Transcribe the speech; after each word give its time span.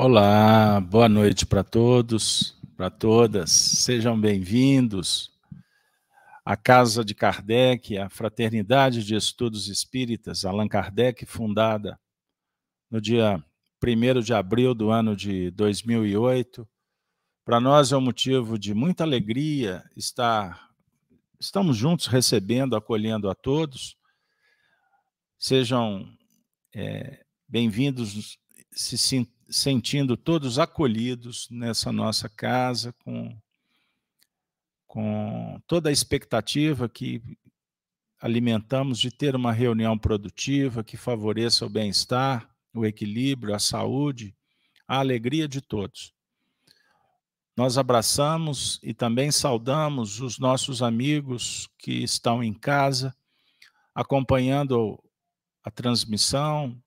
Olá, 0.00 0.80
boa 0.80 1.08
noite 1.08 1.44
para 1.44 1.64
todos, 1.64 2.56
para 2.76 2.88
todas. 2.88 3.50
Sejam 3.50 4.18
bem-vindos 4.18 5.36
à 6.44 6.56
Casa 6.56 7.04
de 7.04 7.16
Kardec, 7.16 7.98
a 7.98 8.08
Fraternidade 8.08 9.02
de 9.02 9.16
Estudos 9.16 9.66
Espíritas, 9.66 10.44
Allan 10.44 10.68
Kardec, 10.68 11.26
fundada 11.26 11.98
no 12.88 13.00
dia 13.00 13.44
1 13.84 14.20
de 14.20 14.32
abril 14.32 14.72
do 14.72 14.92
ano 14.92 15.16
de 15.16 15.50
2008. 15.50 16.64
Para 17.44 17.58
nós 17.58 17.90
é 17.90 17.96
um 17.96 18.00
motivo 18.00 18.56
de 18.56 18.74
muita 18.74 19.02
alegria 19.02 19.82
estar 19.96 20.70
estamos 21.40 21.76
juntos 21.76 22.06
recebendo, 22.06 22.76
acolhendo 22.76 23.28
a 23.28 23.34
todos. 23.34 23.96
Sejam 25.36 26.08
é, 26.72 27.24
bem-vindos, 27.48 28.38
se 28.70 28.96
sentindo 29.48 30.16
todos 30.16 30.58
acolhidos 30.58 31.48
nessa 31.50 31.90
nossa 31.90 32.28
casa, 32.28 32.92
com, 33.04 33.36
com 34.86 35.60
toda 35.66 35.88
a 35.88 35.92
expectativa 35.92 36.88
que 36.88 37.22
alimentamos 38.20 38.98
de 38.98 39.10
ter 39.10 39.34
uma 39.34 39.52
reunião 39.52 39.96
produtiva 39.96 40.84
que 40.84 40.96
favoreça 40.96 41.64
o 41.64 41.70
bem-estar, 41.70 42.50
o 42.74 42.84
equilíbrio, 42.84 43.54
a 43.54 43.58
saúde, 43.58 44.34
a 44.86 44.98
alegria 44.98 45.48
de 45.48 45.60
todos. 45.60 46.12
Nós 47.56 47.76
abraçamos 47.76 48.78
e 48.82 48.94
também 48.94 49.32
saudamos 49.32 50.20
os 50.20 50.38
nossos 50.38 50.82
amigos 50.82 51.68
que 51.78 52.04
estão 52.04 52.42
em 52.42 52.52
casa, 52.52 53.14
acompanhando 53.94 55.02
a 55.64 55.70
transmissão, 55.70 56.80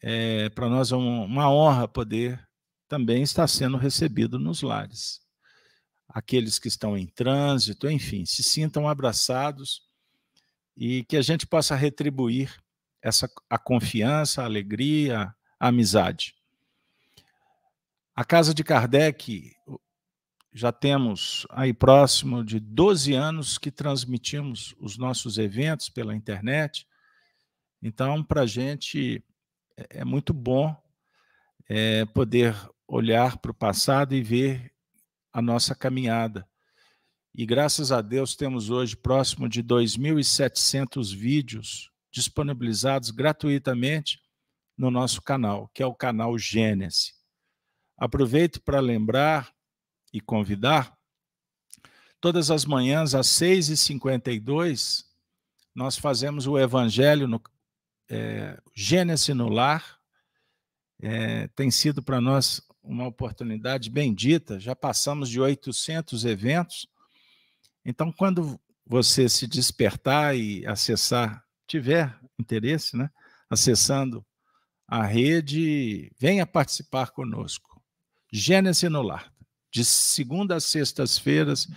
é, 0.00 0.48
para 0.50 0.68
nós 0.68 0.92
é 0.92 0.96
uma 0.96 1.50
honra 1.50 1.88
poder 1.88 2.40
também 2.88 3.22
estar 3.22 3.46
sendo 3.46 3.76
recebido 3.76 4.38
nos 4.38 4.62
lares. 4.62 5.20
Aqueles 6.08 6.58
que 6.58 6.68
estão 6.68 6.96
em 6.96 7.06
trânsito, 7.06 7.88
enfim, 7.90 8.24
se 8.24 8.42
sintam 8.42 8.88
abraçados 8.88 9.82
e 10.76 11.04
que 11.04 11.16
a 11.16 11.22
gente 11.22 11.46
possa 11.46 11.74
retribuir 11.74 12.56
essa 13.02 13.30
a 13.48 13.58
confiança, 13.58 14.42
a 14.42 14.46
alegria, 14.46 15.34
a 15.60 15.68
amizade. 15.68 16.34
A 18.14 18.24
casa 18.24 18.52
de 18.54 18.64
Kardec 18.64 19.54
já 20.52 20.72
temos 20.72 21.46
aí 21.50 21.72
próximo 21.72 22.42
de 22.42 22.58
12 22.58 23.12
anos 23.14 23.58
que 23.58 23.70
transmitimos 23.70 24.74
os 24.80 24.96
nossos 24.96 25.38
eventos 25.38 25.88
pela 25.88 26.16
internet. 26.16 26.86
Então, 27.82 28.24
para 28.24 28.42
a 28.42 28.46
gente 28.46 29.22
é, 29.78 30.00
é 30.00 30.04
muito 30.04 30.34
bom 30.34 30.76
é, 31.68 32.04
poder 32.06 32.56
olhar 32.86 33.38
para 33.38 33.52
o 33.52 33.54
passado 33.54 34.14
e 34.14 34.22
ver 34.22 34.72
a 35.32 35.40
nossa 35.40 35.74
caminhada. 35.74 36.48
E 37.34 37.46
graças 37.46 37.92
a 37.92 38.00
Deus 38.00 38.34
temos 38.34 38.70
hoje 38.70 38.96
próximo 38.96 39.48
de 39.48 39.62
2.700 39.62 41.14
vídeos 41.14 41.92
disponibilizados 42.10 43.10
gratuitamente 43.10 44.20
no 44.76 44.90
nosso 44.90 45.22
canal, 45.22 45.70
que 45.72 45.82
é 45.82 45.86
o 45.86 45.94
canal 45.94 46.36
Gênesis. 46.36 47.12
Aproveito 47.96 48.60
para 48.62 48.80
lembrar 48.80 49.52
e 50.12 50.20
convidar, 50.20 50.96
todas 52.20 52.50
as 52.50 52.64
manhãs 52.64 53.14
às 53.14 53.26
6h52, 53.28 55.04
nós 55.74 55.96
fazemos 55.98 56.46
o 56.46 56.58
Evangelho 56.58 57.28
no, 57.28 57.40
é, 58.08 58.58
Gênesis 58.74 59.34
no 59.34 59.48
Lar 59.48 59.98
é, 61.00 61.48
tem 61.48 61.70
sido 61.70 62.02
para 62.02 62.20
nós 62.20 62.62
uma 62.82 63.06
oportunidade 63.06 63.90
bendita. 63.90 64.58
Já 64.58 64.74
passamos 64.74 65.28
de 65.28 65.40
800 65.40 66.24
eventos. 66.24 66.86
Então, 67.84 68.10
quando 68.10 68.58
você 68.86 69.28
se 69.28 69.46
despertar 69.46 70.36
e 70.36 70.66
acessar, 70.66 71.44
tiver 71.66 72.18
interesse, 72.38 72.96
né? 72.96 73.10
Acessando 73.50 74.24
a 74.86 75.04
rede, 75.04 76.10
venha 76.18 76.46
participar 76.46 77.10
conosco. 77.10 77.80
Gênesis 78.32 78.90
no 78.90 79.02
Lar. 79.02 79.30
De 79.70 79.84
segunda 79.84 80.56
a 80.56 80.60
sextas-feiras, 80.60 81.68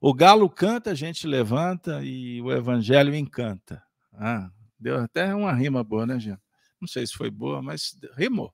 o 0.00 0.12
galo 0.12 0.50
canta, 0.50 0.90
a 0.90 0.94
gente 0.94 1.24
levanta 1.26 2.02
e 2.02 2.42
o 2.42 2.50
evangelho 2.50 3.14
encanta. 3.14 3.80
Ah, 4.12 4.50
Deu 4.82 4.98
até 4.98 5.32
uma 5.32 5.52
rima 5.52 5.84
boa, 5.84 6.04
né, 6.04 6.18
Jean? 6.18 6.40
Não 6.80 6.88
sei 6.88 7.06
se 7.06 7.12
foi 7.12 7.30
boa, 7.30 7.62
mas 7.62 7.96
rimou. 8.16 8.52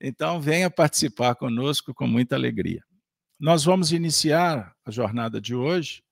Então, 0.00 0.40
venha 0.40 0.70
participar 0.70 1.34
conosco 1.34 1.92
com 1.92 2.06
muita 2.06 2.34
alegria. 2.34 2.82
Nós 3.38 3.64
vamos 3.64 3.92
iniciar 3.92 4.74
a 4.82 4.90
jornada 4.90 5.38
de 5.38 5.54
hoje. 5.54 6.02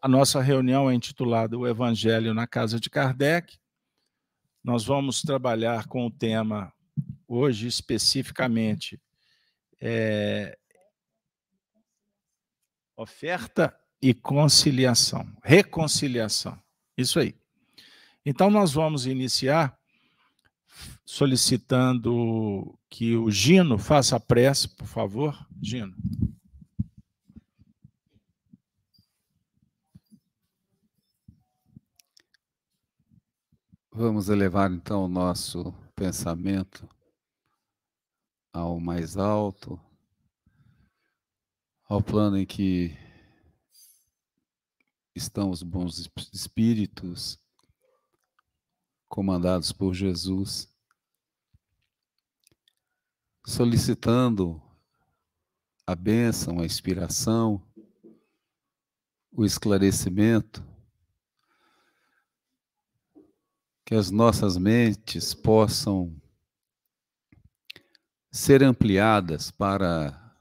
A 0.00 0.06
nossa 0.06 0.40
reunião 0.40 0.88
é 0.88 0.94
intitulada 0.94 1.58
O 1.58 1.66
Evangelho 1.66 2.32
na 2.32 2.46
Casa 2.46 2.78
de 2.78 2.88
Kardec. 2.88 3.58
Nós 4.62 4.84
vamos 4.84 5.20
trabalhar 5.20 5.88
com 5.88 6.06
o 6.06 6.10
tema, 6.10 6.72
hoje 7.26 7.66
especificamente, 7.66 9.00
é, 9.80 10.56
oferta 12.96 13.76
e 14.00 14.14
conciliação, 14.14 15.26
reconciliação. 15.42 16.56
Isso 16.96 17.18
aí. 17.18 17.34
Então, 18.26 18.50
nós 18.50 18.72
vamos 18.72 19.06
iniciar 19.06 19.78
solicitando 21.04 22.78
que 22.88 23.16
o 23.16 23.30
Gino 23.30 23.78
faça 23.78 24.16
a 24.16 24.20
prece, 24.20 24.68
por 24.68 24.86
favor. 24.86 25.46
Gino. 25.62 25.94
Vamos 33.92 34.28
elevar 34.28 34.72
então 34.72 35.04
o 35.04 35.08
nosso 35.08 35.72
pensamento 35.94 36.88
ao 38.52 38.80
mais 38.80 39.16
alto, 39.16 39.78
ao 41.84 42.02
plano 42.02 42.38
em 42.38 42.46
que 42.46 42.96
estão 45.14 45.50
os 45.50 45.62
bons 45.62 46.10
espíritos 46.32 47.43
comandados 49.14 49.70
por 49.70 49.94
Jesus, 49.94 50.68
solicitando 53.46 54.60
a 55.86 55.94
bênção, 55.94 56.58
a 56.58 56.66
inspiração, 56.66 57.64
o 59.30 59.44
esclarecimento, 59.44 60.66
que 63.86 63.94
as 63.94 64.10
nossas 64.10 64.56
mentes 64.56 65.32
possam 65.32 66.20
ser 68.32 68.64
ampliadas 68.64 69.48
para 69.48 70.36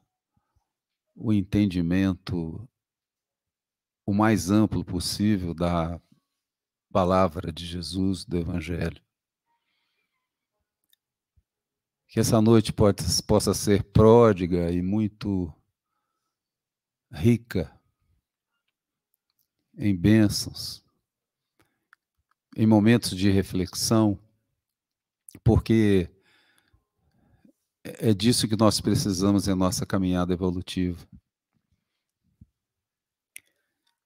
o 1.16 1.32
entendimento 1.32 2.68
o 4.04 4.16
mais 4.16 4.50
amplo 4.50 4.84
possível 4.84 5.54
da 5.54 6.02
palavra 6.94 7.52
de 7.52 7.66
Jesus, 7.66 8.24
do 8.24 8.38
Evangelho. 8.38 9.02
Que 12.08 12.20
essa 12.20 12.40
noite 12.40 12.72
possa 12.72 13.56
ser 13.56 13.84
pródiga 13.86 14.72
e 14.72 14.84
muito 14.84 15.52
rica 17.12 17.76
em 19.76 19.96
bênçãos, 19.96 20.86
em 22.56 22.68
momentos 22.68 23.18
de 23.18 23.32
reflexão, 23.32 24.20
porque 25.44 26.08
é 27.84 28.14
disso 28.14 28.48
que 28.48 28.56
nós 28.56 28.80
precisamos 28.80 29.48
em 29.48 29.56
nossa 29.56 29.84
caminhada 29.84 30.32
evolutiva. 30.32 31.08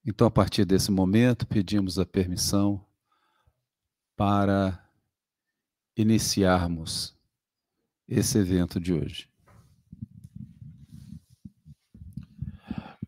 Então, 0.09 0.25
a 0.25 0.31
partir 0.31 0.63
desse 0.63 0.89
momento, 0.89 1.45
pedimos 1.45 1.99
a 1.99 2.05
permissão 2.05 2.81
para 4.15 4.81
iniciarmos 5.97 7.13
esse 8.07 8.37
evento 8.37 8.79
de 8.79 8.93
hoje. 8.93 9.29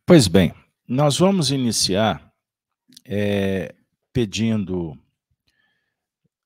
Pois 0.06 0.28
bem, 0.28 0.54
nós 0.86 1.20
vamos 1.20 1.52
iniciar 1.52 2.34
é, 3.06 3.74
pedindo 4.12 5.00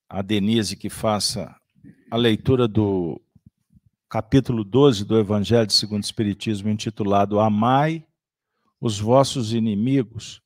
a 0.07 0.21
Denise 0.21 0.77
que 0.77 0.87
faça 0.87 1.59
a 2.11 2.15
leitura 2.15 2.67
do 2.67 3.19
capítulo 4.07 4.63
12 4.63 5.03
do 5.03 5.17
Evangelho 5.17 5.71
segundo 5.71 6.03
o 6.03 6.05
Espiritismo, 6.05 6.69
intitulado 6.69 7.39
Amai 7.39 8.05
os 8.79 8.99
vossos 8.99 9.51
inimigos 9.51 10.42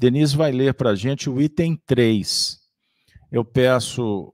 Denise 0.00 0.34
vai 0.34 0.50
ler 0.50 0.72
para 0.72 0.92
a 0.92 0.96
gente 0.96 1.28
o 1.28 1.42
item 1.42 1.76
3. 1.76 2.58
Eu 3.30 3.44
peço 3.44 4.32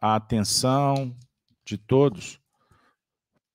a 0.00 0.16
atenção 0.16 1.16
de 1.64 1.78
todos, 1.78 2.40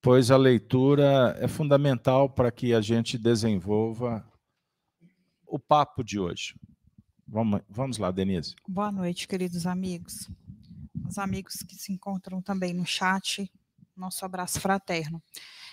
pois 0.02 0.32
a 0.32 0.38
leitura 0.38 1.36
é 1.38 1.50
fundamental 1.50 2.30
para 2.30 2.50
que 2.50 2.74
a 2.74 2.80
gente 2.80 3.18
desenvolva 3.18 4.26
o 5.46 5.60
papo 5.60 6.02
de 6.02 6.18
hoje. 6.18 6.56
Vamos, 7.28 7.60
vamos 7.68 7.98
lá, 7.98 8.10
Denise. 8.10 8.56
Boa 8.66 8.90
noite, 8.90 9.28
queridos 9.28 9.68
amigos. 9.68 10.30
Os 11.10 11.18
amigos 11.18 11.56
que 11.56 11.76
se 11.76 11.92
encontram 11.92 12.42
também 12.42 12.74
no 12.74 12.86
chat, 12.86 13.52
nosso 13.98 14.24
abraço 14.24 14.62
fraterno. 14.62 15.22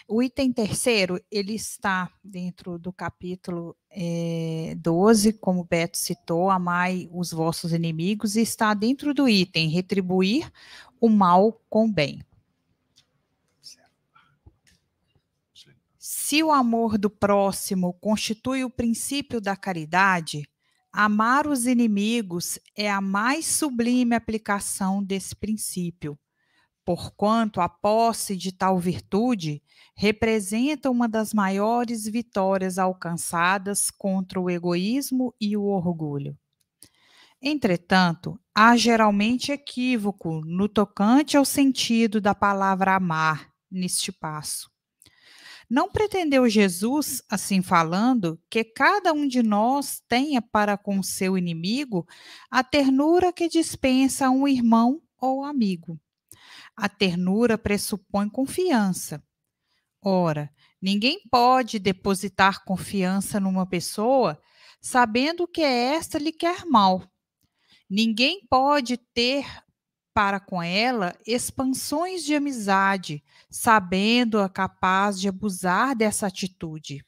O 0.09 0.23
item 0.23 0.53
terceiro, 0.53 1.21
ele 1.29 1.55
está 1.55 2.09
dentro 2.23 2.79
do 2.79 2.93
capítulo 2.93 3.77
é, 3.91 4.71
eh, 4.71 4.75
12, 4.77 5.33
como 5.33 5.63
o 5.63 5.65
Beto 5.65 5.99
citou, 5.99 6.49
amai 6.49 7.09
os 7.11 7.33
vossos 7.33 7.73
inimigos, 7.73 8.37
e 8.37 8.41
está 8.41 8.73
dentro 8.73 9.13
do 9.13 9.29
item 9.29 9.69
retribuir 9.69 10.49
o 11.01 11.09
mal 11.09 11.61
com 11.69 11.87
o 11.87 11.93
bem. 11.93 12.23
Se 15.99 16.41
o 16.41 16.53
amor 16.53 16.99
do 16.99 17.11
próximo 17.11 17.93
constitui 17.95 18.63
o 18.63 18.71
princípio 18.71 19.41
da 19.41 19.57
caridade, 19.57 20.49
amar 20.93 21.49
os 21.49 21.67
inimigos 21.67 22.61
é 22.77 22.89
a 22.89 23.01
mais 23.01 23.45
sublime 23.47 24.15
aplicação 24.15 25.03
desse 25.03 25.35
princípio 25.35 26.17
porquanto 26.87 27.61
a 27.61 27.69
posse 27.69 28.37
de 28.37 28.53
tal 28.53 28.79
virtude 28.79 29.61
representa 29.97 30.89
uma 30.89 31.09
das 31.09 31.35
maiores 31.35 32.05
vitórias 32.05 32.79
alcançadas 32.79 33.91
contra 33.91 34.41
o 34.41 34.49
egoísmo 34.49 35.35
e 35.41 35.57
o 35.57 35.65
orgulho. 35.65 36.39
Entretanto, 37.43 38.39
há 38.55 38.77
geralmente 38.77 39.51
equívoco 39.51 40.41
no 40.45 40.69
tocante 40.69 41.37
ao 41.37 41.45
sentido 41.45 42.21
da 42.21 42.37
palavra 42.37 42.95
amar 42.95 43.51
neste 43.69 44.13
passo. 44.13 44.71
Não 45.69 45.91
pretendeu 45.91 46.49
Jesus, 46.49 47.21
assim 47.29 47.61
falando, 47.63 48.41
que 48.49 48.63
cada 48.63 49.13
um 49.13 49.27
de 49.27 49.43
nós 49.43 50.01
tenha 50.09 50.41
para 50.41 50.79
com 50.79 51.03
seu 51.03 51.37
inimigo 51.37 52.07
a 52.49 52.63
ternura 52.63 53.33
que 53.33 53.49
dispensa 53.49 54.31
um 54.31 54.47
irmão 54.47 55.03
ou 55.21 55.43
amigo. 55.43 55.99
A 56.77 56.89
ternura 56.89 57.57
pressupõe 57.57 58.29
confiança. 58.29 59.23
Ora, 60.03 60.51
ninguém 60.81 61.21
pode 61.31 61.79
depositar 61.79 62.65
confiança 62.65 63.41
numa 63.41 63.67
pessoa 63.67 64.41
sabendo 64.81 65.49
que 65.49 65.63
esta 65.63 66.19
lhe 66.19 66.33
quer 66.33 66.65
mal. 66.65 67.03
Ninguém 67.89 68.47
pode 68.49 68.97
ter 68.97 69.47
para 70.15 70.41
com 70.41 70.63
ela 70.63 71.15
expansões 71.27 72.25
de 72.25 72.35
amizade, 72.35 73.23
sabendo-a 73.51 74.49
capaz 74.49 75.21
de 75.21 75.29
abusar 75.29 75.97
dessa 75.97 76.27
atitude. 76.27 77.05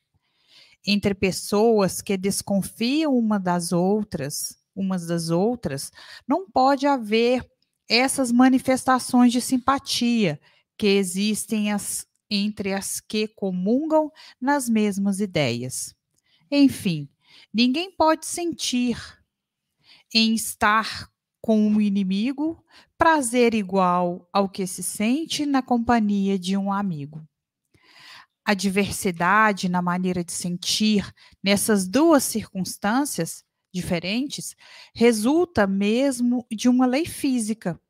Entre 0.87 1.15
pessoas 1.15 2.03
que 2.03 2.17
desconfiam 2.17 3.17
uma 3.17 3.39
das 3.39 3.73
outras, 3.73 4.59
umas 4.75 5.07
das 5.07 5.31
outras, 5.31 5.91
não 6.27 6.51
pode 6.51 6.87
haver 6.87 7.49
essas 7.89 8.31
manifestações 8.31 9.33
de 9.33 9.41
simpatia 9.41 10.41
que 10.77 10.87
existem 10.87 11.73
as, 11.73 12.07
entre 12.31 12.73
as 12.73 13.01
que 13.01 13.27
comungam 13.27 14.13
nas 14.41 14.69
mesmas 14.69 15.21
ideias. 15.21 15.95
Enfim, 16.51 17.09
ninguém 17.53 17.91
pode 17.91 18.27
sentir 18.27 18.99
em 20.15 20.35
estar 20.35 21.11
com 21.41 21.67
um 21.67 21.81
inimigo 21.81 22.63
prazer 22.97 23.55
igual 23.55 24.29
ao 24.33 24.49
que 24.49 24.67
se 24.67 24.83
sente 24.83 25.47
na 25.47 25.63
companhia 25.63 26.39
de 26.39 26.57
um 26.57 26.73
amigo. 26.73 27.27
A 28.45 28.55
diversidade 28.55 29.69
na 29.69 29.83
maneira 29.83 30.25
de 30.25 30.33
sentir 30.33 31.13
nessas 31.43 31.87
duas 31.87 32.25
circunstâncias 32.25 33.45
diferentes, 33.79 34.55
resulta 34.95 35.67
mesmo 35.67 36.45
de 36.51 36.69
uma 36.69 36.87
lei 36.87 37.07
física, 37.07 37.81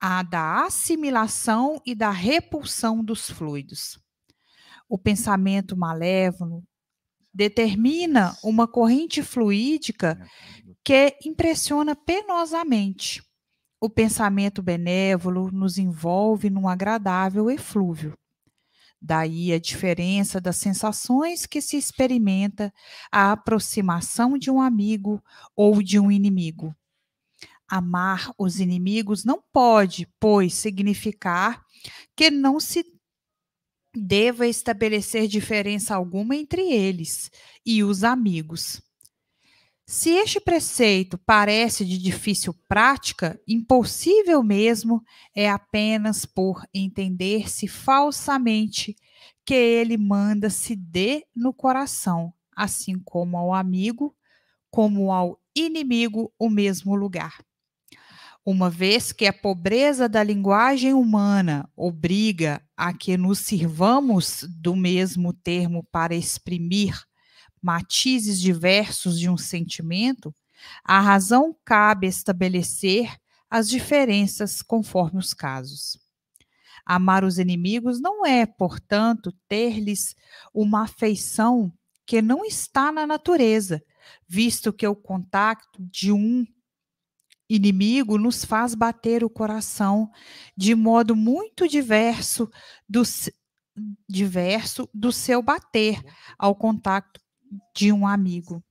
a 0.00 0.22
da 0.22 0.64
assimilação 0.64 1.80
e 1.86 1.94
da 1.94 2.10
repulsão 2.10 3.04
dos 3.04 3.30
fluidos. 3.30 4.00
O 4.88 4.98
pensamento 4.98 5.76
malévolo 5.76 6.64
determina 7.32 8.36
uma 8.42 8.66
corrente 8.66 9.22
fluídica 9.22 10.18
que 10.84 11.16
impressiona 11.24 11.94
penosamente. 11.94 13.22
O 13.80 13.88
pensamento 13.88 14.62
benévolo 14.62 15.50
nos 15.50 15.78
envolve 15.78 16.50
num 16.50 16.68
agradável 16.68 17.50
eflúvio. 17.50 18.14
Daí 19.04 19.52
a 19.52 19.58
diferença 19.58 20.40
das 20.40 20.56
sensações 20.56 21.44
que 21.44 21.60
se 21.60 21.76
experimenta 21.76 22.72
a 23.10 23.32
aproximação 23.32 24.38
de 24.38 24.48
um 24.48 24.60
amigo 24.60 25.20
ou 25.56 25.82
de 25.82 25.98
um 25.98 26.08
inimigo. 26.08 26.72
Amar 27.68 28.30
os 28.38 28.60
inimigos 28.60 29.24
não 29.24 29.42
pode, 29.52 30.06
pois, 30.20 30.54
significar 30.54 31.60
que 32.14 32.30
não 32.30 32.60
se 32.60 32.84
deva 33.92 34.46
estabelecer 34.46 35.26
diferença 35.26 35.96
alguma 35.96 36.36
entre 36.36 36.62
eles 36.62 37.28
e 37.66 37.82
os 37.82 38.04
amigos. 38.04 38.80
Se 39.84 40.10
este 40.10 40.40
preceito 40.40 41.18
parece 41.18 41.84
de 41.84 41.98
difícil 41.98 42.54
prática, 42.68 43.38
impossível 43.46 44.42
mesmo 44.42 45.02
é 45.34 45.50
apenas 45.50 46.24
por 46.24 46.64
entender-se 46.72 47.66
falsamente 47.66 48.96
que 49.44 49.54
ele 49.54 49.96
manda 49.96 50.48
se 50.48 50.76
dê 50.76 51.26
no 51.34 51.52
coração, 51.52 52.32
assim 52.56 52.98
como 53.04 53.36
ao 53.36 53.52
amigo, 53.52 54.14
como 54.70 55.12
ao 55.12 55.38
inimigo, 55.54 56.32
o 56.38 56.48
mesmo 56.48 56.94
lugar. 56.94 57.44
Uma 58.44 58.70
vez 58.70 59.12
que 59.12 59.26
a 59.26 59.32
pobreza 59.32 60.08
da 60.08 60.22
linguagem 60.22 60.94
humana 60.94 61.68
obriga 61.76 62.62
a 62.76 62.92
que 62.92 63.16
nos 63.16 63.40
sirvamos 63.40 64.44
do 64.48 64.74
mesmo 64.74 65.32
termo 65.32 65.86
para 65.92 66.14
exprimir 66.14 67.04
matizes 67.62 68.40
diversos 68.40 69.18
de 69.18 69.30
um 69.30 69.36
sentimento, 69.36 70.34
a 70.84 71.00
razão 71.00 71.56
cabe 71.64 72.06
estabelecer 72.06 73.16
as 73.48 73.68
diferenças 73.68 74.62
conforme 74.62 75.18
os 75.18 75.32
casos. 75.32 75.98
Amar 76.84 77.24
os 77.24 77.38
inimigos 77.38 78.00
não 78.00 78.26
é, 78.26 78.44
portanto, 78.44 79.32
ter-lhes 79.48 80.16
uma 80.52 80.82
afeição 80.82 81.72
que 82.04 82.20
não 82.20 82.44
está 82.44 82.90
na 82.90 83.06
natureza, 83.06 83.82
visto 84.26 84.72
que 84.72 84.86
o 84.86 84.96
contato 84.96 85.78
de 85.78 86.10
um 86.10 86.44
inimigo 87.48 88.18
nos 88.18 88.44
faz 88.44 88.74
bater 88.74 89.22
o 89.22 89.30
coração 89.30 90.10
de 90.56 90.74
modo 90.74 91.14
muito 91.14 91.68
diverso 91.68 92.50
do, 92.88 93.02
diverso 94.08 94.88
do 94.92 95.12
seu 95.12 95.42
bater 95.42 96.02
ao 96.38 96.54
contato 96.54 97.20
de 97.74 97.92
um 97.92 98.06
amigo. 98.06 98.62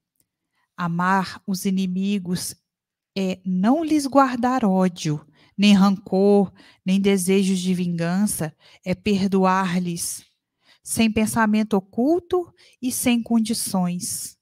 Amar 0.76 1.42
os 1.46 1.66
inimigos 1.66 2.56
é 3.18 3.40
não 3.46 3.84
lhes 3.84 4.08
guardar 4.08 4.64
ódio, 4.64 5.26
nem 5.58 5.74
rancor, 5.74 6.52
nem 6.86 7.00
desejos 7.00 7.60
de 7.60 7.74
vingança, 7.74 8.56
é 8.86 8.96
perdoar-lhes, 8.96 10.26
sem 10.84 11.12
pensamento 11.12 11.76
oculto 11.76 12.52
e 12.82 12.92
sem 12.92 13.22
condições, 13.22 14.38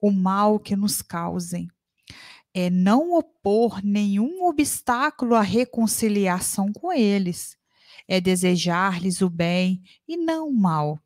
o 0.00 0.10
mal 0.10 0.58
que 0.58 0.74
nos 0.74 1.02
causem. 1.02 1.68
É 2.52 2.70
não 2.70 3.12
opor 3.12 3.84
nenhum 3.84 4.44
obstáculo 4.46 5.34
à 5.34 5.42
reconciliação 5.42 6.72
com 6.72 6.92
eles, 6.92 7.56
é 8.08 8.20
desejar-lhes 8.20 9.20
o 9.20 9.28
bem 9.28 9.82
e 10.08 10.16
não 10.16 10.48
o 10.48 10.54
mal 10.54 11.03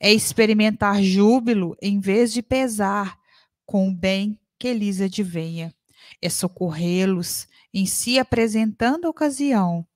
é 0.00 0.12
experimentar 0.12 1.02
júbilo 1.02 1.76
em 1.80 2.00
vez 2.00 2.32
de 2.32 2.42
pesar 2.42 3.18
com 3.64 3.88
o 3.88 3.94
bem 3.94 4.38
que 4.58 4.72
lhes 4.72 5.00
advenha. 5.00 5.74
É 6.20 6.28
socorrê-los 6.28 7.46
em 7.72 7.86
se 7.86 8.18
apresentando 8.18 9.06
a 9.06 9.10
ocasião. 9.10 9.86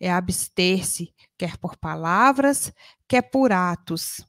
É 0.00 0.10
abster-se, 0.10 1.12
quer 1.36 1.58
por 1.58 1.76
palavras, 1.76 2.72
quer 3.06 3.22
por 3.22 3.52
atos. 3.52 4.24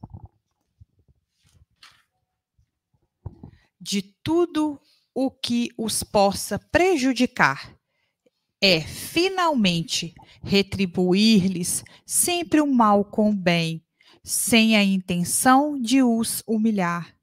De 3.80 4.02
tudo 4.22 4.80
o 5.14 5.32
que 5.32 5.70
os 5.78 6.04
possa 6.04 6.60
prejudicar. 6.60 7.76
É, 8.62 8.82
finalmente, 8.82 10.14
retribuir-lhes 10.44 11.84
sempre 12.06 12.60
o 12.60 12.68
mal 12.68 13.06
com 13.06 13.30
o 13.30 13.36
bem, 13.36 13.84
sem 14.28 14.76
a 14.76 14.84
intenção 14.84 15.80
de 15.80 16.04
os 16.04 16.44
humilhar. 16.46 17.16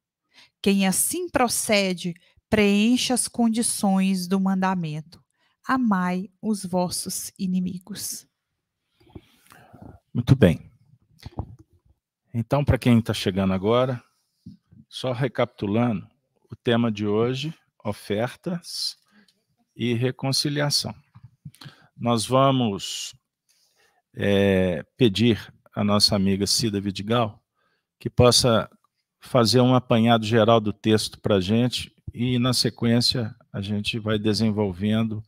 Quem 0.62 0.86
assim 0.86 1.28
procede, 1.28 2.14
preenche 2.48 3.12
as 3.12 3.28
condições 3.28 4.26
do 4.26 4.40
mandamento. 4.40 5.22
Amai 5.68 6.30
os 6.40 6.64
vossos 6.64 7.30
inimigos. 7.38 8.26
Muito 10.14 10.34
bem. 10.34 10.72
Então, 12.32 12.64
para 12.64 12.78
quem 12.78 12.98
está 12.98 13.12
chegando 13.12 13.52
agora, 13.52 14.02
só 14.88 15.12
recapitulando, 15.12 16.08
o 16.50 16.56
tema 16.56 16.90
de 16.90 17.06
hoje, 17.06 17.52
ofertas 17.84 18.96
e 19.76 19.92
reconciliação. 19.92 20.94
Nós 21.94 22.24
vamos 22.24 23.14
é, 24.14 24.82
pedir 24.96 25.52
à 25.74 25.82
nossa 25.82 26.14
amiga 26.14 26.46
Cida 26.46 26.80
Vidigal 26.80 27.42
que 27.98 28.10
possa 28.10 28.68
fazer 29.18 29.60
um 29.60 29.74
apanhado 29.74 30.26
geral 30.26 30.60
do 30.60 30.72
texto 30.72 31.18
para 31.20 31.36
a 31.36 31.40
gente 31.40 31.90
e, 32.12 32.38
na 32.38 32.52
sequência, 32.52 33.34
a 33.52 33.60
gente 33.60 33.98
vai 33.98 34.18
desenvolvendo 34.18 35.22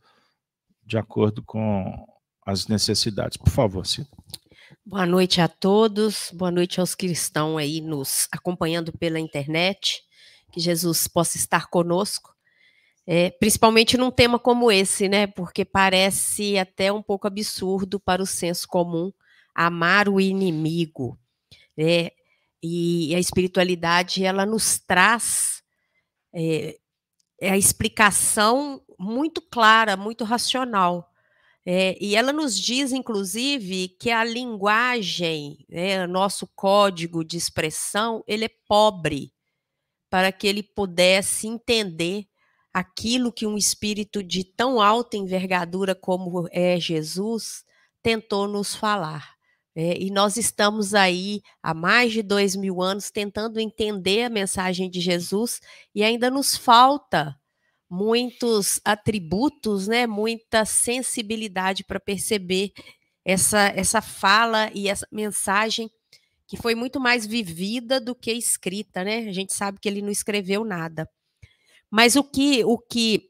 de 0.85 0.97
acordo 0.97 1.41
com 1.43 2.05
as 2.45 2.67
necessidades. 2.67 3.35
Por 3.35 3.49
favor, 3.49 3.85
Cida. 3.85 4.07
Boa 4.85 5.05
noite 5.05 5.41
a 5.41 5.47
todos, 5.47 6.31
boa 6.33 6.51
noite 6.51 6.79
aos 6.79 6.93
que 6.93 7.07
estão 7.07 7.57
aí 7.57 7.81
nos 7.81 8.27
acompanhando 8.31 8.93
pela 8.93 9.19
internet. 9.19 10.03
Que 10.51 10.61
Jesus 10.61 11.07
possa 11.07 11.35
estar 11.35 11.67
conosco, 11.67 12.33
é, 13.05 13.31
principalmente 13.31 13.97
num 13.97 14.11
tema 14.11 14.39
como 14.39 14.71
esse, 14.71 15.09
né? 15.09 15.27
Porque 15.27 15.65
parece 15.65 16.57
até 16.57 16.91
um 16.91 17.01
pouco 17.01 17.27
absurdo 17.27 17.99
para 17.99 18.21
o 18.21 18.25
senso 18.25 18.67
comum 18.67 19.11
amar 19.57 20.07
o 20.07 20.21
inimigo. 20.21 21.19
É, 21.77 22.13
e 22.61 23.13
a 23.15 23.19
espiritualidade 23.19 24.23
ela 24.23 24.45
nos 24.45 24.79
traz 24.79 25.61
é, 26.33 26.77
é 27.39 27.51
a 27.51 27.57
explicação 27.57 28.81
muito 28.99 29.41
clara, 29.41 29.95
muito 29.95 30.23
racional 30.23 31.11
é, 31.69 31.97
e 31.99 32.15
ela 32.15 32.31
nos 32.31 32.57
diz, 32.57 32.93
inclusive, 32.93 33.89
que 33.99 34.09
a 34.09 34.23
linguagem, 34.23 35.65
né, 35.67 36.07
nosso 36.07 36.47
código 36.55 37.25
de 37.25 37.35
expressão, 37.35 38.23
ele 38.25 38.45
é 38.45 38.51
pobre 38.69 39.33
para 40.09 40.31
que 40.31 40.47
ele 40.47 40.63
pudesse 40.63 41.45
entender 41.45 42.25
aquilo 42.73 43.33
que 43.33 43.45
um 43.45 43.57
espírito 43.57 44.23
de 44.23 44.45
tão 44.45 44.81
alta 44.81 45.17
envergadura 45.17 45.93
como 45.93 46.47
é 46.51 46.79
Jesus 46.79 47.65
tentou 48.01 48.47
nos 48.47 48.73
falar. 48.73 49.36
É, 49.79 49.95
e 50.01 50.09
nós 50.09 50.37
estamos 50.37 50.95
aí 50.95 51.39
há 51.61 51.71
mais 51.71 52.11
de 52.11 52.23
dois 52.23 52.55
mil 52.55 52.81
anos 52.81 53.11
tentando 53.11 53.59
entender 53.59 54.23
a 54.23 54.29
mensagem 54.29 54.89
de 54.89 54.99
Jesus 54.99 55.61
e 55.93 56.03
ainda 56.03 56.31
nos 56.31 56.57
falta 56.57 57.39
muitos 57.87 58.81
atributos, 58.83 59.87
né, 59.87 60.07
muita 60.07 60.65
sensibilidade 60.65 61.83
para 61.83 61.99
perceber 61.99 62.71
essa, 63.23 63.67
essa 63.75 64.01
fala 64.01 64.71
e 64.73 64.89
essa 64.89 65.07
mensagem 65.11 65.91
que 66.47 66.57
foi 66.57 66.73
muito 66.73 66.99
mais 66.99 67.27
vivida 67.27 68.01
do 68.01 68.15
que 68.15 68.33
escrita, 68.33 69.03
né? 69.03 69.29
A 69.29 69.31
gente 69.31 69.53
sabe 69.53 69.77
que 69.79 69.87
ele 69.87 70.01
não 70.01 70.09
escreveu 70.09 70.65
nada. 70.65 71.07
Mas 71.91 72.15
o 72.15 72.23
que, 72.23 72.63
o 72.65 72.79
que 72.79 73.29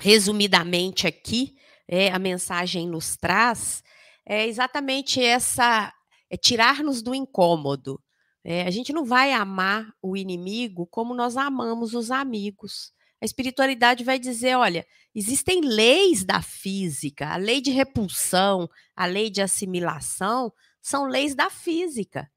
resumidamente 0.00 1.06
aqui, 1.06 1.54
é, 1.86 2.10
a 2.10 2.18
mensagem 2.18 2.88
nos 2.88 3.14
traz 3.14 3.82
é 4.30 4.46
exatamente 4.46 5.20
essa, 5.20 5.92
é 6.30 6.36
tirar-nos 6.36 7.02
do 7.02 7.12
incômodo. 7.12 8.00
É, 8.44 8.62
a 8.62 8.70
gente 8.70 8.92
não 8.92 9.04
vai 9.04 9.32
amar 9.32 9.92
o 10.00 10.16
inimigo 10.16 10.86
como 10.86 11.16
nós 11.16 11.36
amamos 11.36 11.94
os 11.94 12.12
amigos. 12.12 12.92
A 13.20 13.24
espiritualidade 13.24 14.04
vai 14.04 14.20
dizer: 14.20 14.54
olha, 14.54 14.86
existem 15.12 15.60
leis 15.60 16.24
da 16.24 16.40
física, 16.40 17.28
a 17.28 17.36
lei 17.36 17.60
de 17.60 17.72
repulsão, 17.72 18.70
a 18.94 19.04
lei 19.04 19.30
de 19.30 19.42
assimilação, 19.42 20.52
são 20.80 21.06
leis 21.06 21.34
da 21.34 21.50
física. 21.50 22.30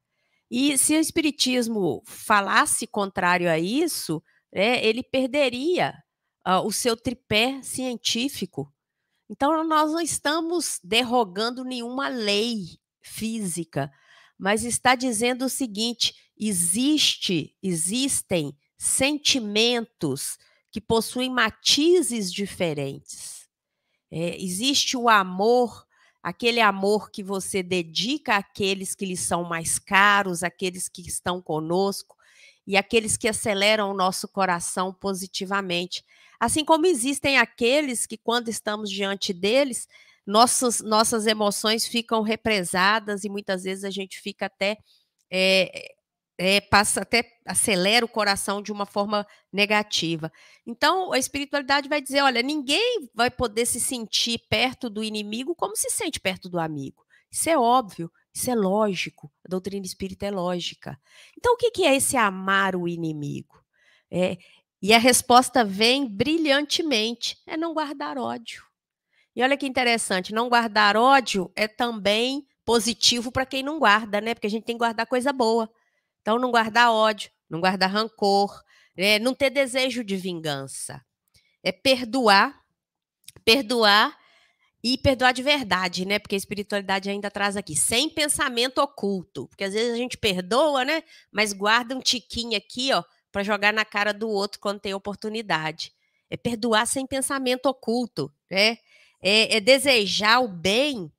E 0.50 0.76
se 0.80 0.96
o 0.96 1.00
espiritismo 1.00 2.02
falasse 2.08 2.88
contrário 2.88 3.48
a 3.48 3.60
isso, 3.60 4.22
é, 4.52 4.84
ele 4.84 5.04
perderia 5.04 5.94
uh, 6.48 6.66
o 6.66 6.72
seu 6.72 6.98
tripé 6.98 7.62
científico. 7.62 8.74
Então, 9.30 9.64
nós 9.64 9.92
não 9.92 10.02
estamos 10.02 10.80
derrogando 10.84 11.64
nenhuma 11.64 12.08
lei 12.08 12.80
física, 13.02 13.92
mas 14.38 14.64
está 14.64 14.96
dizendo 14.96 15.46
o 15.46 15.50
seguinte: 15.50 16.14
existe, 16.38 17.56
existem 17.62 18.56
sentimentos 18.78 20.38
que 20.72 20.82
possuem 20.82 21.30
matizes 21.30 22.32
diferentes. 22.32 23.48
É, 24.12 24.42
existe 24.42 24.98
o 24.98 25.08
amor, 25.08 25.86
aquele 26.22 26.62
amor 26.62 27.10
que 27.10 27.24
você 27.24 27.64
dedica 27.64 28.36
àqueles 28.36 28.94
que 28.94 29.06
lhe 29.06 29.18
são 29.18 29.44
mais 29.44 29.80
caros, 29.80 30.44
àqueles 30.44 30.88
que 30.90 31.02
estão 31.02 31.42
conosco 31.42 32.16
e 32.66 32.78
aqueles 32.78 33.18
que 33.18 33.28
aceleram 33.28 33.92
o 33.92 33.96
nosso 33.96 34.28
coração 34.28 34.94
positivamente. 34.94 36.04
Assim 36.40 36.66
como 36.66 36.86
existem 36.86 37.38
aqueles 37.38 38.06
que, 38.06 38.18
quando 38.18 38.50
estamos 38.50 38.90
diante 38.90 39.34
deles, 39.34 39.88
nossas, 40.26 40.82
nossas 40.82 41.28
emoções 41.28 41.86
ficam 41.86 42.22
represadas 42.22 43.24
e 43.24 43.30
muitas 43.30 43.64
vezes 43.64 43.84
a 43.84 43.90
gente 43.90 44.20
fica 44.20 44.46
até 44.46 44.78
é, 45.32 45.94
é, 46.38 46.62
passa 46.62 47.02
até 47.02 47.24
acelera 47.46 48.06
o 48.06 48.10
coração 48.10 48.62
de 48.62 48.72
uma 48.72 48.86
forma 48.86 49.26
negativa. 49.52 50.32
Então, 50.66 51.14
a 51.14 51.18
espiritualidade 51.18 51.90
vai 51.90 52.02
dizer: 52.02 52.22
olha, 52.22 52.42
ninguém 52.42 53.10
vai 53.14 53.30
poder 53.30 53.66
se 53.66 53.80
sentir 53.80 54.40
perto 54.50 54.90
do 54.90 55.04
inimigo 55.04 55.56
como 55.56 55.76
se 55.76 55.90
sente 55.90 56.20
perto 56.20 56.50
do 56.50 56.60
amigo. 56.60 57.04
Isso 57.32 57.50
é 57.50 57.58
óbvio, 57.58 58.12
isso 58.34 58.50
é 58.50 58.56
lógico. 58.56 59.32
A 59.46 59.50
doutrina 59.50 59.86
espírita 59.86 60.26
é 60.26 60.32
lógica. 60.32 61.00
Então, 61.38 61.54
o 61.54 61.58
que 61.58 61.84
é 61.86 61.96
esse 61.96 62.18
amar 62.18 62.76
o 62.76 62.88
inimigo? 62.88 63.64
É, 64.12 64.38
e 64.84 64.94
a 64.94 64.98
resposta 64.98 65.64
vem 65.64 66.06
brilhantemente: 66.06 67.42
é 67.48 67.56
não 67.56 67.74
guardar 67.74 68.18
ódio. 68.18 68.66
E 69.34 69.42
olha 69.42 69.56
que 69.56 69.66
interessante, 69.66 70.34
não 70.34 70.50
guardar 70.50 70.98
ódio 70.98 71.50
é 71.56 71.70
também 71.70 72.46
positivo 72.66 73.32
para 73.32 73.46
quem 73.46 73.64
não 73.64 73.80
guarda, 73.80 74.20
né? 74.20 74.34
Porque 74.34 74.48
a 74.48 74.50
gente 74.50 74.66
tem 74.66 74.76
que 74.76 74.80
guardar 74.80 75.08
coisa 75.08 75.32
boa. 75.32 75.72
Então, 76.22 76.38
não 76.38 76.52
guardar 76.52 76.92
ódio, 76.92 77.32
não 77.50 77.62
guardar 77.62 77.90
rancor, 77.90 78.62
é, 78.96 79.20
não 79.20 79.34
ter 79.34 79.50
desejo 79.50 80.04
de 80.04 80.18
vingança. 80.18 81.02
É 81.64 81.72
perdoar, 81.72 82.62
perdoar 83.44 84.16
e 84.84 84.98
perdoar 84.98 85.32
de 85.32 85.42
verdade, 85.42 86.06
né? 86.06 86.20
Porque 86.20 86.36
a 86.36 86.38
espiritualidade 86.38 87.10
ainda 87.10 87.32
traz 87.32 87.56
aqui, 87.56 87.76
sem 87.76 88.10
pensamento 88.10 88.80
oculto. 88.80 89.48
Porque 89.48 89.64
às 89.64 89.74
vezes 89.74 89.94
a 89.94 89.98
gente 89.98 90.18
perdoa, 90.18 90.84
né? 90.84 91.04
Mas 91.32 91.54
guarda 91.54 91.96
um 91.96 92.02
tiquinho 92.02 92.58
aqui, 92.58 92.92
ó, 92.94 93.02
para 93.34 93.44
jogar 93.44 93.74
na 93.74 93.84
cara 93.84 94.14
do 94.14 94.30
outro 94.30 94.60
quando 94.60 94.80
tem 94.80 94.94
oportunidade. 94.94 95.92
É 96.30 96.38
perdoar 96.38 96.86
sem 96.86 97.06
pensamento 97.06 97.66
oculto, 97.66 98.32
né? 98.50 98.78
É, 99.22 99.58
é 99.58 99.60
desejar 99.60 100.40
o 100.40 100.48
bem 100.48 101.12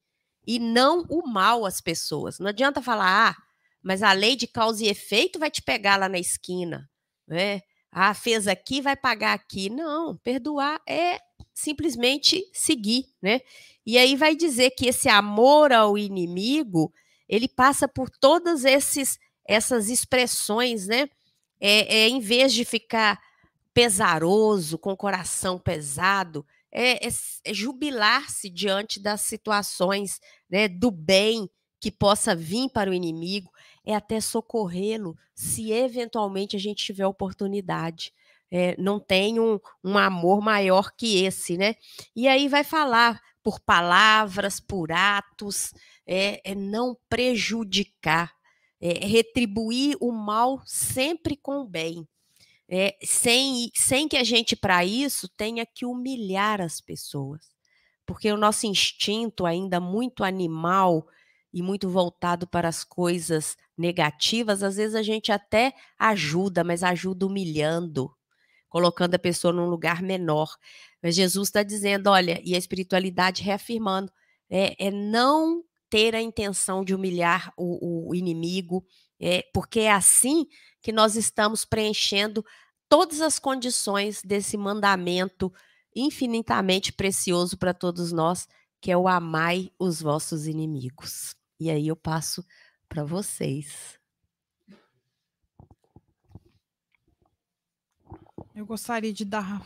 e 0.46 0.58
não 0.58 1.04
o 1.10 1.26
mal 1.26 1.66
às 1.66 1.80
pessoas. 1.80 2.38
Não 2.38 2.48
adianta 2.48 2.80
falar, 2.80 3.30
ah, 3.30 3.42
mas 3.82 4.02
a 4.02 4.12
lei 4.12 4.36
de 4.36 4.46
causa 4.46 4.84
e 4.84 4.88
efeito 4.88 5.38
vai 5.38 5.50
te 5.50 5.60
pegar 5.60 5.96
lá 5.96 6.08
na 6.08 6.18
esquina, 6.18 6.88
né? 7.26 7.62
Ah, 7.90 8.14
fez 8.14 8.46
aqui, 8.46 8.80
vai 8.80 8.96
pagar 8.96 9.32
aqui. 9.34 9.68
Não, 9.68 10.16
perdoar 10.18 10.80
é 10.88 11.18
simplesmente 11.52 12.44
seguir, 12.52 13.06
né? 13.20 13.40
E 13.84 13.98
aí 13.98 14.16
vai 14.16 14.36
dizer 14.36 14.70
que 14.70 14.86
esse 14.86 15.08
amor 15.08 15.72
ao 15.72 15.98
inimigo, 15.98 16.92
ele 17.28 17.48
passa 17.48 17.88
por 17.88 18.08
todas 18.08 18.64
esses 18.64 19.18
essas 19.46 19.90
expressões, 19.90 20.86
né? 20.86 21.08
É, 21.60 22.02
é 22.02 22.08
em 22.08 22.20
vez 22.20 22.52
de 22.52 22.64
ficar 22.64 23.20
pesaroso, 23.72 24.78
com 24.78 24.92
o 24.92 24.96
coração 24.96 25.58
pesado, 25.58 26.46
é, 26.70 27.06
é, 27.06 27.10
é 27.44 27.54
jubilar-se 27.54 28.50
diante 28.50 29.00
das 29.00 29.22
situações 29.22 30.20
né, 30.50 30.68
do 30.68 30.90
bem 30.90 31.48
que 31.80 31.90
possa 31.90 32.34
vir 32.34 32.70
para 32.70 32.90
o 32.90 32.94
inimigo, 32.94 33.50
é 33.84 33.94
até 33.94 34.20
socorrê-lo 34.20 35.16
se 35.34 35.70
eventualmente 35.70 36.56
a 36.56 36.58
gente 36.58 36.84
tiver 36.84 37.06
oportunidade. 37.06 38.12
É, 38.50 38.74
não 38.80 39.00
tem 39.00 39.38
um, 39.38 39.58
um 39.82 39.98
amor 39.98 40.40
maior 40.40 40.92
que 40.96 41.24
esse, 41.24 41.58
né? 41.58 41.74
E 42.14 42.28
aí 42.28 42.48
vai 42.48 42.62
falar 42.64 43.20
por 43.42 43.60
palavras, 43.60 44.60
por 44.60 44.92
atos, 44.92 45.74
é, 46.06 46.40
é 46.52 46.54
não 46.54 46.96
prejudicar, 47.08 48.32
é 48.80 49.06
retribuir 49.06 49.96
o 50.00 50.12
mal 50.12 50.60
sempre 50.64 51.36
com 51.36 51.58
o 51.58 51.68
bem. 51.68 52.06
É, 52.68 52.96
sem, 53.02 53.70
sem 53.74 54.08
que 54.08 54.16
a 54.16 54.24
gente, 54.24 54.56
para 54.56 54.84
isso, 54.84 55.28
tenha 55.28 55.66
que 55.66 55.84
humilhar 55.84 56.60
as 56.60 56.80
pessoas. 56.80 57.52
Porque 58.06 58.30
o 58.32 58.36
nosso 58.36 58.66
instinto, 58.66 59.46
ainda 59.46 59.80
muito 59.80 60.24
animal, 60.24 61.06
e 61.54 61.62
muito 61.62 61.88
voltado 61.88 62.48
para 62.48 62.68
as 62.68 62.82
coisas 62.82 63.56
negativas, 63.78 64.64
às 64.64 64.74
vezes 64.74 64.96
a 64.96 65.04
gente 65.04 65.30
até 65.30 65.72
ajuda, 65.96 66.64
mas 66.64 66.82
ajuda 66.82 67.26
humilhando, 67.26 68.12
colocando 68.68 69.14
a 69.14 69.20
pessoa 69.20 69.52
num 69.52 69.68
lugar 69.68 70.02
menor. 70.02 70.52
Mas 71.00 71.14
Jesus 71.14 71.48
está 71.48 71.62
dizendo, 71.62 72.10
olha, 72.10 72.40
e 72.44 72.56
a 72.56 72.58
espiritualidade 72.58 73.44
reafirmando, 73.44 74.12
é, 74.50 74.88
é, 74.88 74.90
não 74.90 75.62
ter 75.94 76.12
a 76.16 76.20
intenção 76.20 76.84
de 76.84 76.92
humilhar 76.92 77.52
o, 77.56 78.08
o 78.08 78.14
inimigo, 78.16 78.84
É, 79.20 79.48
porque 79.54 79.78
é 79.78 79.92
assim 79.92 80.44
que 80.82 80.90
nós 80.90 81.14
estamos 81.14 81.64
preenchendo 81.64 82.44
todas 82.88 83.20
as 83.20 83.38
condições 83.38 84.20
desse 84.20 84.56
mandamento 84.56 85.52
infinitamente 85.94 86.92
precioso 86.92 87.56
para 87.56 87.72
todos 87.72 88.10
nós, 88.10 88.48
que 88.80 88.90
é 88.90 88.96
o 88.96 89.06
amai 89.06 89.70
os 89.78 90.02
vossos 90.02 90.48
inimigos. 90.48 91.36
E 91.60 91.70
aí 91.70 91.86
eu 91.86 91.94
passo 91.94 92.44
para 92.88 93.04
vocês. 93.04 93.96
Eu 98.52 98.66
gostaria 98.66 99.12
de 99.12 99.24
dar 99.24 99.64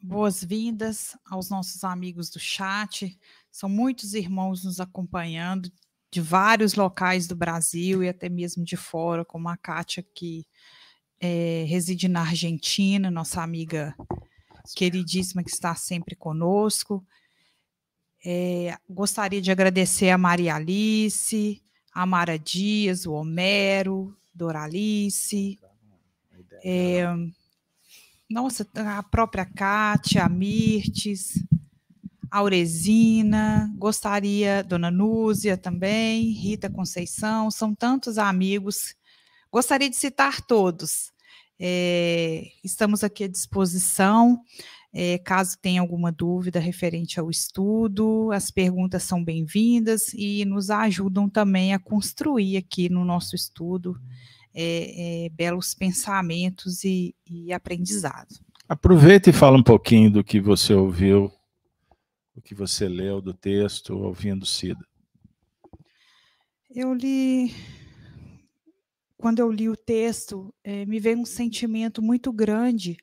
boas-vindas 0.00 1.16
aos 1.24 1.50
nossos 1.50 1.82
amigos 1.82 2.30
do 2.30 2.38
chat. 2.38 3.18
São 3.52 3.68
muitos 3.68 4.14
irmãos 4.14 4.64
nos 4.64 4.80
acompanhando 4.80 5.70
de 6.10 6.20
vários 6.20 6.74
locais 6.74 7.26
do 7.26 7.36
Brasil 7.36 8.02
e 8.02 8.08
até 8.08 8.28
mesmo 8.28 8.64
de 8.64 8.76
fora, 8.76 9.24
como 9.24 9.48
a 9.48 9.56
Kátia, 9.56 10.02
que 10.14 10.46
é, 11.20 11.64
reside 11.68 12.08
na 12.08 12.22
Argentina, 12.22 13.10
nossa 13.10 13.42
amiga 13.42 13.94
queridíssima 14.74 15.44
que 15.44 15.50
está 15.50 15.74
sempre 15.74 16.16
conosco. 16.16 17.04
É, 18.24 18.76
gostaria 18.88 19.40
de 19.40 19.50
agradecer 19.50 20.08
a 20.08 20.18
Maria 20.18 20.54
Alice, 20.54 21.62
a 21.92 22.06
Mara 22.06 22.38
Dias, 22.38 23.04
o 23.04 23.12
Homero, 23.12 24.16
Doralice, 24.34 25.60
é, 26.64 27.04
nossa, 28.30 28.66
a 28.74 29.02
própria 29.02 29.44
Kátia, 29.44 30.24
a 30.24 30.28
Mirtes, 30.28 31.34
Auresina, 32.32 33.70
gostaria, 33.76 34.64
Dona 34.64 34.90
Núzia 34.90 35.56
também, 35.56 36.30
Rita 36.30 36.70
Conceição, 36.70 37.50
são 37.50 37.74
tantos 37.74 38.16
amigos. 38.16 38.94
Gostaria 39.52 39.90
de 39.90 39.96
citar 39.96 40.40
todos. 40.40 41.12
É, 41.60 42.44
estamos 42.64 43.04
aqui 43.04 43.24
à 43.24 43.28
disposição. 43.28 44.40
É, 44.94 45.18
caso 45.18 45.58
tenha 45.60 45.80
alguma 45.80 46.10
dúvida 46.10 46.58
referente 46.58 47.20
ao 47.20 47.30
estudo, 47.30 48.30
as 48.32 48.50
perguntas 48.50 49.02
são 49.02 49.22
bem-vindas 49.22 50.12
e 50.14 50.44
nos 50.44 50.70
ajudam 50.70 51.28
também 51.28 51.72
a 51.72 51.78
construir 51.78 52.56
aqui 52.56 52.90
no 52.90 53.04
nosso 53.04 53.34
estudo 53.34 53.98
é, 54.54 55.24
é, 55.24 55.28
belos 55.30 55.74
pensamentos 55.74 56.84
e, 56.84 57.14
e 57.26 57.52
aprendizado. 57.52 58.34
Aproveita 58.68 59.30
e 59.30 59.32
fala 59.32 59.58
um 59.58 59.62
pouquinho 59.62 60.10
do 60.10 60.24
que 60.24 60.40
você 60.40 60.72
ouviu, 60.74 61.30
o 62.34 62.40
que 62.40 62.54
você 62.54 62.88
leu 62.88 63.20
do 63.20 63.34
texto, 63.34 63.96
ouvindo 63.96 64.46
Cida. 64.46 64.86
Eu 66.70 66.94
li. 66.94 67.52
Quando 69.16 69.38
eu 69.38 69.50
li 69.50 69.68
o 69.68 69.76
texto, 69.76 70.52
é, 70.64 70.84
me 70.84 70.98
veio 70.98 71.18
um 71.18 71.24
sentimento 71.24 72.02
muito 72.02 72.32
grande 72.32 72.96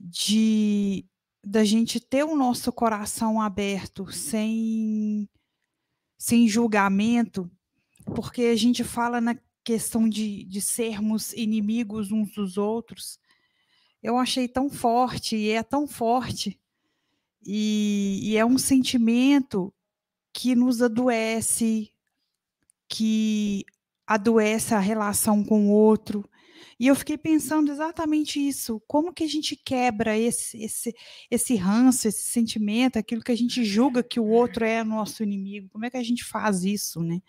de 0.00 1.04
da 1.44 1.64
gente 1.64 2.00
ter 2.00 2.24
o 2.24 2.36
nosso 2.36 2.72
coração 2.72 3.40
aberto, 3.40 4.10
sem, 4.12 5.28
sem 6.18 6.48
julgamento, 6.48 7.50
porque 8.14 8.42
a 8.42 8.56
gente 8.56 8.84
fala 8.84 9.20
na, 9.20 9.34
questão 9.68 10.08
de, 10.08 10.44
de 10.44 10.62
sermos 10.62 11.34
inimigos 11.34 12.10
uns 12.10 12.32
dos 12.32 12.56
outros, 12.56 13.20
eu 14.02 14.16
achei 14.16 14.48
tão 14.48 14.70
forte, 14.70 15.36
e 15.36 15.50
é 15.50 15.62
tão 15.62 15.86
forte, 15.86 16.58
e, 17.50 18.20
e 18.22 18.36
é 18.36 18.44
um 18.44 18.58
sentimento 18.58 19.72
que 20.34 20.54
nos 20.54 20.82
adoece, 20.82 21.90
que 22.86 23.64
adoece 24.06 24.74
a 24.74 24.78
relação 24.78 25.42
com 25.42 25.68
o 25.68 25.72
outro. 25.72 26.28
E 26.78 26.86
eu 26.86 26.94
fiquei 26.94 27.16
pensando 27.16 27.72
exatamente 27.72 28.38
isso, 28.38 28.82
como 28.86 29.14
que 29.14 29.24
a 29.24 29.26
gente 29.26 29.56
quebra 29.56 30.16
esse, 30.16 30.62
esse, 30.62 30.94
esse 31.30 31.56
ranço, 31.56 32.06
esse 32.06 32.24
sentimento, 32.24 32.98
aquilo 32.98 33.22
que 33.22 33.32
a 33.32 33.36
gente 33.36 33.64
julga 33.64 34.02
que 34.02 34.20
o 34.20 34.28
outro 34.28 34.62
é 34.62 34.84
nosso 34.84 35.22
inimigo, 35.22 35.70
como 35.70 35.86
é 35.86 35.90
que 35.90 35.96
a 35.96 36.02
gente 36.02 36.24
faz 36.24 36.64
isso, 36.64 37.02
né? 37.02 37.22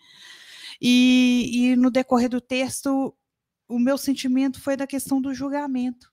E, 0.78 1.50
e 1.52 1.76
no 1.76 1.90
decorrer 1.90 2.28
do 2.28 2.42
texto, 2.42 3.16
o 3.66 3.78
meu 3.78 3.96
sentimento 3.96 4.60
foi 4.60 4.76
da 4.76 4.86
questão 4.86 5.18
do 5.18 5.32
julgamento. 5.32 6.12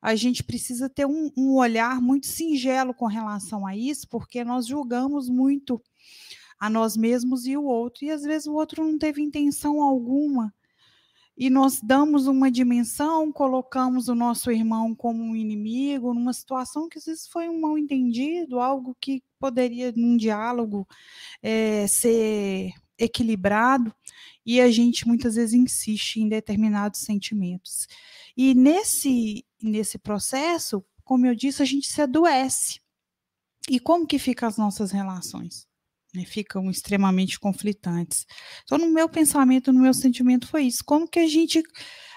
A 0.00 0.14
gente 0.14 0.42
precisa 0.44 0.88
ter 0.88 1.06
um, 1.06 1.30
um 1.36 1.54
olhar 1.56 2.00
muito 2.00 2.26
singelo 2.26 2.94
com 2.94 3.06
relação 3.06 3.66
a 3.66 3.76
isso, 3.76 4.08
porque 4.08 4.44
nós 4.44 4.66
julgamos 4.66 5.28
muito 5.28 5.82
a 6.58 6.68
nós 6.68 6.96
mesmos 6.96 7.46
e 7.46 7.56
o 7.56 7.64
outro, 7.64 8.04
e 8.04 8.10
às 8.10 8.22
vezes 8.22 8.46
o 8.46 8.54
outro 8.54 8.84
não 8.84 8.98
teve 8.98 9.22
intenção 9.22 9.82
alguma. 9.82 10.52
E 11.36 11.48
nós 11.48 11.80
damos 11.80 12.26
uma 12.26 12.50
dimensão, 12.50 13.30
colocamos 13.30 14.08
o 14.08 14.14
nosso 14.14 14.50
irmão 14.50 14.92
como 14.92 15.22
um 15.22 15.36
inimigo, 15.36 16.12
numa 16.12 16.32
situação 16.32 16.88
que 16.88 16.98
às 16.98 17.04
vezes 17.04 17.28
foi 17.28 17.48
um 17.48 17.60
mal 17.60 17.78
entendido, 17.78 18.58
algo 18.58 18.96
que 19.00 19.22
poderia, 19.38 19.92
num 19.94 20.16
diálogo, 20.16 20.86
é, 21.40 21.86
ser 21.86 22.72
equilibrado 22.98 23.94
e 24.44 24.60
a 24.60 24.70
gente 24.70 25.06
muitas 25.06 25.36
vezes 25.36 25.54
insiste 25.54 26.16
em 26.16 26.28
determinados 26.28 27.00
sentimentos. 27.00 27.86
E 28.38 28.54
nesse 28.54 29.44
nesse 29.60 29.98
processo, 29.98 30.84
como 31.04 31.26
eu 31.26 31.34
disse, 31.34 31.60
a 31.60 31.64
gente 31.64 31.88
se 31.88 32.00
adoece. 32.00 32.80
E 33.68 33.80
como 33.80 34.06
que 34.06 34.18
ficam 34.18 34.48
as 34.48 34.56
nossas 34.56 34.92
relações? 34.92 35.66
Né, 36.14 36.24
ficam 36.24 36.70
extremamente 36.70 37.38
conflitantes. 37.38 38.24
Então, 38.64 38.78
no 38.78 38.88
meu 38.88 39.08
pensamento, 39.08 39.72
no 39.72 39.80
meu 39.80 39.92
sentimento 39.92 40.46
foi 40.46 40.62
isso. 40.62 40.84
Como 40.84 41.08
que 41.08 41.18
a 41.18 41.26
gente 41.26 41.62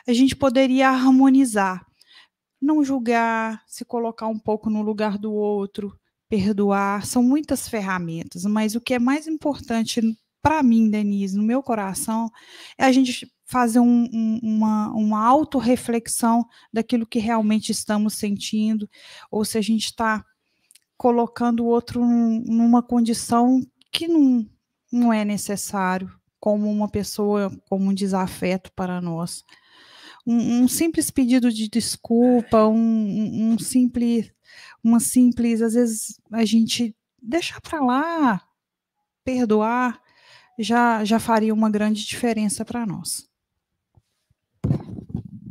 a 0.07 0.13
gente 0.13 0.35
poderia 0.35 0.89
harmonizar? 0.89 1.85
Não 2.61 2.83
julgar, 2.83 3.63
se 3.67 3.83
colocar 3.83 4.27
um 4.27 4.37
pouco 4.37 4.69
no 4.69 4.81
lugar 4.83 5.17
do 5.17 5.33
outro, 5.33 5.97
perdoar, 6.29 7.05
são 7.05 7.23
muitas 7.23 7.67
ferramentas, 7.67 8.45
mas 8.45 8.75
o 8.75 8.81
que 8.81 8.93
é 8.93 8.99
mais 8.99 9.27
importante 9.27 10.01
para 10.41 10.63
mim, 10.63 10.89
Denise, 10.89 11.37
no 11.37 11.43
meu 11.43 11.61
coração, 11.61 12.29
é 12.77 12.85
a 12.85 12.91
gente 12.91 13.31
fazer 13.45 13.79
um, 13.79 14.09
um, 14.13 14.39
uma, 14.41 14.89
uma 14.93 15.25
autorreflexão 15.27 16.45
daquilo 16.71 17.05
que 17.05 17.19
realmente 17.19 17.71
estamos 17.71 18.15
sentindo, 18.15 18.89
ou 19.29 19.43
se 19.43 19.57
a 19.57 19.61
gente 19.61 19.85
está 19.85 20.23
colocando 20.97 21.63
o 21.63 21.67
outro 21.67 21.99
num, 21.99 22.43
numa 22.45 22.81
condição 22.81 23.61
que 23.91 24.07
não, 24.07 24.47
não 24.91 25.11
é 25.11 25.25
necessário, 25.25 26.09
como 26.39 26.71
uma 26.71 26.89
pessoa, 26.89 27.51
como 27.69 27.89
um 27.89 27.93
desafeto 27.93 28.71
para 28.73 28.99
nós. 28.99 29.43
Um, 30.25 30.63
um 30.63 30.67
simples 30.67 31.11
pedido 31.11 31.51
de 31.51 31.67
desculpa, 31.67 32.65
um, 32.67 33.51
um 33.53 33.59
simples, 33.59 34.31
uma 34.83 34.99
simples, 34.99 35.61
às 35.61 35.73
vezes 35.73 36.19
a 36.31 36.45
gente 36.45 36.95
deixar 37.21 37.61
para 37.61 37.79
lá, 37.79 38.41
perdoar, 39.23 40.00
já, 40.63 41.03
já 41.03 41.19
faria 41.19 41.53
uma 41.53 41.69
grande 41.69 42.05
diferença 42.05 42.63
para 42.63 42.85
nós. 42.85 43.29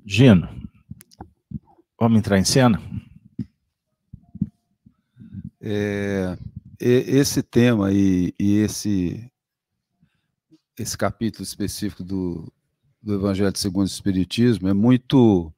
Gino, 0.05 0.49
vamos 1.99 2.19
entrar 2.19 2.39
em 2.39 2.45
cena? 2.45 2.81
É, 5.61 6.37
esse 6.81 7.43
tema 7.43 7.93
e, 7.93 8.35
e, 8.39 8.57
esse, 8.57 9.31
esse 10.79 10.97
capítulo 10.97 11.45
específico 11.45 12.03
do, 12.03 12.51
do 13.03 13.15
Evangelho 13.15 13.57
segundo 13.57 13.87
o 13.87 13.91
Espiritismo 13.91 14.69
é 14.69 14.73
muito 14.73 15.53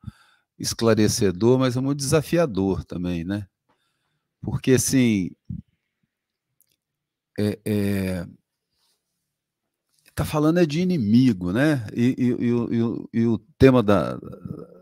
esclarecedor, 0.59 1.59
mas 1.59 1.77
é 1.77 1.81
muito 1.81 1.99
desafiador 1.99 2.85
também, 2.85 3.25
né? 3.25 3.47
Porque, 4.41 4.73
assim, 4.73 5.31
é, 7.39 7.59
é, 7.65 8.27
está 10.13 10.25
falando 10.25 10.59
é 10.59 10.67
de 10.67 10.81
inimigo, 10.81 11.53
né? 11.53 11.87
E, 11.95 12.15
e, 12.19 13.19
e, 13.19 13.21
e, 13.21 13.27
o 13.27 13.39
tema 13.59 13.83
da, 13.83 14.19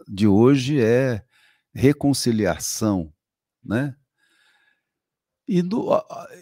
de 0.08 0.26
hoje 0.26 0.80
é 0.80 1.24
reconciliação, 1.72 3.12
né? 3.64 3.94
E, 5.46 5.62
do, 5.62 5.88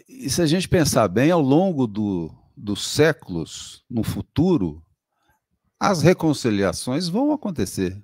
e 0.09 0.29
se 0.29 0.43
a 0.43 0.47
gente 0.47 0.69
pensar 0.69 1.07
bem, 1.09 1.31
ao 1.31 1.41
longo 1.41 1.87
do, 1.87 2.35
dos 2.57 2.87
séculos, 2.87 3.85
no 3.89 4.03
futuro, 4.03 4.83
as 5.79 6.03
reconciliações 6.03 7.09
vão 7.09 7.33
acontecer. 7.33 8.03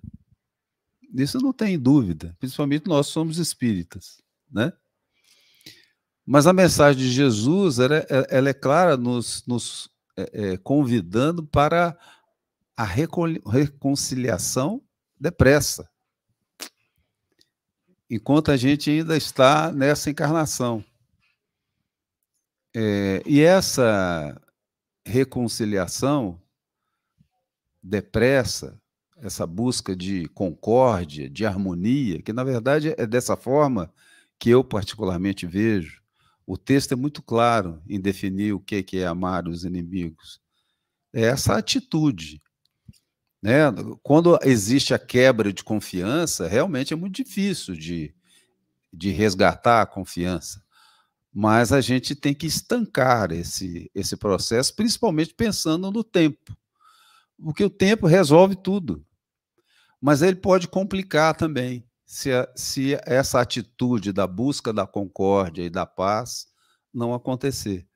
Isso 1.14 1.38
não 1.38 1.52
tem 1.52 1.78
dúvida, 1.78 2.36
principalmente 2.38 2.86
nós 2.86 3.06
somos 3.06 3.38
espíritas, 3.38 4.22
né? 4.50 4.72
Mas 6.26 6.46
a 6.46 6.52
mensagem 6.52 7.02
de 7.02 7.10
Jesus 7.10 7.78
ela, 7.78 7.96
ela 8.30 8.48
é 8.48 8.54
clara 8.54 8.96
nos, 8.96 9.44
nos 9.46 9.90
é, 10.16 10.56
convidando 10.56 11.44
para 11.44 11.96
a 12.76 12.84
reconciliação 12.84 14.82
depressa, 15.18 15.88
enquanto 18.10 18.50
a 18.50 18.56
gente 18.56 18.90
ainda 18.90 19.16
está 19.16 19.72
nessa 19.72 20.10
encarnação. 20.10 20.84
É, 22.76 23.22
e 23.24 23.40
essa 23.40 24.40
reconciliação 25.06 26.40
depressa, 27.82 28.80
essa 29.16 29.46
busca 29.46 29.94
de 29.94 30.26
concórdia, 30.28 31.30
de 31.30 31.46
harmonia, 31.46 32.20
que 32.20 32.32
na 32.32 32.42
verdade 32.42 32.94
é 32.98 33.06
dessa 33.06 33.36
forma 33.36 33.92
que 34.38 34.50
eu 34.50 34.64
particularmente 34.64 35.46
vejo. 35.46 36.03
O 36.46 36.58
texto 36.58 36.92
é 36.92 36.96
muito 36.96 37.22
claro 37.22 37.82
em 37.88 38.00
definir 38.00 38.52
o 38.52 38.60
que 38.60 38.84
é 38.98 39.06
amar 39.06 39.48
os 39.48 39.64
inimigos. 39.64 40.40
É 41.12 41.22
essa 41.22 41.56
atitude. 41.56 42.42
Né? 43.42 43.60
Quando 44.02 44.38
existe 44.42 44.92
a 44.92 44.98
quebra 44.98 45.52
de 45.52 45.62
confiança, 45.62 46.48
realmente 46.48 46.92
é 46.92 46.96
muito 46.96 47.22
difícil 47.22 47.74
de, 47.74 48.14
de 48.92 49.10
resgatar 49.10 49.82
a 49.82 49.86
confiança. 49.86 50.62
Mas 51.32 51.72
a 51.72 51.80
gente 51.80 52.14
tem 52.14 52.32
que 52.34 52.46
estancar 52.46 53.32
esse, 53.32 53.90
esse 53.94 54.16
processo, 54.16 54.74
principalmente 54.74 55.34
pensando 55.34 55.90
no 55.90 56.04
tempo. 56.04 56.56
Porque 57.42 57.64
o 57.64 57.70
tempo 57.70 58.06
resolve 58.06 58.54
tudo. 58.54 59.04
Mas 60.00 60.22
ele 60.22 60.36
pode 60.36 60.68
complicar 60.68 61.34
também, 61.34 61.84
se, 62.14 62.30
se 62.54 62.96
essa 63.04 63.40
atitude 63.40 64.12
da 64.12 64.24
busca 64.24 64.72
da 64.72 64.86
concórdia 64.86 65.64
e 65.64 65.68
da 65.68 65.84
paz 65.84 66.46
não 66.92 67.12
acontecer. 67.12 67.88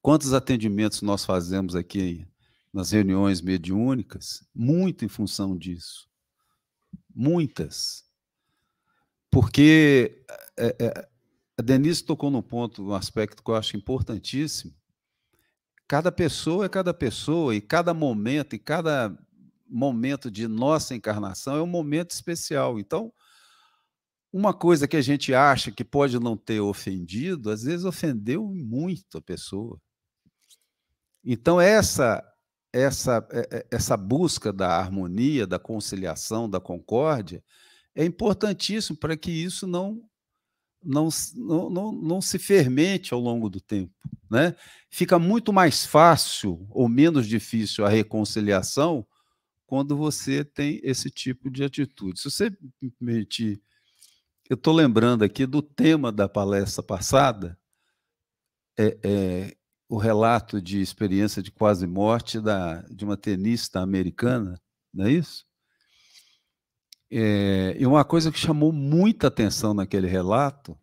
Quantos 0.00 0.32
atendimentos 0.32 1.02
nós 1.02 1.24
fazemos 1.24 1.76
aqui 1.76 2.26
nas 2.72 2.90
reuniões 2.90 3.40
mediúnicas? 3.40 4.44
Muito 4.52 5.04
em 5.04 5.08
função 5.08 5.56
disso. 5.56 6.08
Muitas. 7.14 8.04
Porque 9.30 10.24
é, 10.58 10.76
é, 10.80 11.08
a 11.56 11.62
Denise 11.62 12.02
tocou 12.02 12.28
num 12.28 12.42
ponto, 12.42 12.88
um 12.88 12.94
aspecto 12.94 13.40
que 13.40 13.50
eu 13.52 13.54
acho 13.54 13.76
importantíssimo. 13.76 14.74
Cada 15.86 16.10
pessoa 16.10 16.66
é 16.66 16.68
cada 16.68 16.92
pessoa, 16.92 17.54
e 17.54 17.60
cada 17.60 17.94
momento, 17.94 18.56
e 18.56 18.58
cada 18.58 19.16
momento 19.72 20.30
de 20.30 20.46
nossa 20.46 20.94
encarnação 20.94 21.56
é 21.56 21.62
um 21.62 21.66
momento 21.66 22.10
especial. 22.10 22.78
Então, 22.78 23.12
uma 24.32 24.54
coisa 24.54 24.86
que 24.86 24.96
a 24.96 25.02
gente 25.02 25.34
acha 25.34 25.70
que 25.70 25.84
pode 25.84 26.18
não 26.18 26.36
ter 26.36 26.60
ofendido, 26.60 27.50
às 27.50 27.62
vezes 27.62 27.84
ofendeu 27.84 28.44
muito 28.46 29.18
a 29.18 29.22
pessoa. 29.22 29.80
Então, 31.24 31.60
essa 31.60 32.22
essa, 32.72 33.26
é, 33.30 33.58
é, 33.58 33.66
essa 33.70 33.96
busca 33.96 34.52
da 34.52 34.78
harmonia, 34.78 35.46
da 35.46 35.58
conciliação, 35.58 36.48
da 36.48 36.58
concórdia, 36.58 37.44
é 37.94 38.04
importantíssimo 38.04 38.96
para 38.96 39.16
que 39.16 39.30
isso 39.30 39.66
não, 39.66 40.00
não, 40.82 41.10
não, 41.36 41.92
não, 41.92 42.20
se 42.22 42.38
fermente 42.38 43.12
ao 43.12 43.20
longo 43.20 43.50
do 43.50 43.60
tempo. 43.60 43.92
Né? 44.30 44.56
Fica 44.88 45.18
muito 45.18 45.52
mais 45.52 45.84
fácil 45.84 46.66
ou 46.70 46.88
menos 46.88 47.26
difícil 47.26 47.84
a 47.84 47.90
reconciliação 47.90 49.06
quando 49.72 49.96
você 49.96 50.44
tem 50.44 50.78
esse 50.82 51.08
tipo 51.08 51.50
de 51.50 51.64
atitude. 51.64 52.20
Se 52.20 52.30
você 52.30 52.54
me 52.78 52.90
permitir, 52.90 53.58
eu 54.50 54.54
estou 54.54 54.74
lembrando 54.74 55.24
aqui 55.24 55.46
do 55.46 55.62
tema 55.62 56.12
da 56.12 56.28
palestra 56.28 56.82
passada, 56.82 57.58
é, 58.78 58.98
é, 59.02 59.56
o 59.88 59.96
relato 59.96 60.60
de 60.60 60.82
experiência 60.82 61.42
de 61.42 61.50
quase 61.50 61.86
morte 61.86 62.38
da, 62.38 62.82
de 62.82 63.02
uma 63.02 63.16
tenista 63.16 63.80
americana, 63.80 64.60
não 64.92 65.06
é 65.06 65.12
isso? 65.12 65.46
É, 67.10 67.74
e 67.78 67.86
uma 67.86 68.04
coisa 68.04 68.30
que 68.30 68.38
chamou 68.38 68.72
muita 68.72 69.28
atenção 69.28 69.72
naquele 69.72 70.06
relato 70.06 70.78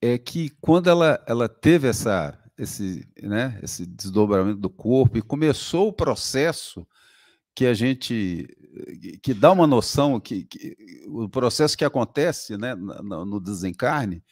é 0.00 0.16
que 0.16 0.48
quando 0.62 0.88
ela, 0.88 1.22
ela 1.28 1.46
teve 1.46 1.88
essa, 1.88 2.42
esse, 2.56 3.06
né, 3.20 3.60
esse 3.62 3.84
desdobramento 3.84 4.58
do 4.58 4.70
corpo 4.70 5.18
e 5.18 5.22
começou 5.22 5.88
o 5.88 5.92
processo 5.92 6.88
que 7.54 7.66
a 7.66 7.74
gente 7.74 8.48
que 9.22 9.34
dá 9.34 9.52
uma 9.52 9.66
noção 9.66 10.18
que, 10.18 10.44
que 10.44 10.76
o 11.06 11.28
processo 11.28 11.76
que 11.76 11.84
acontece 11.84 12.56
né, 12.56 12.74
no, 12.74 13.24
no 13.24 13.40
desencarne 13.40 14.24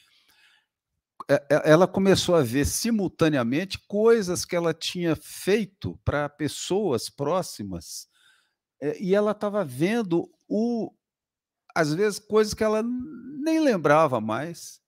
é, 1.29 1.35
é, 1.35 1.71
ela 1.71 1.87
começou 1.87 2.35
a 2.35 2.43
ver 2.43 2.65
simultaneamente 2.65 3.79
coisas 3.87 4.45
que 4.45 4.57
ela 4.57 4.73
tinha 4.73 5.15
feito 5.15 5.99
para 6.05 6.29
pessoas 6.29 7.11
próximas 7.11 8.09
é, 8.81 9.01
e 9.01 9.15
ela 9.15 9.33
estava 9.33 9.65
vendo 9.65 10.31
o 10.49 10.91
às 11.75 11.95
vezes 11.95 12.19
coisas 12.19 12.55
que 12.55 12.65
ela 12.65 12.83
nem 12.83 13.61
lembrava 13.61 14.21
mais 14.21 14.81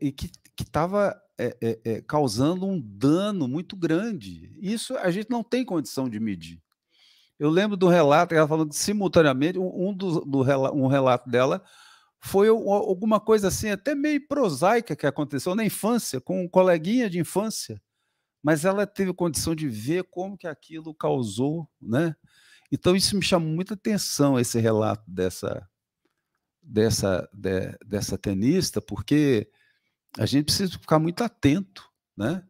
e 0.00 0.10
que 0.10 0.28
estava 0.60 1.16
é, 1.40 1.56
é, 1.60 1.80
é, 1.84 2.00
causando 2.02 2.66
um 2.66 2.80
dano 2.80 3.46
muito 3.46 3.76
grande. 3.76 4.52
Isso 4.60 4.96
a 4.96 5.08
gente 5.08 5.30
não 5.30 5.44
tem 5.44 5.64
condição 5.64 6.08
de 6.08 6.18
medir. 6.18 6.60
Eu 7.38 7.50
lembro 7.50 7.76
do 7.76 7.88
relato, 7.88 8.34
ela 8.34 8.48
falando 8.48 8.70
que 8.70 8.76
simultaneamente, 8.76 9.58
um, 9.58 9.94
do, 9.94 10.20
do, 10.20 10.42
um 10.74 10.86
relato 10.86 11.30
dela 11.30 11.62
foi 12.20 12.48
alguma 12.48 13.20
coisa 13.20 13.48
assim, 13.48 13.70
até 13.70 13.94
meio 13.94 14.26
prosaica 14.26 14.96
que 14.96 15.06
aconteceu 15.06 15.54
na 15.54 15.64
infância, 15.64 16.20
com 16.20 16.42
um 16.42 16.48
coleguinha 16.48 17.08
de 17.08 17.18
infância, 17.18 17.80
mas 18.42 18.64
ela 18.64 18.86
teve 18.86 19.12
condição 19.12 19.54
de 19.54 19.68
ver 19.68 20.04
como 20.04 20.36
que 20.36 20.48
aquilo 20.48 20.92
causou, 20.94 21.68
né? 21.80 22.16
Então 22.72 22.96
isso 22.96 23.16
me 23.16 23.22
chamou 23.22 23.48
muita 23.48 23.74
atenção 23.74 24.38
esse 24.38 24.58
relato 24.58 25.08
dessa 25.08 25.66
dessa 26.60 27.28
de, 27.32 27.78
dessa 27.86 28.18
tenista, 28.18 28.80
porque 28.80 29.48
a 30.18 30.26
gente 30.26 30.46
precisa 30.46 30.72
ficar 30.72 30.98
muito 30.98 31.22
atento, 31.22 31.88
né? 32.16 32.44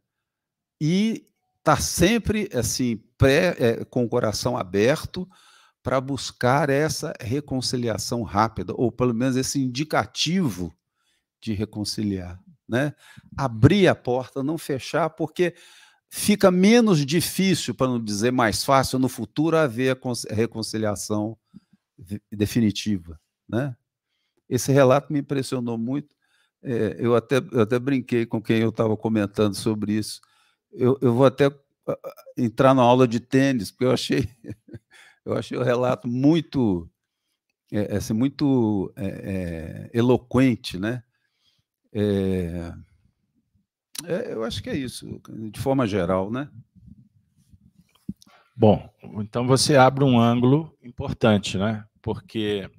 E 0.80 1.27
estar 1.68 1.76
tá 1.76 1.82
sempre 1.82 2.48
assim 2.54 2.96
pré, 3.18 3.54
é, 3.58 3.84
com 3.84 4.04
o 4.04 4.08
coração 4.08 4.56
aberto 4.56 5.28
para 5.82 6.00
buscar 6.00 6.70
essa 6.70 7.12
reconciliação 7.20 8.22
rápida, 8.22 8.72
ou 8.74 8.90
pelo 8.90 9.14
menos 9.14 9.36
esse 9.36 9.62
indicativo 9.62 10.74
de 11.40 11.52
reconciliar. 11.52 12.38
Né? 12.68 12.94
Abrir 13.36 13.88
a 13.88 13.94
porta, 13.94 14.42
não 14.42 14.58
fechar, 14.58 15.10
porque 15.10 15.54
fica 16.10 16.50
menos 16.50 17.04
difícil, 17.04 17.74
para 17.74 17.86
não 17.86 18.02
dizer 18.02 18.32
mais 18.32 18.64
fácil, 18.64 18.98
no 18.98 19.08
futuro 19.08 19.56
haver 19.56 19.96
a 19.96 20.34
reconciliação 20.34 21.36
definitiva. 22.30 23.18
Né? 23.48 23.74
Esse 24.48 24.72
relato 24.72 25.12
me 25.12 25.20
impressionou 25.20 25.78
muito. 25.78 26.14
É, 26.62 26.96
eu, 26.98 27.14
até, 27.14 27.36
eu 27.52 27.60
até 27.60 27.78
brinquei 27.78 28.26
com 28.26 28.42
quem 28.42 28.58
eu 28.58 28.70
estava 28.70 28.96
comentando 28.96 29.54
sobre 29.54 29.92
isso. 29.92 30.20
Eu, 30.72 30.98
eu 31.00 31.14
vou 31.14 31.26
até 31.26 31.46
ah, 31.46 31.98
ah, 32.04 32.14
entrar 32.36 32.74
na 32.74 32.82
aula 32.82 33.08
de 33.08 33.20
tênis, 33.20 33.70
porque 33.70 33.84
eu 33.84 33.92
achei 33.92 34.28
eu 35.24 35.34
achei 35.34 35.56
o 35.56 35.62
relato 35.62 36.08
muito, 36.08 36.88
é, 37.72 37.96
assim, 37.96 38.12
muito 38.12 38.92
é, 38.96 39.06
é, 39.06 39.90
eloquente, 39.98 40.78
né? 40.78 41.02
É, 41.92 42.72
é, 44.04 44.32
eu 44.32 44.44
acho 44.44 44.62
que 44.62 44.70
é 44.70 44.76
isso, 44.76 45.20
de 45.50 45.60
forma 45.60 45.86
geral, 45.86 46.30
né? 46.30 46.48
Bom, 48.56 48.88
então 49.20 49.46
você 49.46 49.76
abre 49.76 50.02
um 50.02 50.18
ângulo 50.18 50.76
importante, 50.82 51.56
né? 51.56 51.84
Porque 52.02 52.70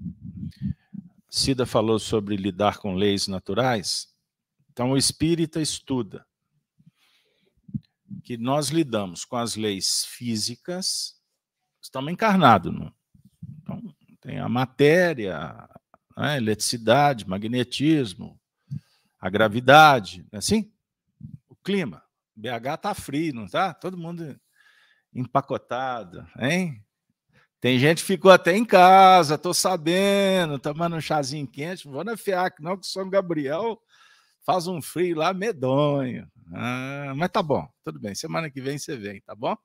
Cida 1.29 1.65
falou 1.65 1.99
sobre 1.99 2.35
lidar 2.35 2.79
com 2.79 2.95
leis 2.95 3.27
naturais. 3.27 4.07
Então, 4.71 4.91
o 4.91 4.97
espírita 4.97 5.61
estuda 5.61 6.25
que 8.23 8.37
nós 8.37 8.69
lidamos 8.69 9.25
com 9.25 9.35
as 9.35 9.55
leis 9.55 10.05
físicas 10.05 11.19
estamos 11.81 12.11
encarnados. 12.11 12.73
Né? 12.73 12.91
Então, 13.61 13.81
tem 14.21 14.39
a 14.39 14.47
matéria, 14.47 15.67
a 16.15 16.37
eletricidade, 16.37 17.27
magnetismo, 17.27 18.39
a 19.19 19.29
gravidade, 19.29 20.25
é 20.31 20.37
assim? 20.37 20.71
O 21.47 21.55
clima. 21.55 22.03
BH 22.35 22.77
tá 22.81 22.93
frio, 22.93 23.33
não 23.33 23.47
tá? 23.47 23.73
Todo 23.73 23.97
mundo 23.97 24.39
empacotado, 25.13 26.25
hein? 26.39 26.83
Tem 27.59 27.77
gente 27.77 27.97
que 27.97 28.07
ficou 28.07 28.31
até 28.31 28.55
em 28.55 28.63
casa, 28.63 29.37
tô 29.37 29.53
sabendo, 29.53 30.57
tomando 30.57 30.95
um 30.95 31.01
chazinho 31.01 31.45
quente, 31.45 31.85
não 31.85 31.93
vou 31.93 32.05
na 32.05 32.15
FIAC 32.15 32.61
não, 32.61 32.77
que 32.77 32.87
São 32.87 33.09
Gabriel 33.09 33.77
faz 34.45 34.65
um 34.67 34.81
frio 34.81 35.17
lá 35.17 35.33
medonho. 35.33 36.25
Ah, 36.53 37.13
mas 37.15 37.29
tá 37.29 37.43
bom, 37.43 37.67
tudo 37.83 37.99
bem, 37.99 38.15
semana 38.15 38.49
que 38.49 38.61
vem 38.61 38.77
você 38.77 38.97
vem, 38.97 39.21
tá 39.21 39.35
bom? 39.35 39.55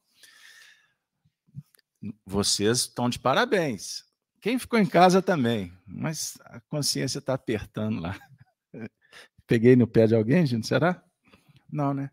vocês 2.25 2.81
estão 2.81 3.09
de 3.09 3.19
parabéns. 3.19 4.05
Quem 4.41 4.59
ficou 4.59 4.79
em 4.79 4.87
casa 4.87 5.23
também, 5.23 5.73
mas 5.87 6.37
a 6.45 6.61
consciência 6.61 7.19
está 7.19 7.35
apertando 7.35 8.01
lá. 8.01 8.19
Peguei 9.47 9.77
no 9.77 9.87
pé 9.87 10.07
de 10.07 10.15
alguém, 10.15 10.45
gente, 10.47 10.67
será? 10.67 11.03
Não, 11.71 11.95
né? 11.95 12.11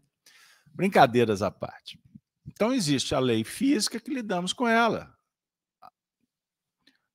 Brincadeiras 0.68 1.42
à 1.42 1.52
parte. 1.52 2.00
Então, 2.46 2.74
existe 2.74 3.14
a 3.14 3.20
lei 3.20 3.44
física 3.44 4.00
que 4.00 4.14
lidamos 4.14 4.54
com 4.54 4.68
ela. 4.68 5.14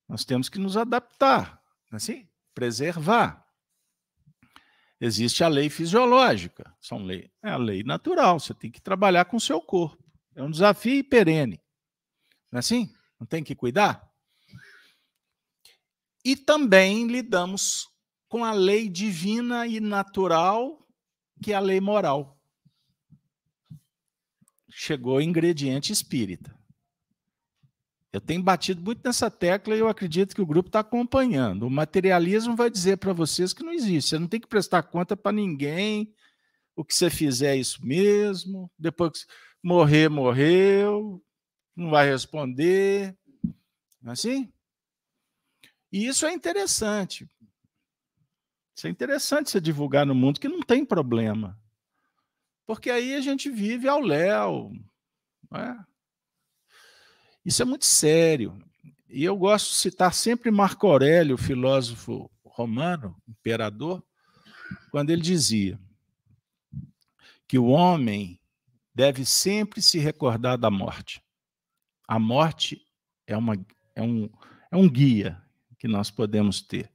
Nós 0.07 0.23
temos 0.23 0.47
que 0.47 0.59
nos 0.59 0.77
adaptar, 0.77 1.61
assim, 1.91 2.27
preservar. 2.53 3.45
Existe 4.99 5.43
a 5.43 5.47
lei 5.47 5.69
fisiológica, 5.69 6.75
são 6.79 7.03
lei, 7.03 7.31
é 7.43 7.51
a 7.51 7.57
lei 7.57 7.83
natural, 7.83 8.39
você 8.39 8.53
tem 8.53 8.71
que 8.71 8.81
trabalhar 8.81 9.25
com 9.25 9.37
o 9.37 9.41
seu 9.41 9.61
corpo. 9.61 10.03
É 10.35 10.41
um 10.41 10.49
desafio 10.49 11.03
perene. 11.03 11.61
Não 12.51 12.57
é 12.57 12.59
assim? 12.59 12.91
Não 13.19 13.27
tem 13.27 13.43
que 13.43 13.55
cuidar? 13.55 14.11
E 16.25 16.35
também 16.35 17.07
lidamos 17.07 17.87
com 18.27 18.43
a 18.43 18.51
lei 18.51 18.89
divina 18.89 19.67
e 19.67 19.79
natural, 19.79 20.85
que 21.41 21.53
é 21.53 21.55
a 21.55 21.59
lei 21.59 21.79
moral. 21.79 22.37
Chegou 24.69 25.17
o 25.17 25.21
ingrediente 25.21 25.93
espírita. 25.93 26.56
Eu 28.11 28.21
tenho 28.21 28.41
batido 28.41 28.81
muito 28.81 29.01
nessa 29.03 29.29
tecla 29.29 29.75
e 29.75 29.79
eu 29.79 29.87
acredito 29.87 30.33
que 30.33 30.41
o 30.41 30.45
grupo 30.45 30.69
está 30.69 30.79
acompanhando. 30.79 31.63
O 31.63 31.69
materialismo 31.69 32.55
vai 32.55 32.69
dizer 32.69 32.97
para 32.97 33.13
vocês 33.13 33.53
que 33.53 33.63
não 33.63 33.73
existe. 33.73 34.09
Você 34.09 34.19
não 34.19 34.27
tem 34.27 34.39
que 34.39 34.47
prestar 34.47 34.83
conta 34.83 35.15
para 35.15 35.31
ninguém. 35.33 36.13
O 36.75 36.85
que 36.85 36.95
você 36.95 37.09
fizer 37.09 37.55
é 37.55 37.59
isso 37.59 37.85
mesmo. 37.85 38.71
Depois 38.77 39.25
que 39.25 39.31
morrer, 39.61 40.09
morreu. 40.09 41.21
Não 41.75 41.89
vai 41.89 42.09
responder. 42.09 43.15
Não 44.01 44.11
é 44.11 44.13
assim? 44.13 44.51
E 45.91 46.07
isso 46.07 46.25
é 46.25 46.31
interessante. 46.31 47.27
Isso 48.75 48.87
é 48.87 48.89
interessante 48.89 49.49
você 49.49 49.59
divulgar 49.59 50.05
no 50.05 50.15
mundo 50.15 50.39
que 50.39 50.47
não 50.47 50.61
tem 50.61 50.85
problema. 50.85 51.59
Porque 52.65 52.89
aí 52.89 53.15
a 53.15 53.21
gente 53.21 53.49
vive 53.49 53.87
ao 53.87 53.99
léu. 53.99 54.71
É? 55.53 55.86
Isso 57.47 57.61
é 57.61 57.65
muito 57.65 57.85
sério. 57.85 58.61
E 59.07 59.23
eu 59.23 59.37
gosto 59.37 59.69
de 59.69 59.75
citar 59.75 60.13
sempre 60.13 60.51
Marco 60.51 60.85
Aurélio, 60.85 61.37
filósofo 61.37 62.29
romano, 62.43 63.15
imperador, 63.25 64.03
quando 64.91 65.11
ele 65.11 65.21
dizia 65.21 65.79
que 67.47 67.57
o 67.57 67.67
homem 67.67 68.37
deve 68.93 69.25
sempre 69.25 69.81
se 69.81 69.97
recordar 69.97 70.57
da 70.57 70.69
morte. 70.69 71.23
A 72.05 72.19
morte 72.19 72.85
é, 73.25 73.37
uma, 73.37 73.53
é, 73.95 74.01
um, 74.01 74.29
é 74.69 74.75
um 74.75 74.89
guia 74.89 75.41
que 75.79 75.87
nós 75.87 76.11
podemos 76.11 76.61
ter. 76.61 76.91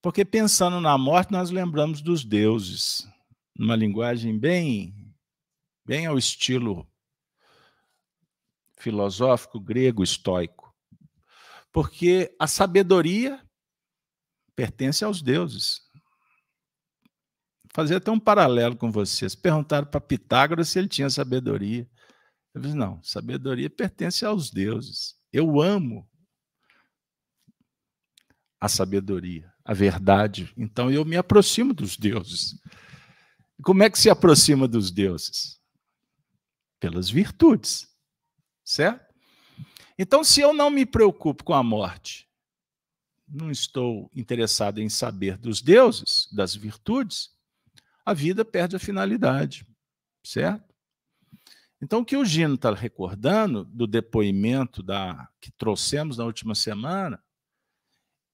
Porque 0.00 0.24
pensando 0.24 0.80
na 0.80 0.96
morte, 0.96 1.32
nós 1.32 1.50
lembramos 1.50 2.00
dos 2.00 2.24
deuses, 2.24 3.04
numa 3.58 3.74
linguagem 3.74 4.38
bem, 4.38 5.12
bem 5.84 6.06
ao 6.06 6.16
estilo 6.16 6.88
filosófico 8.84 9.58
grego 9.58 10.02
estoico. 10.02 10.74
Porque 11.72 12.34
a 12.38 12.46
sabedoria 12.46 13.42
pertence 14.54 15.02
aos 15.04 15.22
deuses. 15.22 15.80
Fazer 17.72 17.96
até 17.96 18.10
um 18.10 18.20
paralelo 18.20 18.76
com 18.76 18.92
vocês. 18.92 19.34
Perguntaram 19.34 19.86
para 19.86 20.00
Pitágoras 20.00 20.68
se 20.68 20.78
ele 20.78 20.86
tinha 20.86 21.08
sabedoria. 21.08 21.88
Eu 22.54 22.60
disse, 22.60 22.76
não, 22.76 23.02
sabedoria 23.02 23.70
pertence 23.70 24.24
aos 24.24 24.50
deuses. 24.50 25.16
Eu 25.32 25.60
amo 25.60 26.08
a 28.60 28.68
sabedoria, 28.68 29.52
a 29.64 29.72
verdade. 29.72 30.52
Então 30.56 30.90
eu 30.90 31.04
me 31.04 31.16
aproximo 31.16 31.72
dos 31.72 31.96
deuses. 31.96 32.54
Como 33.62 33.82
é 33.82 33.90
que 33.90 33.98
se 33.98 34.10
aproxima 34.10 34.68
dos 34.68 34.90
deuses? 34.90 35.58
Pelas 36.78 37.10
virtudes. 37.10 37.93
Certo? 38.64 39.14
Então, 39.98 40.24
se 40.24 40.40
eu 40.40 40.52
não 40.52 40.70
me 40.70 40.86
preocupo 40.86 41.44
com 41.44 41.54
a 41.54 41.62
morte, 41.62 42.28
não 43.28 43.50
estou 43.50 44.10
interessado 44.14 44.80
em 44.80 44.88
saber 44.88 45.36
dos 45.36 45.60
deuses, 45.60 46.28
das 46.32 46.54
virtudes, 46.54 47.30
a 48.04 48.12
vida 48.12 48.44
perde 48.44 48.76
a 48.76 48.80
finalidade. 48.80 49.66
Certo? 50.24 50.74
Então, 51.80 52.00
o 52.00 52.04
que 52.04 52.16
o 52.16 52.24
Gino 52.24 52.54
está 52.54 52.72
recordando 52.72 53.64
do 53.64 53.86
depoimento 53.86 54.82
da, 54.82 55.28
que 55.40 55.50
trouxemos 55.52 56.16
na 56.16 56.24
última 56.24 56.54
semana, 56.54 57.22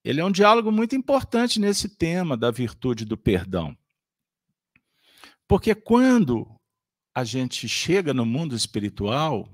ele 0.04 0.20
é 0.20 0.24
um 0.24 0.30
diálogo 0.30 0.70
muito 0.70 0.94
importante 0.94 1.60
nesse 1.60 1.88
tema 1.88 2.36
da 2.36 2.50
virtude 2.50 3.04
do 3.04 3.18
perdão. 3.18 3.76
Porque 5.48 5.74
quando 5.74 6.48
a 7.12 7.24
gente 7.24 7.68
chega 7.68 8.14
no 8.14 8.24
mundo 8.24 8.54
espiritual, 8.54 9.48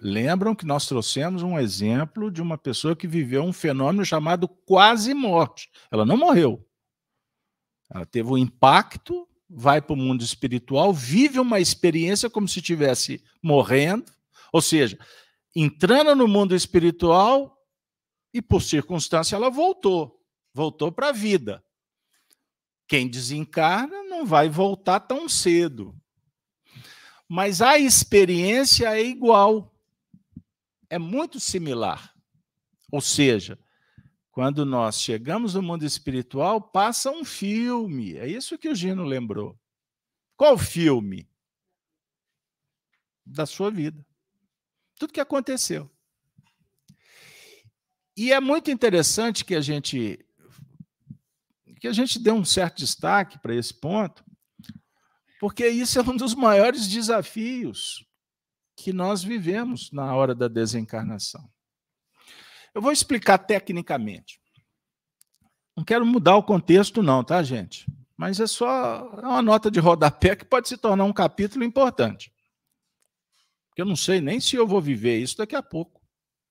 lembram 0.00 0.54
que 0.54 0.66
nós 0.66 0.86
trouxemos 0.86 1.42
um 1.42 1.58
exemplo 1.58 2.30
de 2.30 2.42
uma 2.42 2.58
pessoa 2.58 2.96
que 2.96 3.06
viveu 3.06 3.42
um 3.42 3.52
fenômeno 3.52 4.04
chamado 4.04 4.48
quase 4.48 5.14
morte. 5.14 5.70
Ela 5.90 6.04
não 6.04 6.16
morreu. 6.16 6.64
Ela 7.90 8.04
teve 8.04 8.28
um 8.28 8.38
impacto, 8.38 9.28
vai 9.48 9.80
para 9.80 9.94
o 9.94 9.96
mundo 9.96 10.22
espiritual, 10.22 10.92
vive 10.92 11.38
uma 11.38 11.60
experiência 11.60 12.28
como 12.28 12.48
se 12.48 12.58
estivesse 12.58 13.22
morrendo, 13.42 14.10
ou 14.52 14.60
seja, 14.60 14.98
entrando 15.54 16.14
no 16.14 16.26
mundo 16.26 16.54
espiritual 16.54 17.56
e 18.34 18.42
por 18.42 18.62
circunstância 18.62 19.36
ela 19.36 19.50
voltou, 19.50 20.20
voltou 20.52 20.90
para 20.92 21.08
a 21.08 21.12
vida. 21.12 21.64
Quem 22.88 23.08
desencarna 23.08 24.04
não 24.04 24.24
vai 24.26 24.48
voltar 24.48 25.00
tão 25.00 25.28
cedo. 25.28 25.94
Mas 27.28 27.60
a 27.60 27.78
experiência 27.78 28.96
é 28.96 29.04
igual 29.04 29.75
é 30.88 30.98
muito 30.98 31.40
similar. 31.40 32.14
Ou 32.90 33.00
seja, 33.00 33.58
quando 34.30 34.64
nós 34.66 35.00
chegamos 35.00 35.54
no 35.54 35.62
mundo 35.62 35.84
espiritual, 35.84 36.60
passa 36.60 37.10
um 37.10 37.24
filme. 37.24 38.16
É 38.16 38.28
isso 38.28 38.58
que 38.58 38.68
o 38.68 38.74
Gino 38.74 39.04
lembrou. 39.04 39.58
Qual 40.36 40.58
filme? 40.58 41.28
Da 43.24 43.46
sua 43.46 43.70
vida. 43.70 44.06
Tudo 44.98 45.12
que 45.12 45.20
aconteceu. 45.20 45.90
E 48.16 48.32
é 48.32 48.40
muito 48.40 48.70
interessante 48.70 49.44
que 49.44 49.54
a 49.54 49.60
gente 49.60 50.22
que 51.78 51.86
a 51.86 51.92
gente 51.92 52.18
dê 52.18 52.32
um 52.32 52.44
certo 52.44 52.78
destaque 52.78 53.38
para 53.38 53.54
esse 53.54 53.74
ponto, 53.74 54.24
porque 55.38 55.68
isso 55.68 55.98
é 55.98 56.02
um 56.02 56.16
dos 56.16 56.34
maiores 56.34 56.88
desafios 56.88 58.06
que 58.76 58.92
nós 58.92 59.24
vivemos 59.24 59.90
na 59.90 60.14
hora 60.14 60.34
da 60.34 60.46
desencarnação. 60.46 61.50
Eu 62.74 62.82
vou 62.82 62.92
explicar 62.92 63.38
tecnicamente. 63.38 64.38
Não 65.74 65.82
quero 65.82 66.04
mudar 66.04 66.36
o 66.36 66.42
contexto, 66.42 67.02
não, 67.02 67.24
tá, 67.24 67.42
gente? 67.42 67.86
Mas 68.16 68.38
é 68.38 68.46
só 68.46 69.08
uma 69.18 69.42
nota 69.42 69.70
de 69.70 69.80
rodapé 69.80 70.36
que 70.36 70.44
pode 70.44 70.68
se 70.68 70.76
tornar 70.76 71.04
um 71.04 71.12
capítulo 71.12 71.64
importante. 71.64 72.32
Porque 73.68 73.80
eu 73.80 73.86
não 73.86 73.96
sei 73.96 74.20
nem 74.20 74.40
se 74.40 74.56
eu 74.56 74.66
vou 74.66 74.80
viver 74.80 75.18
isso 75.18 75.38
daqui 75.38 75.56
a 75.56 75.62
pouco. 75.62 76.02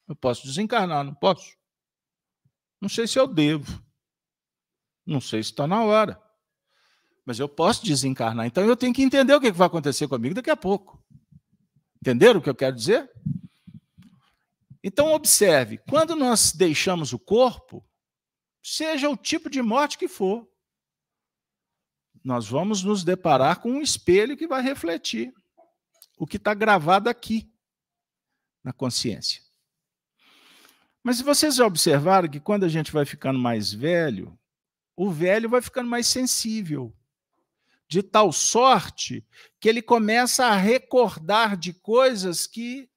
Eu 0.07 0.15
posso 0.15 0.45
desencarnar, 0.45 1.03
não 1.03 1.13
posso? 1.13 1.55
Não 2.81 2.89
sei 2.89 3.07
se 3.07 3.19
eu 3.19 3.27
devo. 3.27 3.83
Não 5.05 5.21
sei 5.21 5.41
se 5.41 5.51
está 5.51 5.67
na 5.67 5.83
hora. 5.83 6.21
Mas 7.23 7.39
eu 7.39 7.49
posso 7.49 7.85
desencarnar. 7.85 8.45
Então 8.45 8.63
eu 8.63 8.75
tenho 8.75 8.93
que 8.93 9.01
entender 9.01 9.33
o 9.33 9.41
que 9.41 9.51
vai 9.51 9.67
acontecer 9.67 10.07
comigo 10.07 10.35
daqui 10.35 10.49
a 10.49 10.57
pouco. 10.57 11.03
Entenderam 12.06 12.39
o 12.39 12.44
que 12.44 12.50
eu 12.52 12.54
quero 12.54 12.76
dizer? 12.76 13.12
Então, 14.84 15.12
observe: 15.12 15.80
quando 15.89 16.15
nós 16.15 16.52
deixamos 16.52 17.13
o 17.13 17.18
corpo, 17.18 17.84
seja 18.62 19.10
o 19.10 19.18
tipo 19.18 19.50
de 19.50 19.60
morte 19.60 19.98
que 19.98 20.08
for, 20.08 20.48
nós 22.24 22.48
vamos 22.48 22.84
nos 22.84 23.04
deparar 23.04 23.60
com 23.60 23.72
um 23.72 23.82
espelho 23.82 24.38
que 24.38 24.46
vai 24.46 24.62
refletir 24.62 25.34
o 26.15 26.28
que 26.28 26.38
está 26.38 26.54
gravado 26.54 27.10
aqui 27.10 27.52
na 28.63 28.72
consciência. 28.72 29.41
Mas 31.02 31.20
vocês 31.20 31.56
já 31.56 31.65
observaram 31.65 32.30
que 32.30 32.39
quando 32.39 32.65
a 32.65 32.70
gente 32.70 32.91
vai 32.91 33.04
ficando 33.04 33.39
mais 33.39 33.74
velho, 33.74 34.38
o 34.96 35.10
velho 35.10 35.50
vai 35.50 35.60
ficando 35.60 35.89
mais 35.89 36.06
sensível 36.06 36.96
de 37.88 38.02
tal 38.02 38.32
sorte 38.32 39.26
que 39.60 39.69
ele 39.69 39.82
começa 39.82 40.45
a 40.45 40.56
recordar 40.56 41.56
de 41.56 41.74
coisas 41.74 42.48
que 42.48 42.89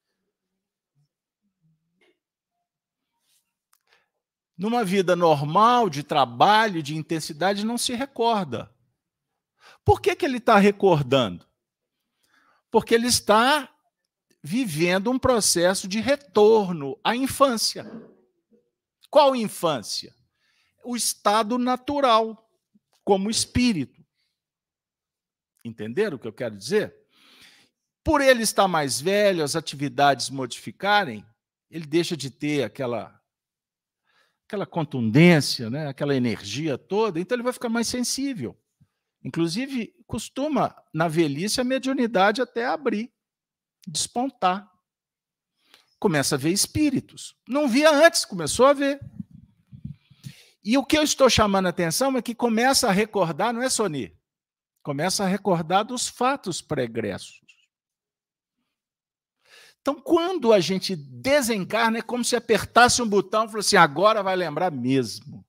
numa 4.59 4.85
vida 4.85 5.15
normal, 5.15 5.89
de 5.89 6.03
trabalho, 6.03 6.83
de 6.83 6.97
intensidade, 6.97 7.65
não 7.65 7.79
se 7.79 7.95
recorda. 7.95 8.75
Por 9.85 10.01
que, 10.01 10.17
que 10.17 10.25
ele 10.25 10.39
está 10.39 10.59
recordando? 10.59 11.47
Porque 12.71 12.95
ele 12.95 13.07
está 13.07 13.73
vivendo 14.43 15.11
um 15.11 15.19
processo 15.19 15.87
de 15.87 16.01
retorno 16.01 16.99
à 17.05 17.15
infância. 17.15 17.91
Qual 19.09 19.37
infância? 19.37 20.15
O 20.85 20.97
estado 20.97 21.57
natural, 21.57 22.51
como 23.05 23.31
espírito. 23.31 23.98
Entenderam 25.69 26.17
o 26.17 26.19
que 26.19 26.27
eu 26.27 26.33
quero 26.33 26.57
dizer? 26.57 26.95
Por 28.03 28.21
ele 28.21 28.43
estar 28.43 28.67
mais 28.67 29.01
velho, 29.01 29.45
as 29.45 29.55
atividades 29.55 30.31
modificarem, 30.31 31.25
ele 31.71 31.87
deixa 31.87 32.17
de 32.17 32.31
ter 32.31 32.65
aquela 32.65 33.15
aquela 34.47 34.65
contundência, 34.65 35.69
né, 35.69 35.89
aquela 35.89 36.17
energia 36.17 36.79
toda, 36.79 37.21
então 37.21 37.37
ele 37.37 37.43
vai 37.43 37.53
ficar 37.53 37.69
mais 37.69 37.87
sensível. 37.87 38.59
Inclusive, 39.23 39.95
costuma 40.07 40.75
na 40.95 41.07
velhice 41.07 41.61
a 41.61 41.65
mediunidade 41.65 42.41
até 42.41 42.65
abrir. 42.65 43.13
despontar. 43.87 44.67
Começa 45.99 46.35
a 46.35 46.39
ver 46.39 46.51
espíritos. 46.51 47.37
Não 47.47 47.69
via 47.69 47.91
antes, 47.91 48.25
começou 48.25 48.67
a 48.67 48.73
ver. 48.73 49.01
E 50.65 50.77
o 50.79 50.85
que 50.85 50.97
eu 50.97 51.03
estou 51.03 51.29
chamando 51.29 51.67
a 51.67 51.71
atenção 51.71 52.17
é 52.17 52.23
que 52.23 52.35
começa 52.35 52.89
a 52.89 52.93
recordar, 52.93 53.53
não 53.53 53.63
é 53.63 53.69
Sony? 53.69 54.18
Começa 54.89 55.23
a 55.23 55.27
recordar 55.27 55.85
dos 55.85 56.09
fatos 56.09 56.63
pregressos. 56.63 57.43
Então, 59.83 60.01
quando 60.01 60.51
a 60.51 60.61
gente 60.61 60.97
desencarna, 60.97 61.99
é 61.99 62.03
como 62.03 62.25
se 62.25 62.35
apertasse 62.35 63.03
um 63.03 63.07
botão 63.07 63.45
e 63.45 63.49
falasse 63.49 63.77
assim: 63.77 63.77
agora 63.77 64.23
vai 64.23 64.35
lembrar 64.35 64.73
mesmo. 64.73 65.45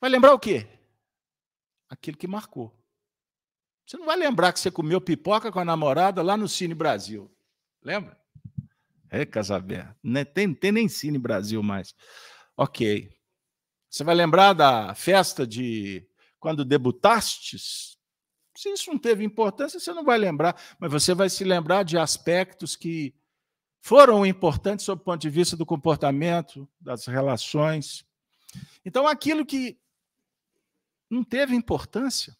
Vai 0.00 0.08
lembrar 0.08 0.34
o 0.34 0.38
quê? 0.38 0.68
Aquilo 1.88 2.16
que 2.16 2.28
marcou. 2.28 2.72
Você 3.84 3.96
não 3.96 4.06
vai 4.06 4.16
lembrar 4.16 4.52
que 4.52 4.60
você 4.60 4.70
comeu 4.70 5.00
pipoca 5.00 5.50
com 5.50 5.58
a 5.58 5.64
namorada 5.64 6.22
lá 6.22 6.36
no 6.36 6.48
Cine 6.48 6.76
Brasil. 6.76 7.28
Lembra? 7.82 8.16
É, 9.10 9.26
Casabé. 9.26 9.92
Não 10.00 10.24
tem, 10.24 10.54
tem 10.54 10.70
nem 10.70 10.88
Cine 10.88 11.18
Brasil 11.18 11.60
mais. 11.60 11.92
Ok. 12.56 13.17
Você 13.90 14.04
vai 14.04 14.14
lembrar 14.14 14.52
da 14.52 14.94
festa 14.94 15.46
de 15.46 16.06
quando 16.38 16.64
debutastes? 16.64 17.96
Se 18.54 18.68
isso 18.70 18.90
não 18.90 18.98
teve 18.98 19.24
importância, 19.24 19.80
você 19.80 19.92
não 19.92 20.04
vai 20.04 20.18
lembrar, 20.18 20.60
mas 20.78 20.90
você 20.90 21.14
vai 21.14 21.30
se 21.30 21.44
lembrar 21.44 21.84
de 21.84 21.96
aspectos 21.96 22.76
que 22.76 23.14
foram 23.80 24.26
importantes 24.26 24.84
sob 24.84 25.00
o 25.00 25.04
ponto 25.04 25.20
de 25.20 25.30
vista 25.30 25.56
do 25.56 25.64
comportamento, 25.64 26.68
das 26.80 27.06
relações. 27.06 28.04
Então, 28.84 29.06
aquilo 29.06 29.46
que 29.46 29.78
não 31.08 31.24
teve 31.24 31.54
importância, 31.54 32.36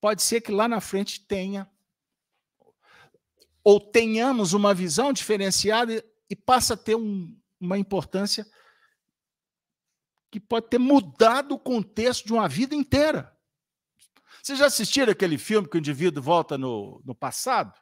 pode 0.00 0.22
ser 0.22 0.40
que 0.40 0.52
lá 0.52 0.68
na 0.68 0.80
frente 0.80 1.20
tenha, 1.20 1.68
ou 3.64 3.80
tenhamos 3.80 4.52
uma 4.52 4.72
visão 4.72 5.12
diferenciada 5.12 6.04
e 6.28 6.36
passa 6.36 6.74
a 6.74 6.76
ter 6.76 6.94
um, 6.94 7.36
uma 7.58 7.76
importância 7.76 8.46
que 10.30 10.38
pode 10.38 10.68
ter 10.68 10.78
mudado 10.78 11.54
o 11.54 11.58
contexto 11.58 12.26
de 12.26 12.32
uma 12.32 12.48
vida 12.48 12.74
inteira. 12.74 13.36
Vocês 14.42 14.58
já 14.58 14.66
assistiram 14.66 15.12
aquele 15.12 15.36
filme 15.36 15.68
que 15.68 15.76
o 15.76 15.78
indivíduo 15.78 16.22
volta 16.22 16.56
no, 16.56 17.02
no 17.04 17.14
passado? 17.14 17.78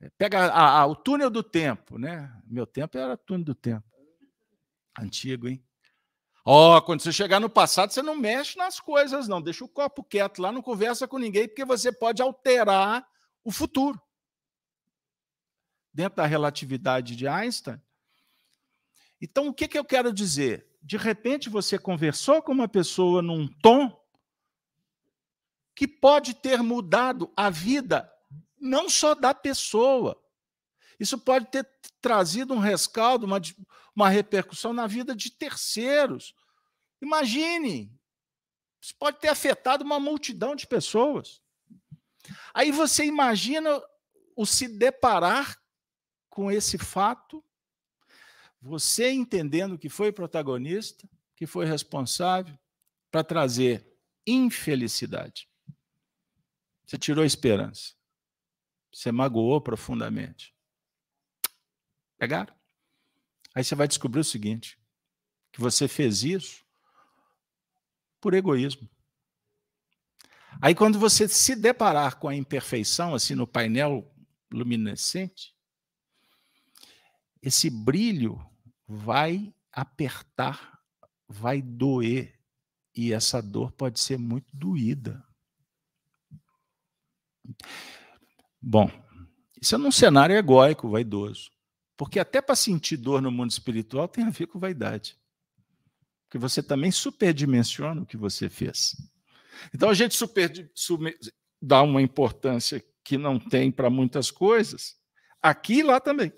É, 0.00 0.10
pega 0.18 0.46
a, 0.46 0.80
a, 0.80 0.86
o 0.86 0.96
túnel 0.96 1.30
do 1.30 1.42
tempo, 1.42 1.98
né? 1.98 2.32
Meu 2.46 2.66
tempo 2.66 2.98
era 2.98 3.16
túnel 3.16 3.44
do 3.44 3.54
tempo. 3.54 3.84
Antigo, 4.98 5.48
hein? 5.48 5.64
Ó, 6.44 6.76
oh, 6.76 6.82
quando 6.82 7.00
você 7.00 7.12
chegar 7.12 7.40
no 7.40 7.48
passado, 7.48 7.92
você 7.92 8.02
não 8.02 8.16
mexe 8.16 8.58
nas 8.58 8.78
coisas, 8.78 9.28
não. 9.28 9.40
Deixa 9.40 9.64
o 9.64 9.68
copo 9.68 10.04
quieto 10.04 10.42
lá, 10.42 10.52
não 10.52 10.60
conversa 10.60 11.08
com 11.08 11.18
ninguém, 11.18 11.48
porque 11.48 11.64
você 11.64 11.90
pode 11.90 12.20
alterar 12.20 13.06
o 13.42 13.50
futuro. 13.50 14.00
Dentro 15.92 16.16
da 16.16 16.26
relatividade 16.26 17.16
de 17.16 17.26
Einstein. 17.26 17.80
Então, 19.20 19.48
o 19.48 19.54
que, 19.54 19.68
que 19.68 19.78
eu 19.78 19.84
quero 19.84 20.12
dizer? 20.12 20.68
De 20.84 20.98
repente, 20.98 21.48
você 21.48 21.78
conversou 21.78 22.42
com 22.42 22.52
uma 22.52 22.68
pessoa 22.68 23.22
num 23.22 23.48
tom 23.48 23.98
que 25.74 25.88
pode 25.88 26.34
ter 26.34 26.62
mudado 26.62 27.32
a 27.34 27.48
vida 27.48 28.10
não 28.60 28.88
só 28.88 29.14
da 29.14 29.34
pessoa. 29.34 30.20
Isso 31.00 31.18
pode 31.18 31.46
ter 31.46 31.68
trazido 32.00 32.54
um 32.54 32.58
rescaldo, 32.58 33.26
uma, 33.26 33.40
uma 33.94 34.08
repercussão 34.08 34.72
na 34.72 34.86
vida 34.86 35.14
de 35.14 35.30
terceiros. 35.30 36.34
Imagine, 37.00 37.92
isso 38.80 38.94
pode 38.96 39.18
ter 39.18 39.28
afetado 39.28 39.84
uma 39.84 40.00
multidão 40.00 40.54
de 40.54 40.66
pessoas. 40.66 41.42
Aí 42.54 42.70
você 42.70 43.04
imagina 43.04 43.82
o 44.36 44.46
se 44.46 44.66
deparar 44.68 45.58
com 46.30 46.50
esse 46.50 46.78
fato, 46.78 47.43
você 48.64 49.10
entendendo 49.10 49.76
que 49.76 49.90
foi 49.90 50.10
protagonista, 50.10 51.06
que 51.36 51.46
foi 51.46 51.66
responsável 51.66 52.58
para 53.10 53.22
trazer 53.22 53.86
infelicidade. 54.26 55.46
Você 56.86 56.96
tirou 56.96 57.22
a 57.22 57.26
esperança. 57.26 57.92
Você 58.90 59.12
magoou 59.12 59.60
profundamente. 59.60 60.54
Pegaram? 62.16 62.54
Aí 63.54 63.62
você 63.62 63.74
vai 63.74 63.86
descobrir 63.86 64.20
o 64.20 64.24
seguinte: 64.24 64.80
que 65.52 65.60
você 65.60 65.86
fez 65.86 66.22
isso 66.24 66.64
por 68.18 68.32
egoísmo. 68.32 68.88
Aí, 70.62 70.74
quando 70.74 70.98
você 70.98 71.28
se 71.28 71.54
deparar 71.54 72.16
com 72.18 72.28
a 72.28 72.34
imperfeição, 72.34 73.14
assim, 73.14 73.34
no 73.34 73.46
painel 73.46 74.10
luminescente, 74.50 75.54
esse 77.42 77.68
brilho 77.68 78.40
vai 78.86 79.54
apertar, 79.72 80.80
vai 81.28 81.60
doer, 81.60 82.38
e 82.94 83.12
essa 83.12 83.42
dor 83.42 83.72
pode 83.72 83.98
ser 83.98 84.18
muito 84.18 84.46
doída. 84.52 85.24
Bom, 88.60 88.90
isso 89.60 89.74
é 89.74 89.78
num 89.78 89.90
cenário 89.90 90.36
egóico, 90.36 90.88
vaidoso. 90.88 91.50
Porque 91.96 92.18
até 92.18 92.40
para 92.40 92.56
sentir 92.56 92.96
dor 92.96 93.20
no 93.20 93.30
mundo 93.30 93.50
espiritual 93.50 94.08
tem 94.08 94.24
a 94.24 94.30
ver 94.30 94.46
com 94.46 94.58
vaidade. 94.58 95.18
Porque 96.24 96.38
você 96.38 96.62
também 96.62 96.90
superdimensiona 96.90 98.02
o 98.02 98.06
que 98.06 98.16
você 98.16 98.48
fez. 98.48 98.96
Então 99.72 99.88
a 99.88 99.94
gente 99.94 100.14
super, 100.14 100.50
dá 101.60 101.82
uma 101.82 102.02
importância 102.02 102.84
que 103.04 103.16
não 103.18 103.38
tem 103.38 103.70
para 103.70 103.90
muitas 103.90 104.30
coisas, 104.30 104.96
aqui 105.40 105.74
e 105.74 105.82
lá 105.82 106.00
também. 106.00 106.32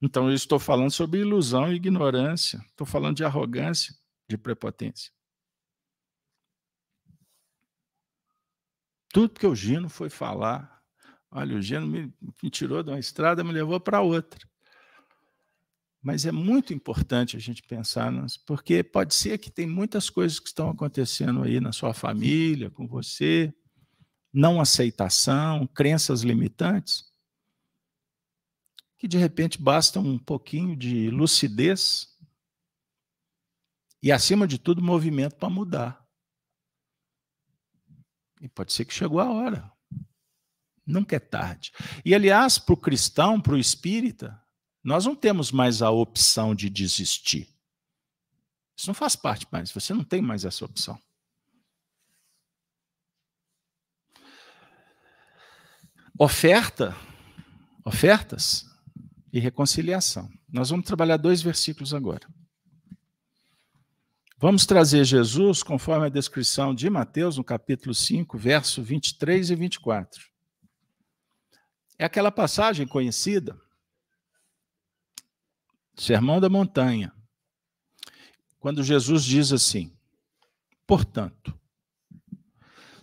Então 0.00 0.28
eu 0.28 0.34
estou 0.34 0.58
falando 0.58 0.92
sobre 0.92 1.20
ilusão 1.20 1.72
e 1.72 1.76
ignorância, 1.76 2.58
estou 2.68 2.86
falando 2.86 3.16
de 3.16 3.24
arrogância, 3.24 3.94
de 4.28 4.38
prepotência. 4.38 5.10
Tudo 9.10 9.38
que 9.38 9.46
o 9.46 9.54
Gino 9.54 9.88
foi 9.88 10.08
falar. 10.08 10.82
Olha, 11.30 11.56
o 11.56 11.62
Gino 11.62 11.86
me, 11.86 12.12
me 12.42 12.50
tirou 12.50 12.82
de 12.82 12.90
uma 12.90 12.98
estrada, 12.98 13.42
me 13.42 13.52
levou 13.52 13.80
para 13.80 14.00
outra. 14.00 14.46
Mas 16.00 16.24
é 16.24 16.30
muito 16.30 16.72
importante 16.72 17.36
a 17.36 17.40
gente 17.40 17.62
pensar, 17.62 18.12
porque 18.46 18.84
pode 18.84 19.14
ser 19.14 19.36
que 19.38 19.50
tem 19.50 19.66
muitas 19.66 20.08
coisas 20.08 20.38
que 20.38 20.46
estão 20.48 20.70
acontecendo 20.70 21.42
aí 21.42 21.58
na 21.58 21.72
sua 21.72 21.92
família, 21.92 22.70
com 22.70 22.86
você, 22.86 23.52
não 24.32 24.60
aceitação, 24.60 25.66
crenças 25.66 26.22
limitantes, 26.22 27.07
que 28.98 29.06
de 29.06 29.16
repente 29.16 29.62
basta 29.62 30.00
um 30.00 30.18
pouquinho 30.18 30.76
de 30.76 31.08
lucidez 31.08 32.08
e, 34.02 34.10
acima 34.10 34.46
de 34.46 34.58
tudo, 34.58 34.82
movimento 34.82 35.36
para 35.36 35.48
mudar. 35.48 36.06
E 38.40 38.48
pode 38.48 38.72
ser 38.72 38.84
que 38.84 38.92
chegou 38.92 39.20
a 39.20 39.30
hora. 39.30 39.72
Nunca 40.84 41.16
é 41.16 41.20
tarde. 41.20 41.72
E, 42.04 42.14
aliás, 42.14 42.58
para 42.58 42.74
o 42.74 42.76
cristão, 42.76 43.40
para 43.40 43.54
o 43.54 43.58
espírita, 43.58 44.40
nós 44.82 45.04
não 45.04 45.14
temos 45.14 45.52
mais 45.52 45.80
a 45.80 45.90
opção 45.90 46.54
de 46.54 46.68
desistir. 46.68 47.48
Isso 48.76 48.86
não 48.86 48.94
faz 48.94 49.14
parte 49.14 49.46
mais, 49.50 49.70
você 49.70 49.92
não 49.92 50.04
tem 50.04 50.22
mais 50.22 50.44
essa 50.44 50.64
opção. 50.64 51.00
Oferta, 56.16 56.96
ofertas 57.84 58.67
e 59.32 59.38
reconciliação. 59.38 60.28
Nós 60.48 60.70
vamos 60.70 60.86
trabalhar 60.86 61.16
dois 61.16 61.42
versículos 61.42 61.92
agora. 61.92 62.26
Vamos 64.40 64.64
trazer 64.64 65.04
Jesus 65.04 65.62
conforme 65.62 66.06
a 66.06 66.10
descrição 66.10 66.72
de 66.74 66.88
Mateus, 66.88 67.36
no 67.36 67.42
capítulo 67.44 67.92
5, 67.92 68.38
verso 68.38 68.82
23 68.82 69.50
e 69.50 69.54
24. 69.56 70.24
É 71.98 72.04
aquela 72.04 72.30
passagem 72.30 72.86
conhecida, 72.86 73.60
Sermão 75.96 76.40
da 76.40 76.48
Montanha, 76.48 77.12
quando 78.60 78.84
Jesus 78.84 79.24
diz 79.24 79.52
assim: 79.52 79.92
Portanto, 80.86 81.58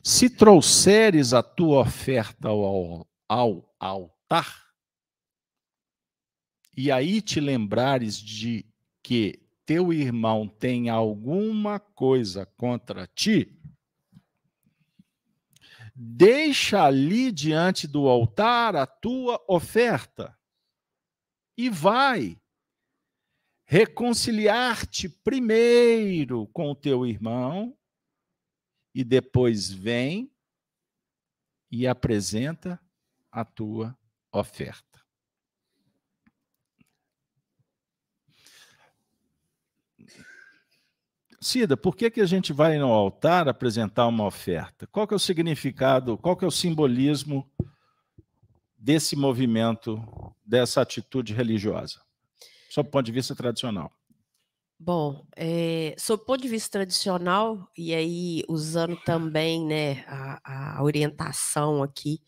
se 0.01 0.29
trouxeres 0.29 1.33
a 1.33 1.43
tua 1.43 1.81
oferta 1.81 2.47
ao, 2.47 3.05
ao 3.27 3.75
altar, 3.77 4.64
e 6.75 6.91
aí 6.91 7.21
te 7.21 7.39
lembrares 7.39 8.17
de 8.17 8.65
que 9.01 9.39
teu 9.65 9.91
irmão 9.91 10.47
tem 10.47 10.89
alguma 10.89 11.79
coisa 11.79 12.45
contra 12.57 13.07
ti, 13.07 13.57
deixa 15.95 16.83
ali 16.83 17.31
diante 17.31 17.87
do 17.87 18.07
altar 18.07 18.75
a 18.75 18.85
tua 18.85 19.43
oferta 19.47 20.37
e 21.57 21.69
vai 21.69 22.39
reconciliar-te 23.65 25.09
primeiro 25.09 26.47
com 26.47 26.69
o 26.69 26.75
teu 26.75 27.05
irmão 27.05 27.75
e 28.93 29.03
depois 29.03 29.71
vem 29.71 30.31
e 31.71 31.87
apresenta 31.87 32.79
a 33.31 33.43
tua 33.43 33.97
oferta. 34.31 34.94
Cida, 41.45 41.77
por 41.77 41.95
que, 41.95 42.09
que 42.09 42.21
a 42.21 42.25
gente 42.25 42.51
vai 42.51 42.79
no 42.79 42.91
altar 42.91 43.47
apresentar 43.47 44.07
uma 44.07 44.25
oferta? 44.25 44.87
Qual 44.87 45.07
que 45.07 45.13
é 45.13 45.15
o 45.15 45.19
significado, 45.19 46.17
qual 46.17 46.35
que 46.35 46.43
é 46.43 46.47
o 46.47 46.51
simbolismo 46.51 47.47
desse 48.75 49.15
movimento, 49.15 50.03
dessa 50.43 50.81
atitude 50.81 51.35
religiosa? 51.35 52.01
Sob 52.67 52.89
o 52.89 52.91
ponto 52.91 53.05
de 53.05 53.11
vista 53.11 53.35
tradicional. 53.35 53.91
Bom, 54.79 55.23
é, 55.35 55.93
sob 55.99 56.23
o 56.23 56.25
ponto 56.25 56.41
de 56.41 56.47
vista 56.47 56.79
tradicional, 56.79 57.69
e 57.77 57.93
aí 57.93 58.43
usando 58.49 58.97
também 59.05 59.63
né, 59.63 60.03
a, 60.07 60.77
a 60.77 60.83
orientação 60.83 61.83
aqui 61.83 62.23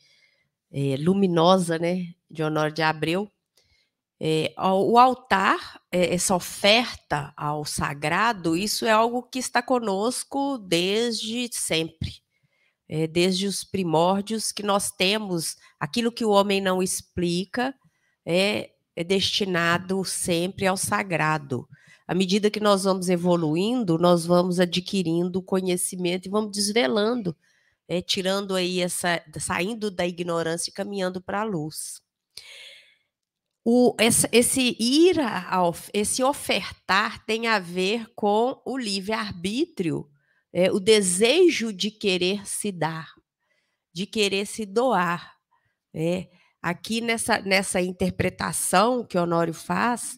é, 0.72 0.95
luminosa 0.95 1.80
né, 1.80 2.13
de 2.30 2.43
Honório 2.43 2.72
de 2.72 2.84
Abreu, 2.84 3.28
é, 4.20 4.53
o 4.57 4.97
altar, 4.97 5.80
é, 5.91 6.13
essa 6.15 6.36
oferta 6.36 7.32
ao 7.38 7.63
sagrado, 7.63 8.57
isso 8.57 8.86
é 8.86 8.91
algo 8.91 9.22
que 9.24 9.38
está 9.38 9.61
conosco 9.61 10.57
desde 10.57 11.47
sempre, 11.51 12.15
é, 12.89 13.05
desde 13.05 13.45
os 13.45 13.63
primórdios 13.63 14.51
que 14.51 14.63
nós 14.63 14.89
temos, 14.89 15.55
aquilo 15.80 16.11
que 16.11 16.26
o 16.26 16.32
homem 16.32 16.59
não 16.59 16.82
explica 16.82 17.76
é, 18.26 18.72
é 18.95 19.03
destinado 19.03 20.03
sempre 20.03 20.65
ao 20.65 20.78
sagrado. 20.78 21.68
À 22.07 22.15
medida 22.15 22.49
que 22.49 22.59
nós 22.59 22.86
vamos 22.86 23.09
evoluindo, 23.09 23.99
nós 23.99 24.26
vamos 24.26 24.59
adquirindo 24.59 25.43
conhecimento 25.43 26.28
e 26.28 26.32
vamos 26.32 26.51
desvelando, 26.51 27.36
é, 27.88 28.01
tirando 28.01 28.55
aí 28.55 28.82
essa, 28.82 29.22
saindo 29.39 29.91
da 29.91 30.07
ignorância 30.07 30.72
e 30.72 30.74
caminhando 30.74 31.22
para 31.22 31.41
a 31.41 31.43
luz 31.43 32.01
o, 33.70 33.93
esse, 33.99 34.30
esse 34.32 34.78
ir 34.80 35.18
esse 35.93 36.24
ofertar 36.24 37.26
tem 37.26 37.47
a 37.47 37.59
ver 37.59 38.07
com 38.15 38.61
o 38.65 38.78
livre-arbítrio, 38.78 40.09
é, 40.53 40.72
o 40.72 40.80
desejo 40.80 41.74
de 41.74 41.91
querer 41.91 42.47
se 42.47 42.72
dar, 42.72 43.09
de 43.93 44.05
querer 44.05 44.45
se 44.45 44.65
doar. 44.65 45.34
É. 45.93 46.30
Aqui 46.61 47.01
nessa, 47.01 47.41
nessa 47.41 47.82
interpretação 47.82 49.05
que 49.05 49.18
Honório 49.18 49.53
faz, 49.53 50.18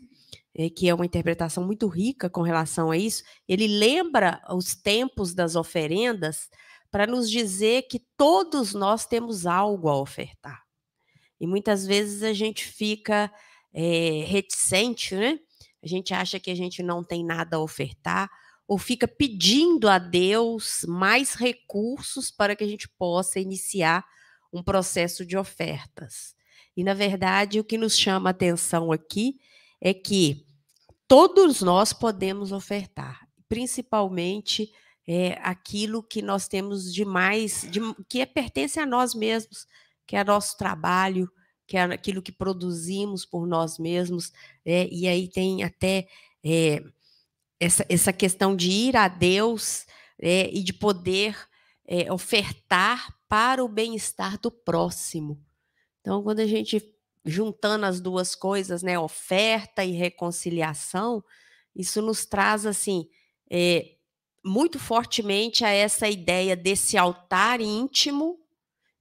é, 0.55 0.69
que 0.69 0.87
é 0.87 0.93
uma 0.93 1.07
interpretação 1.07 1.65
muito 1.65 1.87
rica 1.87 2.29
com 2.29 2.43
relação 2.43 2.91
a 2.91 2.97
isso, 2.97 3.23
ele 3.47 3.65
lembra 3.67 4.43
os 4.51 4.75
tempos 4.75 5.33
das 5.33 5.55
oferendas 5.55 6.49
para 6.91 7.07
nos 7.07 7.27
dizer 7.27 7.87
que 7.89 7.99
todos 8.15 8.75
nós 8.75 9.07
temos 9.07 9.47
algo 9.47 9.89
a 9.89 9.99
ofertar. 9.99 10.68
E 11.39 11.47
muitas 11.47 11.85
vezes 11.85 12.23
a 12.23 12.33
gente 12.33 12.65
fica 12.65 13.31
é, 13.73 14.23
reticente, 14.25 15.15
né? 15.15 15.39
A 15.81 15.87
gente 15.87 16.13
acha 16.13 16.39
que 16.39 16.51
a 16.51 16.55
gente 16.55 16.83
não 16.83 17.03
tem 17.03 17.23
nada 17.23 17.57
a 17.57 17.61
ofertar, 17.61 18.29
ou 18.67 18.77
fica 18.77 19.07
pedindo 19.07 19.89
a 19.89 19.97
Deus 19.97 20.85
mais 20.87 21.33
recursos 21.33 22.29
para 22.29 22.55
que 22.55 22.63
a 22.63 22.67
gente 22.67 22.87
possa 22.87 23.39
iniciar 23.39 24.05
um 24.51 24.61
processo 24.61 25.25
de 25.25 25.37
ofertas. 25.37 26.35
E, 26.75 26.83
na 26.83 26.93
verdade, 26.93 27.59
o 27.59 27.63
que 27.63 27.77
nos 27.77 27.97
chama 27.97 28.29
a 28.29 28.31
atenção 28.31 28.91
aqui 28.91 29.39
é 29.81 29.93
que 29.93 30.45
todos 31.07 31.61
nós 31.61 31.93
podemos 31.93 32.51
ofertar, 32.51 33.27
principalmente 33.47 34.71
é, 35.07 35.39
aquilo 35.41 36.03
que 36.03 36.21
nós 36.21 36.47
temos 36.47 36.93
de 36.93 37.03
mais, 37.03 37.67
de, 37.71 37.79
que 38.07 38.23
pertence 38.27 38.79
a 38.79 38.85
nós 38.85 39.15
mesmos, 39.15 39.65
que 40.09 40.15
é 40.15 40.23
nosso 40.23 40.57
trabalho, 40.57 41.31
que 41.67 41.77
é 41.77 41.83
aquilo 41.83 42.19
que 42.19 42.31
produzimos 42.31 43.25
por 43.25 43.45
nós 43.45 43.77
mesmos, 43.77 44.33
é, 44.65 44.89
e 44.91 45.07
aí 45.07 45.27
tem 45.27 45.61
até 45.61 46.07
é, 46.43 46.83
essa, 47.59 47.85
essa 47.87 48.11
questão 48.11 48.55
de 48.55 48.71
ir 48.71 48.97
a 48.97 49.07
Deus 49.07 49.85
é, 50.19 50.49
e 50.51 50.63
de 50.63 50.73
poder 50.73 51.37
ofertar 52.11 53.15
para 53.27 53.63
o 53.63 53.67
bem-estar 53.67 54.39
do 54.39 54.51
próximo. 54.51 55.43
Então, 56.01 56.21
quando 56.21 56.39
a 56.39 56.45
gente 56.45 56.83
juntando 57.25 57.83
as 57.83 57.99
duas 57.99 58.35
coisas, 58.35 58.83
né, 58.83 58.97
oferta 58.99 59.83
e 59.83 59.91
reconciliação, 59.91 61.23
isso 61.75 61.99
nos 61.99 62.25
traz 62.25 62.67
assim 62.67 63.07
muito 64.43 64.77
fortemente 64.77 65.65
a 65.65 65.69
essa 65.69 66.07
ideia 66.07 66.55
desse 66.55 66.95
altar 66.95 67.59
íntimo 67.59 68.39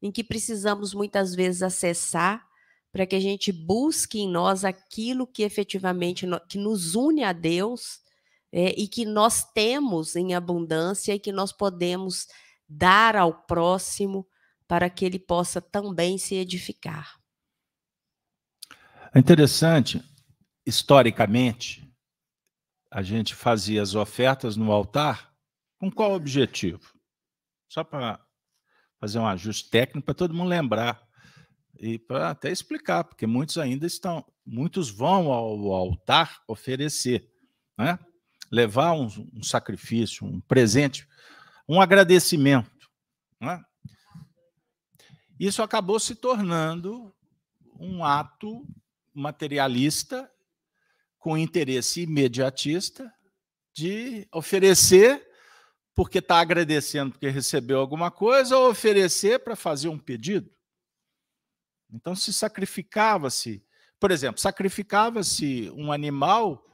em 0.00 0.10
que 0.10 0.22
precisamos 0.22 0.94
muitas 0.94 1.34
vezes 1.34 1.62
acessar 1.62 2.46
para 2.92 3.06
que 3.06 3.16
a 3.16 3.20
gente 3.20 3.52
busque 3.52 4.20
em 4.20 4.28
nós 4.28 4.64
aquilo 4.64 5.26
que 5.26 5.42
efetivamente 5.42 6.26
que 6.48 6.58
nos 6.58 6.94
une 6.94 7.22
a 7.22 7.32
Deus 7.32 8.00
é, 8.50 8.70
e 8.80 8.88
que 8.88 9.04
nós 9.04 9.44
temos 9.52 10.16
em 10.16 10.34
abundância 10.34 11.14
e 11.14 11.18
que 11.18 11.32
nós 11.32 11.52
podemos 11.52 12.26
dar 12.68 13.16
ao 13.16 13.32
próximo 13.32 14.26
para 14.66 14.88
que 14.88 15.04
ele 15.04 15.18
possa 15.18 15.60
também 15.60 16.18
se 16.18 16.34
edificar. 16.34 17.18
É 19.14 19.18
interessante, 19.18 20.02
historicamente, 20.66 21.90
a 22.90 23.02
gente 23.02 23.34
fazia 23.34 23.82
as 23.82 23.94
ofertas 23.94 24.56
no 24.56 24.72
altar 24.72 25.34
com 25.78 25.90
qual 25.90 26.12
objetivo? 26.12 26.92
Só 27.68 27.84
para 27.84 28.20
fazer 29.00 29.18
um 29.18 29.26
ajuste 29.26 29.70
técnico 29.70 30.06
para 30.06 30.14
todo 30.14 30.34
mundo 30.34 30.48
lembrar 30.48 31.06
e 31.78 31.98
para 31.98 32.30
até 32.30 32.50
explicar, 32.50 33.04
porque 33.04 33.26
muitos 33.26 33.56
ainda 33.58 33.86
estão, 33.86 34.24
muitos 34.44 34.90
vão 34.90 35.30
ao 35.30 35.72
altar 35.72 36.42
oferecer, 36.46 37.30
né? 37.76 37.98
levar 38.50 38.92
um, 38.92 39.06
um 39.32 39.42
sacrifício, 39.42 40.26
um 40.26 40.40
presente, 40.40 41.06
um 41.68 41.80
agradecimento. 41.80 42.88
Né? 43.40 43.62
Isso 45.38 45.62
acabou 45.62 46.00
se 46.00 46.14
tornando 46.14 47.14
um 47.78 48.04
ato 48.04 48.66
materialista 49.14 50.30
com 51.18 51.38
interesse 51.38 52.02
imediatista 52.02 53.12
de 53.72 54.26
oferecer 54.32 55.27
porque 55.98 56.18
está 56.18 56.38
agradecendo 56.38 57.10
porque 57.10 57.28
recebeu 57.28 57.80
alguma 57.80 58.08
coisa 58.08 58.56
ou 58.56 58.70
oferecer 58.70 59.40
para 59.40 59.56
fazer 59.56 59.88
um 59.88 59.98
pedido. 59.98 60.48
Então 61.92 62.14
se 62.14 62.32
sacrificava-se, 62.32 63.66
por 63.98 64.12
exemplo, 64.12 64.40
sacrificava-se 64.40 65.72
um 65.74 65.90
animal 65.90 66.64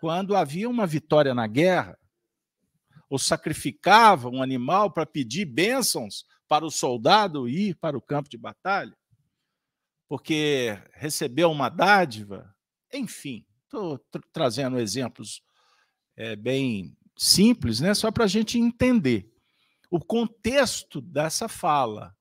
quando 0.00 0.34
havia 0.34 0.70
uma 0.70 0.86
vitória 0.86 1.34
na 1.34 1.46
guerra, 1.46 1.98
ou 3.10 3.18
sacrificava 3.18 4.30
um 4.30 4.42
animal 4.42 4.90
para 4.90 5.04
pedir 5.04 5.44
bênçãos 5.44 6.24
para 6.48 6.64
o 6.64 6.70
soldado 6.70 7.46
ir 7.46 7.74
para 7.74 7.94
o 7.94 8.00
campo 8.00 8.30
de 8.30 8.38
batalha, 8.38 8.96
porque 10.08 10.78
recebeu 10.94 11.50
uma 11.50 11.68
dádiva, 11.68 12.56
enfim, 12.90 13.44
estou 13.64 14.00
trazendo 14.32 14.80
exemplos 14.80 15.42
é, 16.16 16.34
bem 16.34 16.96
simples, 17.22 17.78
né, 17.78 17.94
só 17.94 18.10
para 18.10 18.24
a 18.24 18.28
gente 18.28 18.58
entender 18.58 19.32
o 19.88 20.00
contexto 20.00 21.00
dessa 21.00 21.46
fala. 21.48 22.16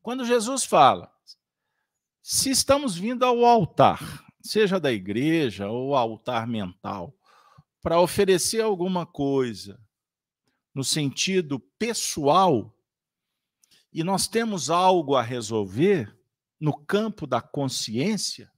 Quando 0.00 0.24
Jesus 0.24 0.64
fala, 0.64 1.12
se 2.22 2.48
estamos 2.48 2.96
vindo 2.96 3.24
ao 3.24 3.44
altar, 3.44 4.24
seja 4.40 4.78
da 4.78 4.92
igreja 4.92 5.68
ou 5.68 5.96
altar 5.96 6.46
mental, 6.46 7.12
para 7.82 8.00
oferecer 8.00 8.60
alguma 8.60 9.04
coisa 9.04 9.80
no 10.72 10.84
sentido 10.84 11.58
pessoal, 11.76 12.72
e 13.92 14.04
nós 14.04 14.28
temos 14.28 14.70
algo 14.70 15.16
a 15.16 15.22
resolver 15.22 16.16
no 16.60 16.72
campo 16.72 17.26
da 17.26 17.40
consciência, 17.40 18.48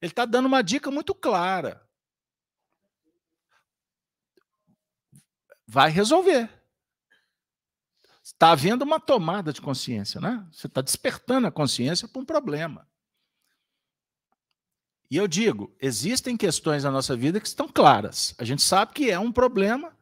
ele 0.00 0.12
está 0.12 0.24
dando 0.24 0.46
uma 0.46 0.62
dica 0.62 0.90
muito 0.90 1.14
clara. 1.14 1.81
Vai 5.72 5.90
resolver. 5.90 6.50
Está 8.22 8.52
havendo 8.52 8.82
uma 8.82 9.00
tomada 9.00 9.54
de 9.54 9.62
consciência, 9.62 10.20
né? 10.20 10.46
Você 10.52 10.66
está 10.66 10.82
despertando 10.82 11.46
a 11.46 11.50
consciência 11.50 12.06
para 12.06 12.20
um 12.20 12.26
problema. 12.26 12.86
E 15.10 15.16
eu 15.16 15.26
digo, 15.26 15.74
existem 15.80 16.36
questões 16.36 16.84
na 16.84 16.90
nossa 16.90 17.16
vida 17.16 17.40
que 17.40 17.46
estão 17.46 17.66
claras. 17.66 18.34
A 18.36 18.44
gente 18.44 18.60
sabe 18.60 18.92
que 18.92 19.10
é 19.10 19.18
um 19.18 19.32
problema, 19.32 19.96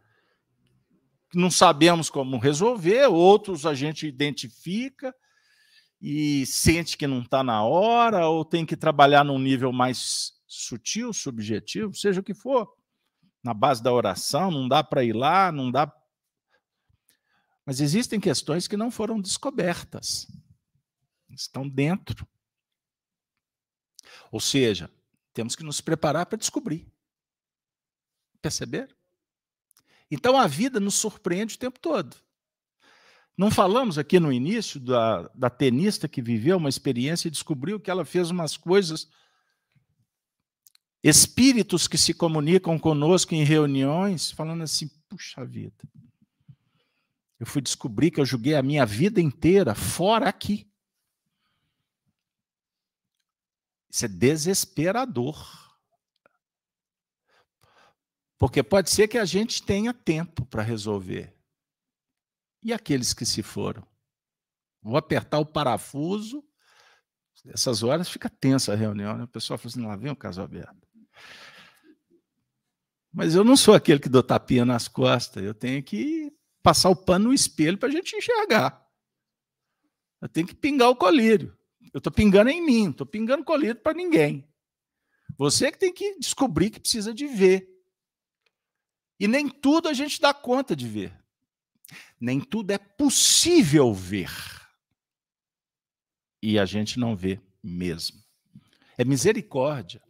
não 1.33 1.53
sabemos 1.53 2.11
como 2.11 2.37
resolver, 2.37 3.07
outros 3.07 3.65
a 3.65 3.73
gente 3.73 4.09
identifica 4.09 5.15
e 6.03 6.45
sente 6.47 6.99
que 6.99 7.07
não 7.07 7.21
está 7.21 7.45
na 7.45 7.63
hora, 7.63 8.27
ou 8.27 8.45
tem 8.45 8.67
que 8.67 8.77
trabalhar 8.77 9.23
num 9.23 9.39
nível 9.39 9.71
mais 9.71 10.33
sutil, 10.49 11.13
subjetivo, 11.13 11.95
seja 11.95 12.21
o 12.21 12.25
que 12.25 12.35
for. 12.35 12.80
Na 13.43 13.55
base 13.55 13.83
da 13.83 13.93
oração, 13.93 14.51
não 14.51 14.69
dá 14.69 14.85
para 14.85 15.05
ir 15.05 15.15
lá, 15.15 15.51
não 15.51 15.71
dá 15.71 15.91
Mas 17.65 17.81
existem 17.81 18.21
questões 18.21 18.69
que 18.69 18.77
não 18.77 18.91
foram 18.91 19.21
descobertas. 19.21 20.27
Estão 21.31 21.69
dentro. 21.69 22.27
Ou 24.31 24.41
seja, 24.41 24.91
temos 25.33 25.57
que 25.57 25.63
nos 25.63 25.81
preparar 25.81 26.27
para 26.27 26.39
descobrir. 26.39 26.93
Perceber? 28.43 28.95
Então 30.11 30.37
a 30.37 30.47
vida 30.47 30.81
nos 30.81 30.95
surpreende 30.95 31.55
o 31.55 31.59
tempo 31.59 31.79
todo. 31.79 32.17
Não 33.37 33.51
falamos 33.51 33.97
aqui 33.97 34.21
no 34.21 34.33
início 34.33 34.79
da, 34.79 35.29
da 35.29 35.49
tenista 35.49 36.09
que 36.09 36.21
viveu 36.21 36.57
uma 36.57 36.69
experiência 36.69 37.29
e 37.29 37.31
descobriu 37.31 37.81
que 37.81 37.91
ela 37.91 38.05
fez 38.05 38.31
umas 38.31 38.57
coisas. 38.57 39.09
Espíritos 41.03 41.89
que 41.89 41.97
se 41.97 42.13
comunicam 42.13 42.79
conosco 42.79 43.35
em 43.35 43.43
reuniões, 43.43 44.31
falando 44.31 44.63
assim: 44.63 44.89
puxa 45.09 45.45
vida, 45.45 45.89
eu 47.39 47.47
fui 47.47 47.63
descobrir 47.63 48.11
que 48.11 48.21
eu 48.21 48.27
joguei 48.27 48.55
a 48.55 48.63
minha 48.63 48.85
vida 48.85 49.21
inteira 49.21 49.75
fora 49.75 50.29
aqui. 50.29 50.71
Isso 53.89 54.05
é 54.05 54.09
desesperador. 54.09 55.71
Porque 58.39 58.63
pode 58.63 58.91
ser 58.91 59.09
que 59.09 59.19
a 59.19 59.25
gente 59.25 59.63
tenha 59.63 59.93
tempo 59.93 60.45
para 60.47 60.63
resolver. 60.63 61.35
E 62.63 62.73
aqueles 62.73 63.15
que 63.15 63.25
se 63.25 63.43
foram? 63.43 63.87
Vou 64.83 64.97
apertar 64.97 65.39
o 65.39 65.47
parafuso. 65.47 66.45
Essas 67.47 67.83
horas 67.83 68.09
fica 68.09 68.29
tensa 68.29 68.73
a 68.73 68.77
reunião, 68.77 69.17
né? 69.17 69.25
O 69.25 69.29
pessoal 69.29 69.59
fala 69.59 69.71
assim: 69.71 69.87
lá 69.87 69.97
vem 69.97 70.13
o 70.13 70.17
caso 70.17 70.43
aberto. 70.43 70.90
Mas 73.13 73.35
eu 73.35 73.43
não 73.43 73.57
sou 73.57 73.75
aquele 73.75 73.99
que 73.99 74.09
dou 74.09 74.23
tapinha 74.23 74.65
nas 74.65 74.87
costas. 74.87 75.43
Eu 75.43 75.55
tenho 75.55 75.83
que 75.83 76.33
passar 76.63 76.91
o 76.91 76.97
pano 76.97 77.29
no 77.29 77.35
espelho 77.35 77.77
para 77.77 77.89
a 77.89 77.93
gente 77.93 78.15
enxergar. 78.15 78.87
Eu 80.21 80.29
tenho 80.29 80.47
que 80.47 80.55
pingar 80.55 80.91
o 80.91 80.97
colírio. 80.97 81.57
Eu 81.93 81.99
estou 81.99 82.13
pingando 82.13 82.51
em 82.51 82.65
mim, 82.65 82.91
estou 82.91 83.07
pingando 83.07 83.45
colírio 83.45 83.77
para 83.77 83.95
ninguém. 83.95 84.47
Você 85.37 85.73
que 85.73 85.79
tem 85.79 85.93
que 85.93 86.19
descobrir 86.19 86.71
que 86.71 86.79
precisa 86.79 87.13
de 87.13 87.27
ver. 87.27 87.69
E 89.19 89.27
nem 89.27 89.49
tudo 89.49 89.89
a 89.89 89.93
gente 89.93 90.21
dá 90.21 90.33
conta 90.33 90.77
de 90.77 90.87
ver. 90.87 91.13
Nem 92.21 92.41
tudo 92.41 92.71
é 92.71 92.79
possível 92.79 93.93
ver. 93.93 94.31
E 96.43 96.59
a 96.59 96.65
gente 96.65 96.99
não 96.99 97.17
vê 97.17 97.41
mesmo. 97.63 98.23
É 98.97 99.05
misericórdia. 99.05 100.03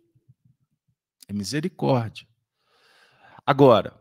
É 1.28 1.32
misericórdia. 1.32 2.29
Agora, 3.50 3.92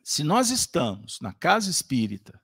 se 0.00 0.22
nós 0.22 0.50
estamos 0.50 1.18
na 1.20 1.34
casa 1.34 1.68
espírita, 1.68 2.40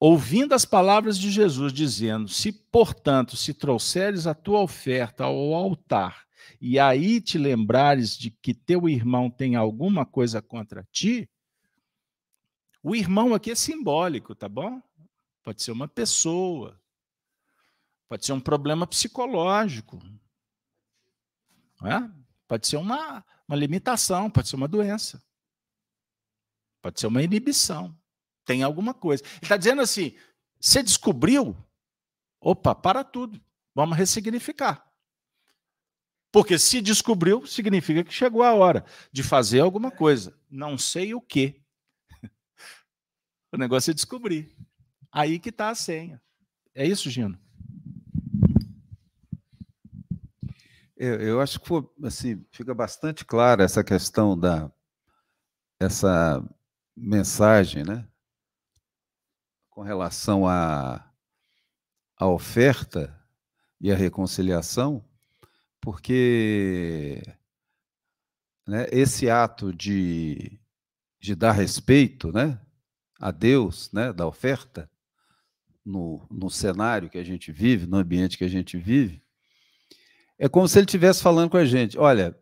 ouvindo 0.00 0.52
as 0.52 0.64
palavras 0.64 1.16
de 1.16 1.30
Jesus 1.30 1.72
dizendo: 1.72 2.28
Se, 2.28 2.50
portanto, 2.50 3.36
se 3.36 3.54
trouxeres 3.54 4.26
a 4.26 4.34
tua 4.34 4.58
oferta 4.58 5.22
ao 5.22 5.54
altar 5.54 6.26
e 6.60 6.76
aí 6.76 7.20
te 7.20 7.38
lembrares 7.38 8.18
de 8.18 8.32
que 8.32 8.52
teu 8.52 8.88
irmão 8.88 9.30
tem 9.30 9.54
alguma 9.54 10.04
coisa 10.04 10.42
contra 10.42 10.82
ti, 10.90 11.30
o 12.82 12.96
irmão 12.96 13.32
aqui 13.32 13.52
é 13.52 13.54
simbólico, 13.54 14.34
tá 14.34 14.48
bom? 14.48 14.82
Pode 15.44 15.62
ser 15.62 15.70
uma 15.70 15.86
pessoa, 15.86 16.76
pode 18.08 18.26
ser 18.26 18.32
um 18.32 18.40
problema 18.40 18.88
psicológico, 18.88 20.02
é? 21.84 22.19
Pode 22.50 22.66
ser 22.66 22.78
uma, 22.78 23.24
uma 23.46 23.56
limitação, 23.56 24.28
pode 24.28 24.48
ser 24.48 24.56
uma 24.56 24.66
doença, 24.66 25.22
pode 26.82 26.98
ser 26.98 27.06
uma 27.06 27.22
inibição, 27.22 27.96
tem 28.44 28.64
alguma 28.64 28.92
coisa. 28.92 29.22
Ele 29.22 29.44
está 29.44 29.56
dizendo 29.56 29.80
assim: 29.80 30.16
você 30.58 30.82
descobriu? 30.82 31.56
Opa, 32.40 32.74
para 32.74 33.04
tudo, 33.04 33.40
vamos 33.72 33.96
ressignificar. 33.96 34.84
Porque 36.32 36.58
se 36.58 36.80
descobriu, 36.80 37.46
significa 37.46 38.02
que 38.02 38.12
chegou 38.12 38.42
a 38.42 38.52
hora 38.52 38.84
de 39.12 39.22
fazer 39.22 39.60
alguma 39.60 39.92
coisa. 39.92 40.36
Não 40.50 40.76
sei 40.76 41.14
o 41.14 41.20
que. 41.20 41.62
O 43.52 43.56
negócio 43.56 43.92
é 43.92 43.94
descobrir. 43.94 44.56
Aí 45.12 45.38
que 45.38 45.50
está 45.50 45.70
a 45.70 45.74
senha. 45.74 46.20
É 46.72 46.84
isso, 46.86 47.10
Gino? 47.10 47.38
Eu, 51.02 51.14
eu 51.18 51.40
acho 51.40 51.58
que 51.58 51.72
assim, 52.04 52.44
fica 52.52 52.74
bastante 52.74 53.24
clara 53.24 53.64
essa 53.64 53.82
questão 53.82 54.38
da 54.38 54.70
essa 55.80 56.46
mensagem, 56.94 57.82
né? 57.82 58.06
Com 59.70 59.80
relação 59.80 60.46
à, 60.46 61.10
à 62.18 62.28
oferta 62.28 63.18
e 63.80 63.90
à 63.90 63.96
reconciliação, 63.96 65.02
porque 65.80 67.22
né, 68.68 68.86
esse 68.92 69.30
ato 69.30 69.72
de, 69.72 70.60
de 71.18 71.34
dar 71.34 71.52
respeito 71.52 72.30
né, 72.30 72.60
a 73.18 73.30
Deus, 73.30 73.90
né, 73.90 74.12
da 74.12 74.26
oferta, 74.26 74.90
no, 75.82 76.26
no 76.30 76.50
cenário 76.50 77.08
que 77.08 77.16
a 77.16 77.24
gente 77.24 77.50
vive, 77.50 77.86
no 77.86 77.96
ambiente 77.96 78.36
que 78.36 78.44
a 78.44 78.48
gente 78.48 78.76
vive, 78.76 79.24
é 80.40 80.48
como 80.48 80.66
se 80.66 80.78
ele 80.78 80.86
estivesse 80.86 81.22
falando 81.22 81.50
com 81.50 81.58
a 81.58 81.66
gente: 81.66 81.98
olha, 81.98 82.34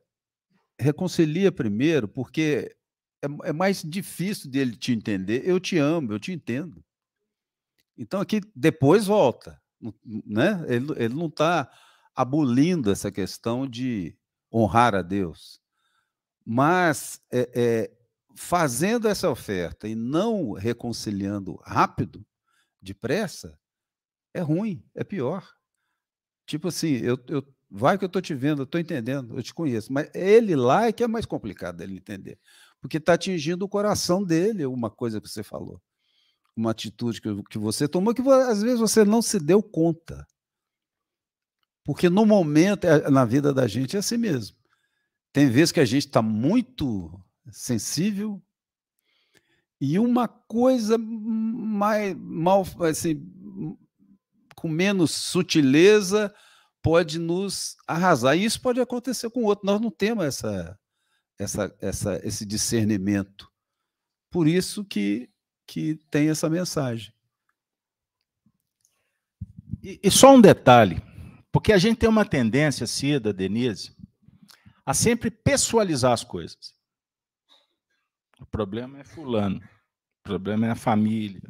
reconcilia 0.79 1.51
primeiro, 1.51 2.07
porque 2.07 2.75
é, 3.21 3.49
é 3.49 3.53
mais 3.53 3.83
difícil 3.83 4.49
dele 4.49 4.77
te 4.77 4.93
entender. 4.93 5.43
Eu 5.45 5.59
te 5.59 5.77
amo, 5.77 6.13
eu 6.13 6.21
te 6.21 6.33
entendo. 6.33 6.83
Então 7.97 8.21
aqui 8.21 8.41
depois 8.55 9.07
volta, 9.07 9.61
né? 10.25 10.65
Ele, 10.69 10.87
ele 10.97 11.15
não 11.15 11.27
está 11.27 11.69
abolindo 12.15 12.93
essa 12.93 13.11
questão 13.11 13.67
de 13.67 14.17
honrar 14.53 14.95
a 14.95 15.03
Deus. 15.03 15.61
Mas 16.47 17.21
é, 17.33 17.51
é, 17.55 17.99
fazendo 18.37 19.09
essa 19.09 19.29
oferta 19.29 19.89
e 19.89 19.97
não 19.97 20.53
reconciliando 20.53 21.57
rápido, 21.65 22.25
depressa, 22.81 23.59
é 24.33 24.41
ruim, 24.41 24.85
é 24.95 25.03
pior. 25.03 25.45
Tipo 26.47 26.69
assim, 26.69 26.95
eu, 26.99 27.19
eu 27.29 27.43
vai 27.71 27.99
que 27.99 28.05
eu 28.05 28.09
estou 28.09 28.23
te 28.23 28.35
vendo, 28.35 28.63
eu 28.63 28.65
estou 28.65 28.81
entendendo, 28.81 29.37
eu 29.37 29.43
te 29.43 29.53
conheço, 29.53 29.93
mas 29.93 30.11
ele 30.15 30.57
lá 30.57 30.87
é 30.87 30.93
que 30.93 31.03
é 31.03 31.09
mais 31.09 31.27
complicado 31.27 31.77
dele 31.77 31.97
entender, 31.97 32.39
porque 32.81 32.97
está 32.97 33.15
atingindo 33.15 33.65
o 33.65 33.69
coração 33.69 34.25
dele 34.25 34.65
uma 34.67 34.91
coisa 34.91 35.21
que 35.21 35.29
você 35.29 35.43
falou, 35.43 35.81
uma 36.57 36.71
atitude 36.71 37.21
que, 37.21 37.43
que 37.45 37.59
você 37.59 37.87
tomou 37.87 38.15
que 38.15 38.23
às 38.23 38.63
vezes 38.63 38.81
você 38.81 39.05
não 39.05 39.23
se 39.23 39.39
deu 39.39 39.63
conta. 39.63 40.27
Porque 41.85 42.11
no 42.11 42.27
momento, 42.27 42.85
é, 42.85 43.09
na 43.09 43.25
vida 43.25 43.55
da 43.55 43.67
gente, 43.67 43.97
é 43.97 44.01
assim 44.01 44.19
mesmo. 44.19 44.55
Tem 45.33 45.49
vezes 45.49 45.73
que 45.73 45.81
a 45.81 45.87
gente 45.87 46.07
está 46.07 46.21
muito 46.21 47.11
sensível 47.51 48.43
e 49.81 49.99
uma 49.99 50.29
coisa 50.29 50.99
mais 50.99 52.15
mal, 52.19 52.67
assim, 52.81 53.27
com 54.55 54.69
menos 54.69 55.13
sutileza 55.13 56.35
pode 56.83 57.19
nos 57.19 57.77
arrasar. 57.87 58.37
E 58.37 58.45
isso 58.45 58.61
pode 58.61 58.81
acontecer 58.81 59.31
com 59.31 59.41
o 59.41 59.45
outro. 59.45 59.67
Nós 59.67 59.81
não 59.81 59.91
temos 59.91 60.25
essa, 60.25 60.79
essa, 61.39 61.77
essa, 61.81 62.27
esse 62.27 62.47
discernimento. 62.47 63.51
Por 64.31 64.47
isso 64.47 64.85
que, 64.85 65.31
que 65.67 65.97
tem 66.11 66.29
essa 66.29 66.49
mensagem. 66.49 67.13
E, 69.83 70.01
e 70.03 70.11
só 70.11 70.35
um 70.35 70.41
detalhe. 70.41 71.03
Porque 71.51 71.73
a 71.73 71.79
gente 71.79 71.99
tem 71.99 72.09
uma 72.09 72.25
tendência, 72.25 72.87
Cida, 72.87 73.33
Denise, 73.33 73.97
a 74.85 74.95
sempre 74.95 75.31
pessoalizar 75.31 76.13
as 76.13 76.25
coisas. 76.25 76.75
O 78.41 78.47
problema 78.47 79.01
é 79.01 79.05
fulano, 79.05 79.59
o 79.59 80.23
problema 80.23 80.67
é 80.67 80.71
a 80.71 80.77
família. 80.77 81.43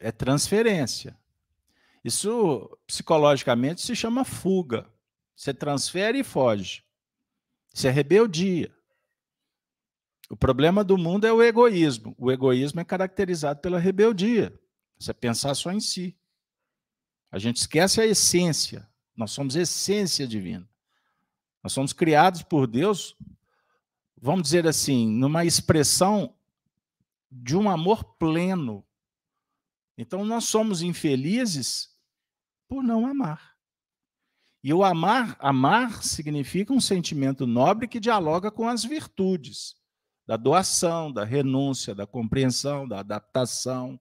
É 0.00 0.12
transferência. 0.12 1.17
Isso 2.04 2.78
psicologicamente 2.86 3.80
se 3.80 3.94
chama 3.94 4.24
fuga. 4.24 4.86
Você 5.34 5.52
transfere 5.52 6.20
e 6.20 6.24
foge. 6.24 6.84
Isso 7.72 7.86
é 7.86 7.90
rebeldia. 7.90 8.74
O 10.30 10.36
problema 10.36 10.84
do 10.84 10.98
mundo 10.98 11.26
é 11.26 11.32
o 11.32 11.42
egoísmo. 11.42 12.14
O 12.18 12.30
egoísmo 12.30 12.80
é 12.80 12.84
caracterizado 12.84 13.60
pela 13.60 13.78
rebeldia. 13.78 14.58
Você 14.98 15.14
pensar 15.14 15.54
só 15.54 15.70
em 15.72 15.80
si. 15.80 16.16
A 17.30 17.38
gente 17.38 17.56
esquece 17.56 18.00
a 18.00 18.06
essência. 18.06 18.88
Nós 19.16 19.30
somos 19.30 19.56
essência 19.56 20.26
divina. 20.26 20.68
Nós 21.62 21.72
somos 21.72 21.92
criados 21.92 22.42
por 22.42 22.66
Deus, 22.66 23.16
vamos 24.20 24.42
dizer 24.44 24.66
assim, 24.66 25.08
numa 25.08 25.44
expressão 25.44 26.34
de 27.30 27.56
um 27.56 27.68
amor 27.68 28.04
pleno. 28.16 28.84
Então 29.98 30.24
nós 30.24 30.44
somos 30.44 30.80
infelizes 30.80 31.90
por 32.68 32.84
não 32.84 33.04
amar. 33.04 33.56
E 34.62 34.72
o 34.72 34.84
amar, 34.84 35.36
amar 35.40 36.04
significa 36.04 36.72
um 36.72 36.80
sentimento 36.80 37.48
nobre 37.48 37.88
que 37.88 37.98
dialoga 37.98 38.50
com 38.50 38.68
as 38.68 38.84
virtudes. 38.84 39.76
da 40.26 40.36
doação, 40.36 41.10
da 41.10 41.24
renúncia, 41.24 41.94
da 41.94 42.06
compreensão, 42.06 42.86
da 42.86 43.00
adaptação, 43.00 43.98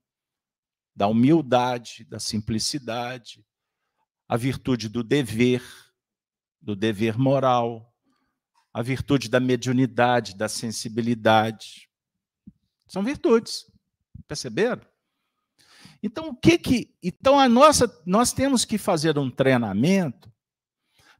da 0.94 1.08
humildade, 1.08 2.04
da 2.04 2.20
simplicidade, 2.20 3.46
a 4.28 4.36
virtude 4.36 4.90
do 4.90 5.06
dever, 5.06 5.64
do 6.62 6.76
dever 6.76 7.18
moral, 7.18 7.96
a 8.74 8.82
virtude 8.82 9.30
da 9.30 9.40
mediunidade, 9.40 10.36
da 10.36 10.50
sensibilidade. 10.50 11.90
São 12.90 13.02
virtudes. 13.02 13.72
Perceberam? 14.28 14.86
Então, 16.02 16.30
o 16.30 16.36
que 16.36 16.58
que. 16.58 16.96
Então, 17.02 17.40
a 17.40 17.50
nossa, 17.50 18.02
nós 18.06 18.32
temos 18.32 18.66
que 18.66 18.78
fazer 18.78 19.18
um 19.18 19.30
treinamento 19.30 20.32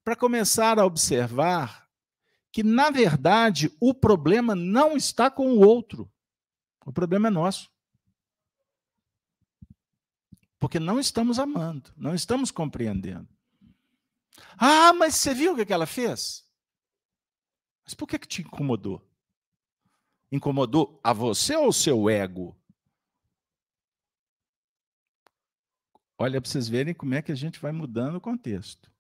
para 0.04 0.16
começar 0.16 0.80
a 0.80 0.86
observar 0.86 1.88
que, 2.52 2.64
na 2.64 2.90
verdade, 2.90 3.72
o 3.80 3.94
problema 3.94 4.56
não 4.56 4.96
está 4.96 5.30
com 5.30 5.54
o 5.54 5.60
outro. 5.60 6.12
O 6.86 6.94
problema 6.94 7.28
é 7.28 7.32
nosso. 7.32 7.70
Porque 10.60 10.80
não 10.80 11.00
estamos 11.00 11.38
amando, 11.38 11.92
não 11.96 12.16
estamos 12.16 12.50
compreendendo. 12.50 13.28
Ah, 14.58 14.94
mas 14.94 15.16
você 15.16 15.34
viu 15.34 15.54
o 15.54 15.66
que 15.66 15.74
ela 15.74 15.86
fez? 15.86 16.46
Mas 17.84 17.94
por 17.94 18.08
que, 18.08 18.18
que 18.18 18.28
te 18.28 18.42
incomodou? 18.42 19.08
Incomodou 20.32 21.00
a 21.04 21.14
você 21.14 21.56
ou 21.56 21.68
o 21.68 21.74
seu 21.74 22.10
ego? 22.10 22.58
Olha, 26.18 26.42
para 26.42 26.50
vocês 26.50 26.68
verem 26.68 26.94
como 26.94 27.14
é 27.14 27.22
que 27.22 27.32
a 27.32 27.36
gente 27.36 27.60
vai 27.60 27.72
mudando 27.72 28.16
o 28.16 28.22
contexto. 28.22 28.92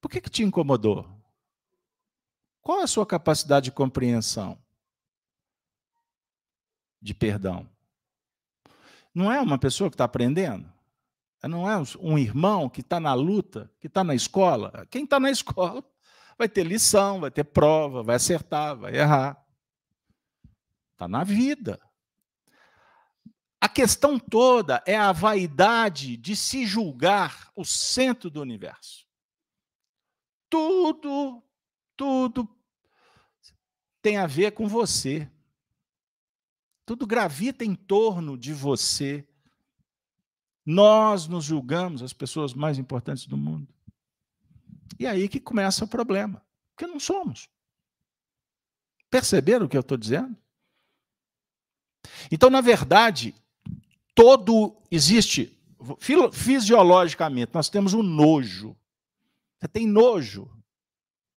Por 0.00 0.10
que, 0.10 0.20
que 0.20 0.28
te 0.28 0.42
incomodou? 0.42 1.08
Qual 2.60 2.80
a 2.80 2.86
sua 2.86 3.06
capacidade 3.06 3.64
de 3.64 3.72
compreensão? 3.72 4.58
De 7.00 7.14
perdão? 7.14 7.68
Não 9.14 9.32
é 9.32 9.40
uma 9.40 9.58
pessoa 9.58 9.88
que 9.88 9.94
está 9.94 10.04
aprendendo? 10.04 10.70
Não 11.42 11.68
é 11.68 11.82
um 11.98 12.18
irmão 12.18 12.68
que 12.68 12.80
está 12.80 13.00
na 13.00 13.14
luta, 13.14 13.70
que 13.80 13.86
está 13.86 14.04
na 14.04 14.14
escola? 14.14 14.86
Quem 14.90 15.04
está 15.04 15.18
na 15.18 15.30
escola 15.30 15.82
vai 16.38 16.48
ter 16.48 16.64
lição, 16.64 17.20
vai 17.20 17.30
ter 17.30 17.44
prova, 17.44 18.02
vai 18.02 18.16
acertar, 18.16 18.76
vai 18.76 18.96
errar. 18.96 19.44
Está 20.92 21.08
na 21.08 21.24
vida. 21.24 21.80
A 23.62 23.68
questão 23.68 24.18
toda 24.18 24.82
é 24.84 24.96
a 24.96 25.12
vaidade 25.12 26.16
de 26.16 26.34
se 26.34 26.66
julgar 26.66 27.48
o 27.54 27.64
centro 27.64 28.28
do 28.28 28.40
universo. 28.40 29.06
Tudo, 30.50 31.40
tudo 31.96 32.48
tem 34.02 34.16
a 34.16 34.26
ver 34.26 34.50
com 34.50 34.66
você. 34.66 35.30
Tudo 36.84 37.06
gravita 37.06 37.64
em 37.64 37.76
torno 37.76 38.36
de 38.36 38.52
você. 38.52 39.24
Nós 40.66 41.28
nos 41.28 41.44
julgamos 41.44 42.02
as 42.02 42.12
pessoas 42.12 42.54
mais 42.54 42.80
importantes 42.80 43.26
do 43.26 43.36
mundo. 43.36 43.72
E 44.98 45.06
aí 45.06 45.28
que 45.28 45.38
começa 45.38 45.84
o 45.84 45.88
problema, 45.88 46.44
porque 46.74 46.92
não 46.92 46.98
somos. 46.98 47.48
Perceberam 49.08 49.66
o 49.66 49.68
que 49.68 49.76
eu 49.76 49.82
estou 49.82 49.96
dizendo? 49.96 50.36
Então, 52.28 52.50
na 52.50 52.60
verdade, 52.60 53.32
todo 54.14 54.80
existe 54.90 55.58
fisiologicamente, 56.32 57.52
nós 57.54 57.68
temos 57.68 57.92
um 57.94 58.02
nojo. 58.02 58.76
Você 59.58 59.68
tem 59.68 59.86
nojo, 59.86 60.50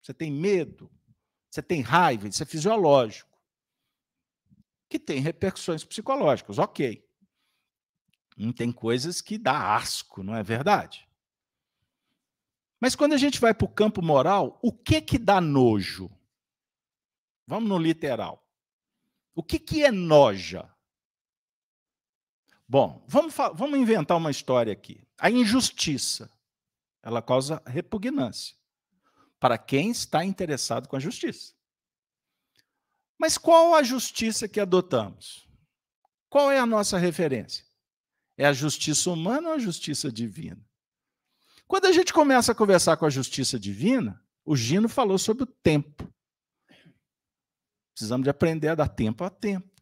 você 0.02 0.12
tem 0.12 0.30
medo, 0.30 0.90
você 1.50 1.62
tem 1.62 1.80
raiva, 1.80 2.28
isso 2.28 2.42
é 2.42 2.46
fisiológico. 2.46 3.36
Que 4.88 4.98
tem 4.98 5.20
repercussões 5.20 5.84
psicológicas, 5.84 6.58
ok. 6.58 7.04
Não 8.36 8.52
tem 8.52 8.70
coisas 8.70 9.20
que 9.20 9.38
dá 9.38 9.74
asco, 9.74 10.22
não 10.22 10.34
é 10.34 10.42
verdade? 10.42 11.08
Mas 12.80 12.94
quando 12.94 13.14
a 13.14 13.16
gente 13.16 13.40
vai 13.40 13.54
para 13.54 13.64
o 13.64 13.72
campo 13.72 14.02
moral, 14.02 14.58
o 14.62 14.70
que 14.70 15.00
que 15.00 15.18
dá 15.18 15.40
nojo? 15.40 16.10
Vamos 17.46 17.68
no 17.68 17.78
literal. 17.78 18.44
O 19.34 19.42
que, 19.42 19.58
que 19.58 19.84
é 19.84 19.90
noja? 19.90 20.68
Bom, 22.68 23.04
vamos, 23.06 23.34
vamos 23.54 23.78
inventar 23.78 24.16
uma 24.16 24.30
história 24.30 24.72
aqui. 24.72 25.00
A 25.18 25.30
injustiça, 25.30 26.30
ela 27.02 27.22
causa 27.22 27.62
repugnância 27.66 28.56
para 29.38 29.56
quem 29.56 29.90
está 29.90 30.24
interessado 30.24 30.88
com 30.88 30.96
a 30.96 31.00
justiça. 31.00 31.54
Mas 33.18 33.38
qual 33.38 33.74
a 33.74 33.82
justiça 33.82 34.48
que 34.48 34.60
adotamos? 34.60 35.48
Qual 36.28 36.50
é 36.50 36.58
a 36.58 36.66
nossa 36.66 36.98
referência? 36.98 37.64
É 38.36 38.44
a 38.44 38.52
justiça 38.52 39.10
humana 39.10 39.48
ou 39.48 39.54
a 39.54 39.58
justiça 39.58 40.10
divina? 40.10 40.62
Quando 41.66 41.86
a 41.86 41.92
gente 41.92 42.12
começa 42.12 42.52
a 42.52 42.54
conversar 42.54 42.96
com 42.96 43.06
a 43.06 43.10
justiça 43.10 43.58
divina, 43.58 44.22
o 44.44 44.56
Gino 44.56 44.88
falou 44.88 45.18
sobre 45.18 45.44
o 45.44 45.46
tempo. 45.46 46.12
Precisamos 47.94 48.24
de 48.24 48.30
aprender 48.30 48.68
a 48.68 48.74
dar 48.74 48.88
tempo 48.88 49.24
a 49.24 49.30
tempo. 49.30 49.75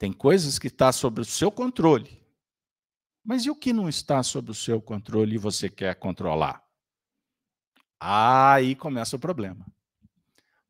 Tem 0.00 0.14
coisas 0.14 0.58
que 0.58 0.68
estão 0.68 0.86
tá 0.86 0.92
sob 0.92 1.20
o 1.20 1.24
seu 1.26 1.52
controle. 1.52 2.18
Mas 3.22 3.44
e 3.44 3.50
o 3.50 3.54
que 3.54 3.70
não 3.70 3.86
está 3.86 4.22
sob 4.22 4.50
o 4.50 4.54
seu 4.54 4.80
controle 4.80 5.34
e 5.34 5.38
você 5.38 5.68
quer 5.68 5.94
controlar? 5.94 6.64
Aí 8.00 8.74
começa 8.74 9.16
o 9.16 9.18
problema. 9.18 9.66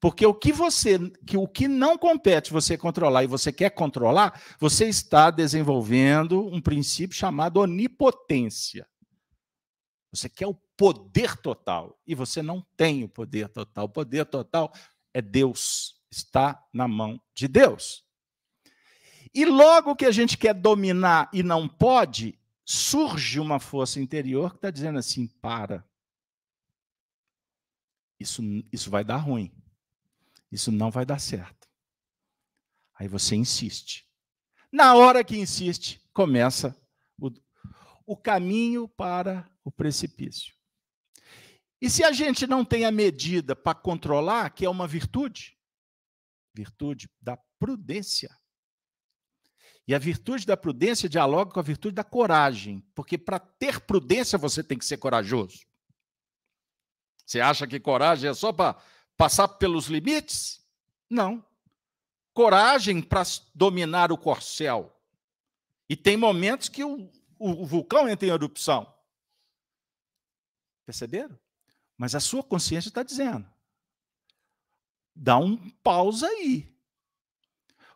Porque 0.00 0.26
o 0.26 0.34
que 0.34 0.52
você, 0.52 0.98
que 1.24 1.36
o 1.36 1.46
que 1.46 1.68
não 1.68 1.96
compete 1.96 2.52
você 2.52 2.76
controlar 2.76 3.22
e 3.22 3.28
você 3.28 3.52
quer 3.52 3.70
controlar, 3.70 4.42
você 4.58 4.88
está 4.88 5.30
desenvolvendo 5.30 6.48
um 6.48 6.60
princípio 6.60 7.16
chamado 7.16 7.60
onipotência. 7.60 8.84
Você 10.12 10.28
quer 10.28 10.48
o 10.48 10.60
poder 10.76 11.36
total 11.36 11.96
e 12.04 12.16
você 12.16 12.42
não 12.42 12.66
tem 12.76 13.04
o 13.04 13.08
poder 13.08 13.48
total. 13.48 13.84
O 13.84 13.90
poder 13.90 14.26
total 14.26 14.72
é 15.14 15.22
Deus, 15.22 16.02
está 16.10 16.60
na 16.72 16.88
mão 16.88 17.22
de 17.32 17.46
Deus. 17.46 18.09
E 19.32 19.44
logo 19.44 19.94
que 19.94 20.04
a 20.04 20.10
gente 20.10 20.36
quer 20.36 20.54
dominar 20.54 21.30
e 21.32 21.42
não 21.42 21.68
pode, 21.68 22.38
surge 22.64 23.38
uma 23.38 23.60
força 23.60 24.00
interior 24.00 24.50
que 24.50 24.56
está 24.56 24.70
dizendo 24.70 24.98
assim: 24.98 25.26
para. 25.26 25.84
Isso, 28.18 28.42
isso 28.72 28.90
vai 28.90 29.04
dar 29.04 29.16
ruim. 29.16 29.52
Isso 30.50 30.70
não 30.70 30.90
vai 30.90 31.06
dar 31.06 31.18
certo. 31.18 31.68
Aí 32.94 33.08
você 33.08 33.34
insiste. 33.34 34.06
Na 34.70 34.94
hora 34.94 35.24
que 35.24 35.36
insiste, 35.36 36.00
começa 36.12 36.76
o, 37.18 37.30
o 38.04 38.16
caminho 38.16 38.88
para 38.88 39.48
o 39.64 39.70
precipício. 39.70 40.54
E 41.80 41.88
se 41.88 42.04
a 42.04 42.12
gente 42.12 42.46
não 42.46 42.64
tem 42.64 42.84
a 42.84 42.90
medida 42.90 43.56
para 43.56 43.74
controlar, 43.74 44.50
que 44.50 44.66
é 44.66 44.70
uma 44.70 44.86
virtude, 44.86 45.56
virtude 46.54 47.08
da 47.20 47.38
prudência, 47.58 48.36
e 49.86 49.94
a 49.94 49.98
virtude 49.98 50.46
da 50.46 50.56
prudência 50.56 51.08
dialoga 51.08 51.52
com 51.52 51.60
a 51.60 51.62
virtude 51.62 51.94
da 51.94 52.04
coragem, 52.04 52.80
porque 52.94 53.18
para 53.18 53.38
ter 53.38 53.80
prudência 53.80 54.38
você 54.38 54.62
tem 54.62 54.78
que 54.78 54.84
ser 54.84 54.98
corajoso. 54.98 55.66
Você 57.26 57.40
acha 57.40 57.66
que 57.66 57.78
coragem 57.78 58.30
é 58.30 58.34
só 58.34 58.52
para 58.52 58.76
passar 59.16 59.48
pelos 59.48 59.86
limites? 59.86 60.64
Não. 61.08 61.44
Coragem 62.32 63.02
para 63.02 63.22
dominar 63.54 64.12
o 64.12 64.18
corcel. 64.18 64.96
E 65.88 65.96
tem 65.96 66.16
momentos 66.16 66.68
que 66.68 66.84
o, 66.84 67.10
o, 67.38 67.62
o 67.62 67.66
vulcão 67.66 68.08
entra 68.08 68.28
em 68.28 68.30
erupção. 68.30 68.92
Perceberam? 70.86 71.38
Mas 71.96 72.14
a 72.14 72.20
sua 72.20 72.42
consciência 72.42 72.88
está 72.88 73.02
dizendo: 73.02 73.44
dá 75.14 75.36
um 75.36 75.56
pausa 75.82 76.26
aí. 76.28 76.72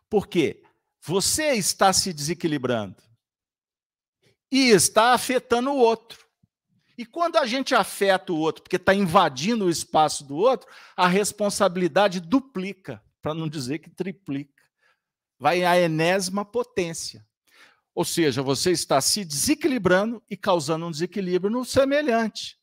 Por 0.09 0.27
quê? 0.27 0.64
Você 1.05 1.53
está 1.53 1.93
se 1.93 2.11
desequilibrando 2.11 2.95
e 4.51 4.69
está 4.69 5.13
afetando 5.13 5.69
o 5.69 5.77
outro. 5.77 6.25
E 6.97 7.05
quando 7.05 7.37
a 7.37 7.45
gente 7.45 7.75
afeta 7.75 8.33
o 8.33 8.39
outro, 8.39 8.63
porque 8.63 8.77
está 8.77 8.91
invadindo 8.91 9.65
o 9.65 9.69
espaço 9.69 10.23
do 10.23 10.35
outro, 10.35 10.67
a 10.97 11.07
responsabilidade 11.07 12.19
duplica, 12.19 13.03
para 13.21 13.35
não 13.35 13.47
dizer 13.47 13.79
que 13.79 13.89
triplica. 13.89 14.63
Vai 15.37 15.63
à 15.63 15.79
enésima 15.79 16.43
potência. 16.43 17.23
Ou 17.93 18.03
seja, 18.03 18.41
você 18.41 18.71
está 18.71 18.99
se 18.99 19.23
desequilibrando 19.23 20.23
e 20.27 20.35
causando 20.35 20.87
um 20.87 20.91
desequilíbrio 20.91 21.51
no 21.51 21.63
semelhante. 21.63 22.59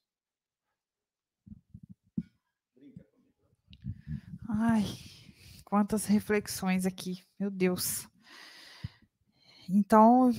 Ai, 4.48 4.84
quantas 5.64 6.06
reflexões 6.06 6.84
aqui, 6.86 7.24
meu 7.38 7.50
Deus. 7.50 8.10
Então, 9.72 10.30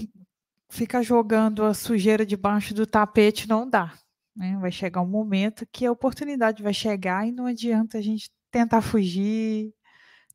ficar 0.69 1.01
jogando 1.01 1.63
a 1.63 1.73
sujeira 1.73 2.25
debaixo 2.25 2.73
do 2.73 2.85
tapete 2.85 3.47
não 3.47 3.67
dá. 3.67 3.93
Né? 4.35 4.57
Vai 4.59 4.71
chegar 4.71 5.01
um 5.01 5.07
momento 5.07 5.65
que 5.71 5.85
a 5.85 5.91
oportunidade 5.91 6.61
vai 6.61 6.73
chegar 6.73 7.27
e 7.27 7.31
não 7.31 7.45
adianta 7.45 7.97
a 7.97 8.01
gente 8.01 8.31
tentar 8.51 8.81
fugir, 8.81 9.73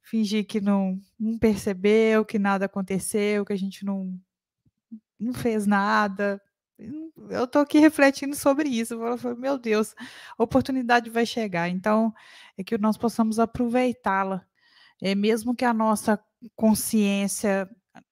fingir 0.02 0.46
que 0.46 0.60
não, 0.60 1.00
não 1.18 1.38
percebeu, 1.38 2.24
que 2.24 2.38
nada 2.38 2.66
aconteceu, 2.66 3.44
que 3.44 3.52
a 3.52 3.58
gente 3.58 3.84
não, 3.84 4.18
não 5.18 5.32
fez 5.32 5.66
nada. 5.66 6.40
Eu 7.30 7.44
estou 7.44 7.62
aqui 7.62 7.78
refletindo 7.78 8.34
sobre 8.34 8.68
isso. 8.68 8.94
Eu 8.94 9.18
falo, 9.18 9.36
meu 9.36 9.58
Deus, 9.58 9.94
a 10.36 10.42
oportunidade 10.42 11.10
vai 11.10 11.26
chegar. 11.26 11.68
Então, 11.68 12.12
é 12.56 12.64
que 12.64 12.78
nós 12.78 12.96
possamos 12.96 13.38
aproveitá-la. 13.38 14.44
É 15.00 15.14
mesmo 15.14 15.54
que 15.54 15.64
a 15.64 15.72
nossa 15.72 16.18
consciência, 16.56 17.68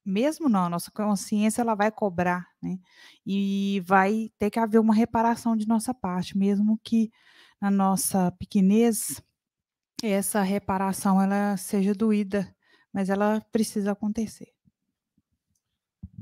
mesmo 0.07 0.47
não, 0.47 0.63
a 0.63 0.69
nossa 0.69 0.89
consciência 0.89 1.61
ela 1.61 1.75
vai 1.75 1.91
cobrar, 1.91 2.47
né? 2.61 2.79
E 3.25 3.83
vai 3.85 4.31
ter 4.39 4.49
que 4.49 4.57
haver 4.57 4.79
uma 4.79 4.95
reparação 4.95 5.55
de 5.55 5.67
nossa 5.67 5.93
parte, 5.93 6.37
mesmo 6.37 6.79
que 6.81 7.11
na 7.59 7.69
nossa 7.69 8.31
pequenez 8.31 9.21
essa 10.01 10.41
reparação 10.41 11.21
ela 11.21 11.57
seja 11.57 11.93
doída, 11.93 12.47
mas 12.93 13.09
ela 13.09 13.41
precisa 13.51 13.91
acontecer. 13.91 14.47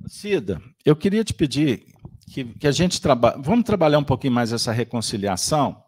Cida, 0.08 0.62
eu 0.84 0.96
queria 0.96 1.24
te 1.24 1.34
pedir 1.34 1.94
que, 2.28 2.44
que 2.44 2.68
a 2.68 2.72
gente 2.72 3.00
trabalhe. 3.00 3.42
Vamos 3.42 3.66
trabalhar 3.66 4.00
um 4.00 4.04
pouquinho 4.04 4.34
mais 4.34 4.52
essa 4.52 4.72
reconciliação, 4.72 5.84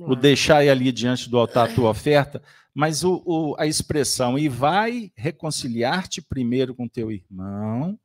o 0.00 0.16
deixar 0.16 0.66
ali 0.68 0.90
diante 0.90 1.30
do 1.30 1.38
altar 1.38 1.70
a 1.70 1.74
tua 1.74 1.90
oferta, 1.90 2.42
mas 2.76 3.02
o, 3.02 3.22
o, 3.24 3.56
a 3.58 3.66
expressão 3.66 4.38
e 4.38 4.50
vai 4.50 5.10
reconciliar-te 5.16 6.20
primeiro 6.20 6.74
com 6.74 6.86
teu 6.86 7.10
irmão 7.10 7.98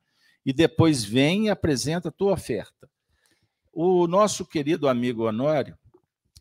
e 0.45 0.53
depois 0.53 1.03
vem 1.03 1.47
e 1.47 1.49
apresenta 1.49 2.07
a 2.07 2.11
tua 2.11 2.32
oferta. 2.32 2.89
O 3.74 4.07
nosso 4.07 4.45
querido 4.45 4.88
amigo 4.88 5.28
Honório, 5.28 5.78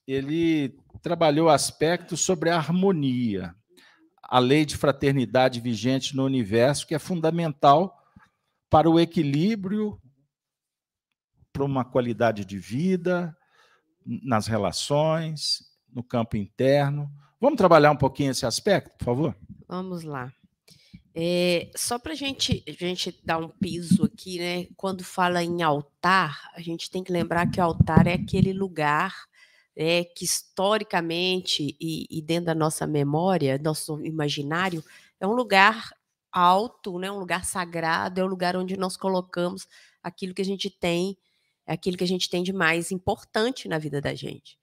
ele 0.06 0.78
trabalhou 1.02 1.48
aspectos 1.48 2.20
sobre 2.20 2.50
a 2.50 2.56
harmonia, 2.56 3.52
a 4.22 4.38
lei 4.38 4.64
de 4.64 4.76
fraternidade 4.76 5.58
vigente 5.58 6.14
no 6.14 6.24
universo, 6.24 6.86
que 6.86 6.94
é 6.94 7.00
fundamental 7.00 8.00
para 8.70 8.88
o 8.88 9.00
equilíbrio, 9.00 10.00
para 11.52 11.64
uma 11.64 11.84
qualidade 11.84 12.44
de 12.44 12.58
vida, 12.58 13.36
nas 14.06 14.46
relações, 14.46 15.64
no 15.92 16.04
campo 16.04 16.36
interno. 16.36 17.10
Vamos 17.40 17.56
trabalhar 17.56 17.90
um 17.90 17.96
pouquinho 17.96 18.32
esse 18.32 18.44
aspecto, 18.44 18.90
por 18.98 19.04
favor? 19.04 19.36
Vamos 19.66 20.02
lá. 20.02 20.30
É, 21.14 21.70
só 21.74 21.98
para 21.98 22.14
gente, 22.14 22.62
a 22.68 22.72
gente 22.72 23.18
dar 23.24 23.38
um 23.38 23.48
piso 23.48 24.04
aqui, 24.04 24.38
né? 24.38 24.66
Quando 24.76 25.02
fala 25.02 25.42
em 25.42 25.62
altar, 25.62 26.50
a 26.54 26.60
gente 26.60 26.90
tem 26.90 27.02
que 27.02 27.10
lembrar 27.10 27.50
que 27.50 27.58
o 27.58 27.64
altar 27.64 28.06
é 28.06 28.12
aquele 28.12 28.52
lugar 28.52 29.14
é, 29.74 30.04
que 30.04 30.24
historicamente 30.24 31.74
e, 31.80 32.06
e, 32.10 32.20
dentro 32.20 32.46
da 32.46 32.54
nossa 32.54 32.86
memória, 32.86 33.58
nosso 33.58 33.98
imaginário, 34.04 34.84
é 35.18 35.26
um 35.26 35.32
lugar 35.32 35.90
alto, 36.30 36.98
né, 36.98 37.10
um 37.10 37.18
lugar 37.18 37.46
sagrado, 37.46 38.20
é 38.20 38.22
o 38.22 38.26
um 38.26 38.30
lugar 38.30 38.54
onde 38.54 38.76
nós 38.76 38.98
colocamos 38.98 39.66
aquilo 40.02 40.34
que 40.34 40.42
a 40.42 40.44
gente 40.44 40.68
tem, 40.68 41.16
aquilo 41.66 41.96
que 41.96 42.04
a 42.04 42.06
gente 42.06 42.28
tem 42.28 42.42
de 42.42 42.52
mais 42.52 42.92
importante 42.92 43.66
na 43.66 43.78
vida 43.78 43.98
da 43.98 44.14
gente. 44.14 44.59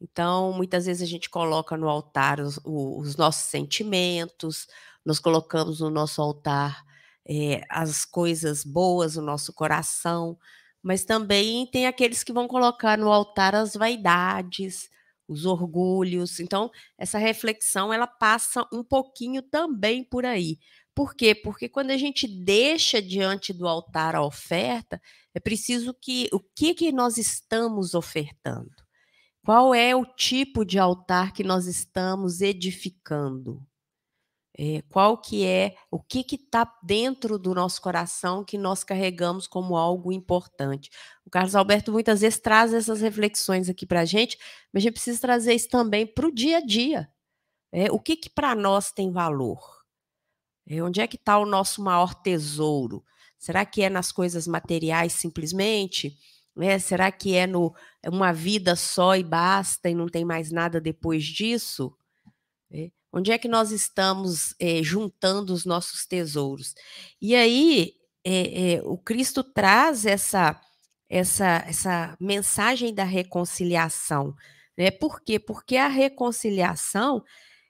Então, 0.00 0.52
muitas 0.52 0.86
vezes 0.86 1.02
a 1.02 1.10
gente 1.10 1.30
coloca 1.30 1.76
no 1.76 1.88
altar 1.88 2.40
os, 2.40 2.60
os 2.64 3.16
nossos 3.16 3.44
sentimentos, 3.44 4.66
nós 5.04 5.18
colocamos 5.18 5.80
no 5.80 5.90
nosso 5.90 6.20
altar 6.20 6.84
é, 7.26 7.62
as 7.70 8.04
coisas 8.04 8.64
boas, 8.64 9.16
o 9.16 9.22
nosso 9.22 9.52
coração, 9.52 10.38
mas 10.82 11.04
também 11.04 11.66
tem 11.66 11.86
aqueles 11.86 12.22
que 12.22 12.32
vão 12.32 12.46
colocar 12.46 12.98
no 12.98 13.10
altar 13.10 13.54
as 13.54 13.74
vaidades, 13.74 14.90
os 15.26 15.46
orgulhos. 15.46 16.40
Então, 16.40 16.70
essa 16.98 17.18
reflexão 17.18 17.92
ela 17.92 18.06
passa 18.06 18.66
um 18.72 18.84
pouquinho 18.84 19.42
também 19.42 20.04
por 20.04 20.26
aí. 20.26 20.58
Por 20.94 21.14
quê? 21.14 21.34
Porque 21.34 21.68
quando 21.68 21.90
a 21.90 21.96
gente 21.96 22.28
deixa 22.28 23.02
diante 23.02 23.52
do 23.52 23.66
altar 23.66 24.14
a 24.14 24.24
oferta, 24.24 25.00
é 25.34 25.40
preciso 25.40 25.94
que 25.94 26.28
o 26.32 26.38
que 26.38 26.74
que 26.74 26.92
nós 26.92 27.18
estamos 27.18 27.94
ofertando? 27.94 28.83
Qual 29.44 29.74
é 29.74 29.94
o 29.94 30.06
tipo 30.06 30.64
de 30.64 30.78
altar 30.78 31.34
que 31.34 31.44
nós 31.44 31.66
estamos 31.66 32.40
edificando? 32.40 33.62
É, 34.56 34.80
qual 34.88 35.18
que 35.18 35.44
é, 35.44 35.74
o 35.90 36.00
que 36.00 36.24
está 36.34 36.64
dentro 36.82 37.38
do 37.38 37.54
nosso 37.54 37.82
coração 37.82 38.42
que 38.42 38.56
nós 38.56 38.82
carregamos 38.82 39.46
como 39.46 39.76
algo 39.76 40.12
importante. 40.12 40.88
O 41.26 41.30
Carlos 41.30 41.54
Alberto 41.54 41.92
muitas 41.92 42.22
vezes 42.22 42.38
traz 42.38 42.72
essas 42.72 43.00
reflexões 43.02 43.68
aqui 43.68 43.84
para 43.84 44.00
a 44.00 44.04
gente, 44.04 44.38
mas 44.72 44.80
a 44.80 44.84
gente 44.84 44.94
precisa 44.94 45.20
trazer 45.20 45.52
isso 45.54 45.68
também 45.68 46.06
para 46.06 46.26
o 46.26 46.32
dia 46.32 46.58
a 46.58 46.60
dia. 46.64 47.10
É, 47.70 47.92
o 47.92 48.00
que, 48.00 48.16
que 48.16 48.30
para 48.30 48.54
nós 48.54 48.92
tem 48.92 49.12
valor? 49.12 49.60
É, 50.66 50.82
onde 50.82 51.02
é 51.02 51.06
que 51.06 51.16
está 51.16 51.36
o 51.36 51.44
nosso 51.44 51.82
maior 51.82 52.14
tesouro? 52.14 53.04
Será 53.38 53.66
que 53.66 53.82
é 53.82 53.90
nas 53.90 54.10
coisas 54.10 54.46
materiais 54.46 55.12
simplesmente? 55.12 56.16
É, 56.60 56.78
será 56.78 57.10
que 57.10 57.34
é 57.34 57.46
no 57.46 57.74
é 58.02 58.08
uma 58.08 58.32
vida 58.32 58.76
só 58.76 59.16
e 59.16 59.24
basta 59.24 59.90
e 59.90 59.94
não 59.94 60.06
tem 60.06 60.24
mais 60.24 60.52
nada 60.52 60.80
depois 60.80 61.24
disso? 61.24 61.96
É, 62.70 62.90
Onde 63.16 63.30
é 63.30 63.38
que 63.38 63.46
nós 63.46 63.70
estamos 63.70 64.56
é, 64.58 64.82
juntando 64.82 65.52
os 65.52 65.64
nossos 65.64 66.04
tesouros? 66.04 66.74
E 67.22 67.36
aí, 67.36 67.92
é, 68.24 68.72
é, 68.72 68.82
o 68.82 68.98
Cristo 68.98 69.44
traz 69.44 70.04
essa, 70.04 70.60
essa, 71.08 71.64
essa 71.64 72.16
mensagem 72.20 72.92
da 72.92 73.04
reconciliação. 73.04 74.34
Né? 74.76 74.90
Por 74.90 75.20
quê? 75.20 75.38
Porque 75.38 75.76
a 75.76 75.86
reconciliação 75.86 77.22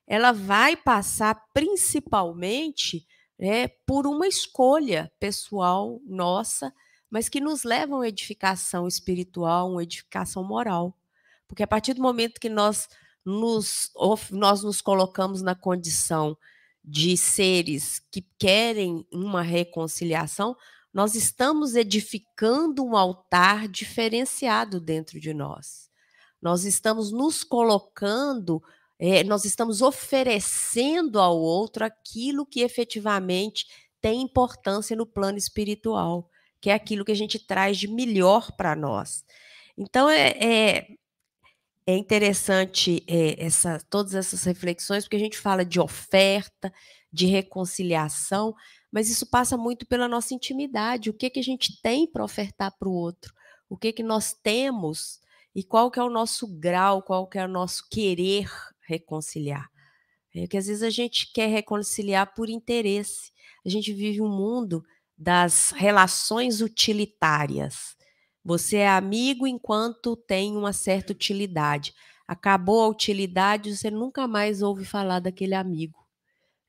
ela 0.06 0.32
vai 0.32 0.78
passar 0.78 1.38
principalmente 1.52 3.06
né, 3.38 3.68
por 3.86 4.06
uma 4.06 4.26
escolha 4.26 5.12
pessoal 5.20 6.00
nossa, 6.06 6.72
mas 7.14 7.28
que 7.28 7.40
nos 7.40 7.62
leva 7.62 7.94
a 7.94 7.98
uma 7.98 8.08
edificação 8.08 8.88
espiritual, 8.88 9.70
uma 9.70 9.84
edificação 9.84 10.42
moral. 10.42 10.98
Porque 11.46 11.62
a 11.62 11.66
partir 11.66 11.94
do 11.94 12.02
momento 12.02 12.40
que 12.40 12.48
nós 12.48 12.88
nos, 13.24 13.92
nós 14.32 14.64
nos 14.64 14.80
colocamos 14.80 15.40
na 15.40 15.54
condição 15.54 16.36
de 16.84 17.16
seres 17.16 18.02
que 18.10 18.26
querem 18.36 19.06
uma 19.12 19.42
reconciliação, 19.42 20.56
nós 20.92 21.14
estamos 21.14 21.76
edificando 21.76 22.84
um 22.84 22.96
altar 22.96 23.68
diferenciado 23.68 24.80
dentro 24.80 25.20
de 25.20 25.32
nós. 25.32 25.88
Nós 26.42 26.64
estamos 26.64 27.12
nos 27.12 27.44
colocando, 27.44 28.60
é, 28.98 29.22
nós 29.22 29.44
estamos 29.44 29.82
oferecendo 29.82 31.20
ao 31.20 31.38
outro 31.38 31.84
aquilo 31.84 32.44
que 32.44 32.62
efetivamente 32.62 33.68
tem 34.00 34.20
importância 34.20 34.96
no 34.96 35.06
plano 35.06 35.38
espiritual, 35.38 36.28
que 36.64 36.70
é 36.70 36.72
aquilo 36.72 37.04
que 37.04 37.12
a 37.12 37.14
gente 37.14 37.38
traz 37.38 37.76
de 37.76 37.86
melhor 37.86 38.50
para 38.52 38.74
nós. 38.74 39.22
Então, 39.76 40.08
é, 40.08 40.28
é, 40.30 40.88
é 41.86 41.94
interessante 41.94 43.04
é, 43.06 43.44
essa, 43.44 43.78
todas 43.90 44.14
essas 44.14 44.44
reflexões, 44.44 45.04
porque 45.04 45.16
a 45.16 45.20
gente 45.20 45.36
fala 45.36 45.62
de 45.62 45.78
oferta, 45.78 46.72
de 47.12 47.26
reconciliação, 47.26 48.54
mas 48.90 49.10
isso 49.10 49.28
passa 49.28 49.58
muito 49.58 49.86
pela 49.86 50.08
nossa 50.08 50.32
intimidade. 50.32 51.10
O 51.10 51.12
que, 51.12 51.28
que 51.28 51.38
a 51.38 51.42
gente 51.42 51.82
tem 51.82 52.10
para 52.10 52.24
ofertar 52.24 52.74
para 52.78 52.88
o 52.88 52.94
outro? 52.94 53.34
O 53.68 53.76
que, 53.76 53.92
que 53.92 54.02
nós 54.02 54.32
temos 54.32 55.20
e 55.54 55.62
qual 55.62 55.90
que 55.90 56.00
é 56.00 56.02
o 56.02 56.08
nosso 56.08 56.48
grau, 56.48 57.02
qual 57.02 57.26
que 57.26 57.38
é 57.38 57.44
o 57.44 57.48
nosso 57.48 57.86
querer 57.90 58.50
reconciliar? 58.88 59.68
É 60.34 60.46
que 60.46 60.56
às 60.56 60.66
vezes 60.66 60.82
a 60.82 60.88
gente 60.88 61.30
quer 61.30 61.48
reconciliar 61.48 62.34
por 62.34 62.48
interesse. 62.48 63.32
A 63.66 63.68
gente 63.68 63.92
vive 63.92 64.22
um 64.22 64.30
mundo 64.30 64.82
das 65.16 65.70
relações 65.70 66.60
utilitárias. 66.60 67.96
Você 68.44 68.78
é 68.78 68.88
amigo 68.88 69.46
enquanto 69.46 70.16
tem 70.16 70.56
uma 70.56 70.72
certa 70.72 71.12
utilidade. 71.12 71.94
Acabou 72.26 72.82
a 72.82 72.88
utilidade, 72.88 73.74
você 73.74 73.90
nunca 73.90 74.26
mais 74.28 74.60
ouve 74.60 74.84
falar 74.84 75.20
daquele 75.20 75.54
amigo. 75.54 75.98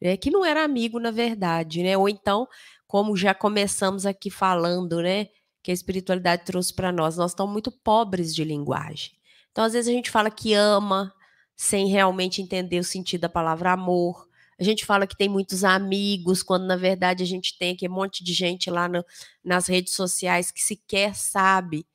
Né? 0.02 0.16
Que 0.16 0.32
não 0.32 0.46
era 0.46 0.64
amigo, 0.64 1.00
na 1.00 1.12
verdade, 1.12 1.84
né? 1.84 1.98
Ou 1.98 2.08
então, 2.08 2.48
como 2.88 3.16
já 3.16 3.34
começamos 3.34 4.06
aqui 4.06 4.30
falando, 4.30 5.02
né? 5.02 5.28
Que 5.64 5.72
a 5.72 5.74
espiritualidade 5.74 6.46
trouxe 6.46 6.74
para 6.74 6.92
nós, 6.92 7.18
nós 7.18 7.32
estamos 7.32 7.52
muito 7.52 7.72
pobres 7.72 8.34
de 8.34 8.44
linguagem. 8.44 9.12
Então, 9.52 9.64
às 9.64 9.74
vezes, 9.74 9.90
a 9.90 9.96
gente 9.96 10.12
fala 10.12 10.30
que 10.30 10.54
ama, 10.54 11.14
sem 11.56 11.88
realmente 11.88 12.42
entender 12.42 12.80
o 12.80 12.84
sentido 12.84 13.22
da 13.22 13.30
palavra 13.30 13.72
amor. 13.72 14.28
A 14.60 14.64
gente 14.64 14.86
fala 14.86 15.06
que 15.06 15.18
tem 15.18 15.28
muitos 15.28 15.64
amigos, 15.64 16.42
quando 16.42 16.66
na 16.66 16.78
verdade 16.78 17.24
a 17.24 17.26
gente 17.26 17.58
tem 17.58 17.74
aqui 17.74 17.88
um 17.88 17.94
monte 17.94 18.24
de 18.24 18.34
gente 18.34 18.70
lá 18.70 18.88
no, 18.88 19.04
nas 19.44 19.68
redes 19.68 19.94
sociais 19.94 20.52
que 20.52 20.62
sequer 20.62 21.14
sabe 21.14 21.86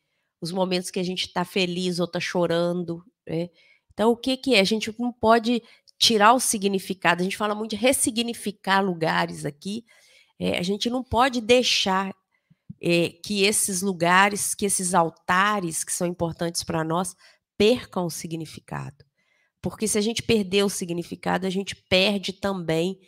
os 0.40 0.52
momentos 0.52 0.90
que 0.90 1.00
a 1.00 1.02
gente 1.02 1.26
está 1.26 1.44
feliz 1.44 1.98
ou 1.98 2.06
está 2.06 2.20
chorando. 2.20 3.04
Né? 3.26 3.48
Então, 3.92 4.10
o 4.10 4.16
que, 4.16 4.36
que 4.36 4.54
é? 4.54 4.60
A 4.60 4.64
gente 4.64 4.94
não 4.98 5.12
pode 5.12 5.62
tirar 5.98 6.32
o 6.32 6.40
significado, 6.40 7.20
a 7.20 7.24
gente 7.24 7.36
fala 7.36 7.54
muito 7.54 7.70
de 7.72 7.76
ressignificar 7.76 8.80
lugares 8.80 9.44
aqui. 9.44 9.84
É, 10.38 10.58
a 10.58 10.62
gente 10.62 10.88
não 10.88 11.04
pode 11.04 11.40
deixar 11.40 12.14
é, 12.80 13.10
que 13.22 13.44
esses 13.44 13.82
lugares, 13.82 14.54
que 14.54 14.64
esses 14.64 14.94
altares 14.94 15.84
que 15.84 15.92
são 15.92 16.06
importantes 16.06 16.64
para 16.64 16.82
nós, 16.82 17.14
percam 17.58 18.06
o 18.06 18.10
significado. 18.10 19.04
Porque 19.62 19.86
se 19.86 19.98
a 19.98 20.00
gente 20.00 20.22
perder 20.22 20.64
o 20.64 20.70
significado, 20.70 21.46
a 21.46 21.50
gente 21.50 21.76
perde 21.76 22.32
também 22.32 22.98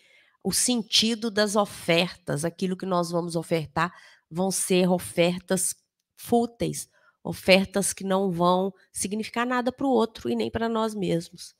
o 0.44 0.52
sentido 0.52 1.30
das 1.30 1.56
ofertas, 1.56 2.44
aquilo 2.44 2.76
que 2.76 2.86
nós 2.86 3.10
vamos 3.10 3.36
ofertar 3.36 3.92
vão 4.30 4.50
ser 4.50 4.88
ofertas 4.88 5.74
fúteis, 6.16 6.88
ofertas 7.22 7.92
que 7.92 8.04
não 8.04 8.30
vão 8.30 8.72
significar 8.92 9.46
nada 9.46 9.70
para 9.70 9.86
o 9.86 9.90
outro 9.90 10.28
e 10.28 10.34
nem 10.34 10.50
para 10.50 10.68
nós 10.68 10.94
mesmos. 10.94 11.54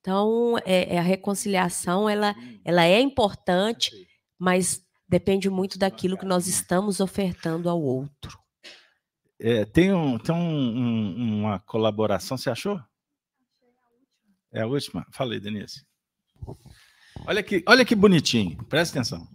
Então, 0.00 0.56
é, 0.64 0.94
é, 0.94 0.98
a 0.98 1.02
reconciliação 1.02 2.08
ela, 2.08 2.34
ela 2.64 2.84
é 2.84 3.00
importante, 3.00 3.90
mas 4.38 4.84
depende 5.08 5.48
muito 5.48 5.78
daquilo 5.78 6.16
que 6.16 6.24
nós 6.24 6.46
estamos 6.48 6.98
ofertando 6.98 7.68
ao 7.68 7.80
outro. 7.80 8.38
É, 9.38 9.64
tem 9.64 9.92
um, 9.92 10.18
tem 10.18 10.34
um, 10.34 10.38
um, 10.38 11.40
uma 11.40 11.60
colaboração, 11.60 12.36
você 12.36 12.50
achou? 12.50 12.80
É 14.52 14.62
a 14.62 14.66
última? 14.66 15.06
Falei, 15.10 15.40
Denise. 15.40 15.84
Olha 17.26 17.42
que, 17.42 17.62
olha 17.66 17.84
que 17.84 17.94
bonitinho, 17.94 18.56
presta 18.64 18.98
atenção. 18.98 19.26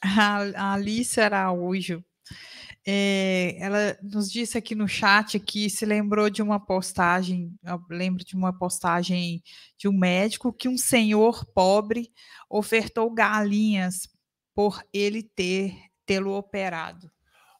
A 0.00 0.74
Alice 0.74 1.20
Araújo, 1.20 2.04
é, 2.86 3.56
ela 3.58 3.98
nos 4.00 4.30
disse 4.30 4.56
aqui 4.56 4.74
no 4.76 4.86
chat 4.86 5.40
que 5.40 5.68
se 5.68 5.84
lembrou 5.84 6.30
de 6.30 6.40
uma 6.40 6.60
postagem, 6.60 7.52
lembro 7.90 8.24
de 8.24 8.36
uma 8.36 8.56
postagem 8.56 9.42
de 9.76 9.88
um 9.88 9.92
médico 9.92 10.52
que 10.52 10.68
um 10.68 10.78
senhor 10.78 11.44
pobre 11.46 12.12
ofertou 12.48 13.12
galinhas 13.12 14.08
por 14.54 14.80
ele 14.92 15.24
ter 15.24 15.74
tê-lo 16.06 16.36
operado. 16.36 17.10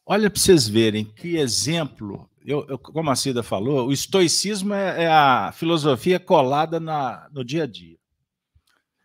Olha 0.05 0.29
para 0.29 0.39
vocês 0.39 0.69
verem 0.69 1.03
que 1.03 1.35
exemplo. 1.35 2.29
Eu, 2.47 2.65
eu, 2.69 2.79
como 2.79 3.11
a 3.11 3.15
Cida 3.17 3.43
falou, 3.43 3.89
o 3.89 3.91
estoicismo 3.91 4.73
é, 4.73 5.03
é 5.03 5.07
a 5.09 5.51
filosofia 5.51 6.17
colada 6.17 6.79
na, 6.79 7.27
no 7.29 7.43
dia 7.43 7.63
a 7.63 7.67
dia. 7.67 7.99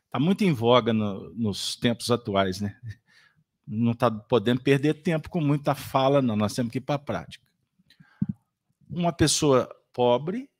Está 0.07 0.21
muito 0.21 0.45
em 0.45 0.53
voga 0.53 0.93
no, 0.93 1.35
nos 1.35 1.75
tempos 1.75 2.09
atuais, 2.13 2.61
né? 2.61 2.79
Não 3.67 3.93
está 3.93 4.09
podendo 4.09 4.61
perder 4.61 4.95
tempo 5.03 5.29
com 5.29 5.41
muita 5.41 5.75
fala, 5.75 6.21
não. 6.21 6.37
Nós 6.37 6.53
temos 6.53 6.71
que 6.71 6.79
ir 6.79 6.83
para 6.83 6.97
a 6.97 6.99
prática. 6.99 7.47
Uma 8.91 9.13
pessoa 9.13 9.69
pobre 9.93 10.51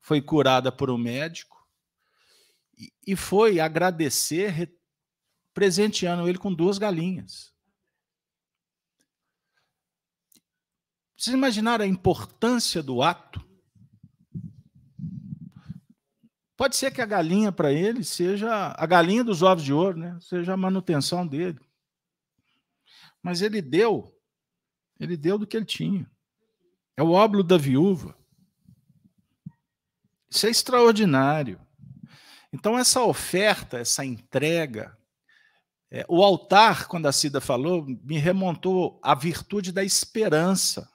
foi 0.00 0.20
curada 0.20 0.72
por 0.72 0.90
um 0.90 0.98
médico 0.98 1.66
e, 2.76 2.90
e 3.06 3.14
foi 3.14 3.60
agradecer, 3.60 4.74
presenteando 5.54 6.26
ele 6.26 6.38
com 6.38 6.52
duas 6.52 6.78
galinhas. 6.78 7.51
Vocês 11.22 11.36
imaginaram 11.36 11.84
a 11.84 11.88
importância 11.88 12.82
do 12.82 13.00
ato? 13.00 13.40
Pode 16.56 16.74
ser 16.74 16.90
que 16.90 17.00
a 17.00 17.06
galinha 17.06 17.52
para 17.52 17.72
ele 17.72 18.02
seja 18.02 18.74
a 18.76 18.84
galinha 18.86 19.22
dos 19.22 19.40
ovos 19.40 19.62
de 19.62 19.72
ouro, 19.72 19.96
né? 19.96 20.18
Seja 20.20 20.54
a 20.54 20.56
manutenção 20.56 21.24
dele. 21.24 21.60
Mas 23.22 23.40
ele 23.40 23.62
deu, 23.62 24.12
ele 24.98 25.16
deu 25.16 25.38
do 25.38 25.46
que 25.46 25.56
ele 25.56 25.64
tinha. 25.64 26.10
É 26.96 27.04
o 27.04 27.12
óbolo 27.12 27.44
da 27.44 27.56
viúva. 27.56 28.18
Isso 30.28 30.48
é 30.48 30.50
extraordinário. 30.50 31.64
Então, 32.52 32.76
essa 32.76 33.00
oferta, 33.00 33.78
essa 33.78 34.04
entrega, 34.04 34.98
é, 35.88 36.04
o 36.08 36.20
altar, 36.20 36.88
quando 36.88 37.06
a 37.06 37.12
Cida 37.12 37.40
falou, 37.40 37.86
me 37.86 38.18
remontou 38.18 38.98
à 39.00 39.14
virtude 39.14 39.70
da 39.70 39.84
esperança. 39.84 40.91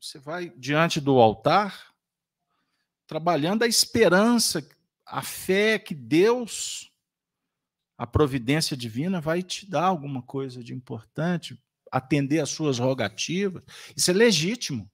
Você 0.00 0.18
vai 0.18 0.50
diante 0.50 1.00
do 1.00 1.18
altar, 1.18 1.92
trabalhando 3.06 3.62
a 3.62 3.66
esperança, 3.66 4.66
a 5.04 5.22
fé 5.22 5.78
que 5.78 5.94
Deus, 5.94 6.92
a 7.96 8.06
providência 8.06 8.76
divina, 8.76 9.20
vai 9.20 9.42
te 9.42 9.68
dar 9.68 9.84
alguma 9.84 10.22
coisa 10.22 10.62
de 10.62 10.72
importante, 10.72 11.60
atender 11.90 12.40
às 12.40 12.50
suas 12.50 12.78
rogativas. 12.78 13.62
Isso 13.96 14.10
é 14.10 14.14
legítimo. 14.14 14.90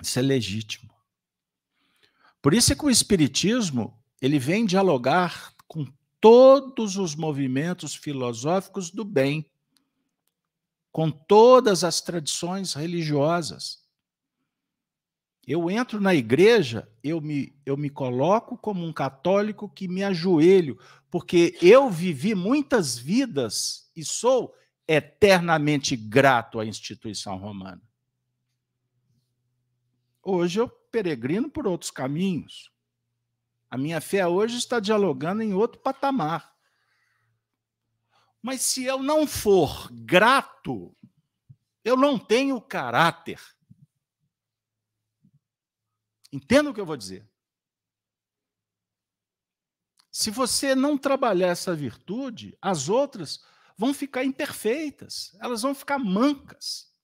Isso 0.00 0.18
é 0.18 0.22
legítimo. 0.22 0.94
Por 2.40 2.52
isso 2.52 2.72
é 2.72 2.76
que 2.76 2.84
o 2.84 2.90
Espiritismo 2.90 3.98
ele 4.20 4.38
vem 4.38 4.66
dialogar 4.66 5.54
com 5.66 5.86
todos 6.20 6.96
os 6.96 7.14
movimentos 7.14 7.94
filosóficos 7.94 8.90
do 8.90 9.04
bem, 9.04 9.50
com 10.94 11.10
todas 11.10 11.82
as 11.82 12.00
tradições 12.00 12.72
religiosas. 12.72 13.82
Eu 15.44 15.68
entro 15.68 16.00
na 16.00 16.14
igreja, 16.14 16.88
eu 17.02 17.20
me, 17.20 17.52
eu 17.66 17.76
me 17.76 17.90
coloco 17.90 18.56
como 18.56 18.86
um 18.86 18.92
católico 18.92 19.68
que 19.68 19.88
me 19.88 20.04
ajoelho, 20.04 20.78
porque 21.10 21.58
eu 21.60 21.90
vivi 21.90 22.32
muitas 22.32 22.96
vidas 22.96 23.90
e 23.96 24.04
sou 24.04 24.54
eternamente 24.86 25.96
grato 25.96 26.60
à 26.60 26.64
instituição 26.64 27.38
romana. 27.38 27.82
Hoje 30.22 30.60
eu 30.60 30.68
peregrino 30.68 31.50
por 31.50 31.66
outros 31.66 31.90
caminhos. 31.90 32.70
A 33.68 33.76
minha 33.76 34.00
fé 34.00 34.24
hoje 34.28 34.58
está 34.58 34.78
dialogando 34.78 35.42
em 35.42 35.54
outro 35.54 35.80
patamar. 35.80 36.53
Mas 38.44 38.60
se 38.60 38.84
eu 38.84 39.02
não 39.02 39.26
for 39.26 39.90
grato, 39.90 40.94
eu 41.82 41.96
não 41.96 42.18
tenho 42.18 42.60
caráter. 42.60 43.40
Entenda 46.30 46.68
o 46.68 46.74
que 46.74 46.80
eu 46.80 46.84
vou 46.84 46.94
dizer. 46.98 47.26
Se 50.12 50.30
você 50.30 50.74
não 50.74 50.98
trabalhar 50.98 51.48
essa 51.48 51.74
virtude, 51.74 52.54
as 52.60 52.90
outras 52.90 53.42
vão 53.78 53.94
ficar 53.94 54.24
imperfeitas, 54.24 55.34
elas 55.40 55.62
vão 55.62 55.74
ficar 55.74 55.98
mancas. 55.98 56.94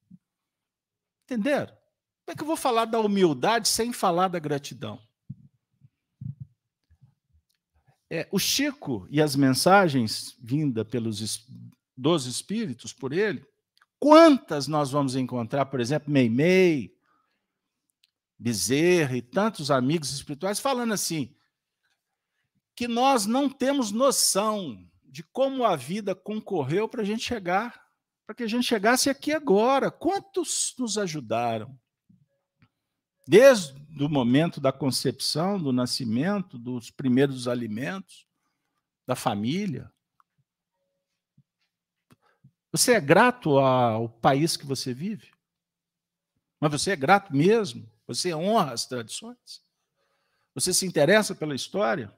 Entenderam? 1.25 1.75
Como 1.75 2.33
é 2.33 2.35
que 2.35 2.43
eu 2.43 2.47
vou 2.47 2.55
falar 2.55 2.85
da 2.85 3.01
humildade 3.01 3.67
sem 3.67 3.95
falar 3.95 4.29
da 4.29 4.39
gratidão? 4.39 5.01
É, 8.11 8.29
o 8.33 8.39
Chico 8.41 9.07
e 9.09 9.23
as 9.23 9.37
mensagens 9.37 10.37
vindas 10.41 10.85
pelos 10.89 11.47
dos 11.97 12.27
espíritos 12.27 12.93
por 12.93 13.13
ele, 13.13 13.45
quantas 13.99 14.67
nós 14.67 14.91
vamos 14.91 15.15
encontrar, 15.15 15.67
por 15.67 15.79
exemplo, 15.81 16.11
Meimei, 16.11 16.93
Bezerra 18.39 19.17
e 19.17 19.23
tantos 19.23 19.71
amigos 19.71 20.11
espirituais 20.13 20.59
falando 20.59 20.95
assim, 20.95 21.37
que 22.75 22.89
nós 22.89 23.27
não 23.27 23.51
temos 23.51 23.93
noção 23.93 24.83
de 25.05 25.23
como 25.23 25.65
a 25.65 25.77
vida 25.77 26.15
concorreu 26.15 26.89
para 26.89 27.03
a 27.03 27.05
gente 27.05 27.23
chegar, 27.23 27.79
para 28.27 28.35
que 28.35 28.43
a 28.43 28.49
gente 28.49 28.67
chegasse 28.67 29.11
aqui 29.11 29.33
agora. 29.33 29.91
Quantos 29.91 30.75
nos 30.79 30.97
ajudaram? 30.97 31.79
Desde 33.31 34.05
o 34.05 34.09
momento 34.09 34.61
da 34.61 34.73
concepção, 34.73 35.57
do 35.57 35.73
nascimento, 35.73 36.59
dos 36.59 36.91
primeiros 36.91 37.47
alimentos, 37.47 38.27
da 39.07 39.15
família. 39.15 39.89
Você 42.73 42.95
é 42.95 43.01
grato 43.01 43.57
ao 43.61 44.09
país 44.09 44.57
que 44.57 44.67
você 44.67 44.93
vive? 44.93 45.31
Mas 46.59 46.73
você 46.73 46.91
é 46.91 46.97
grato 46.97 47.33
mesmo? 47.33 47.89
Você 48.05 48.35
honra 48.35 48.73
as 48.73 48.85
tradições? 48.85 49.63
Você 50.53 50.75
se 50.75 50.85
interessa 50.85 51.33
pela 51.33 51.55
história? 51.55 52.13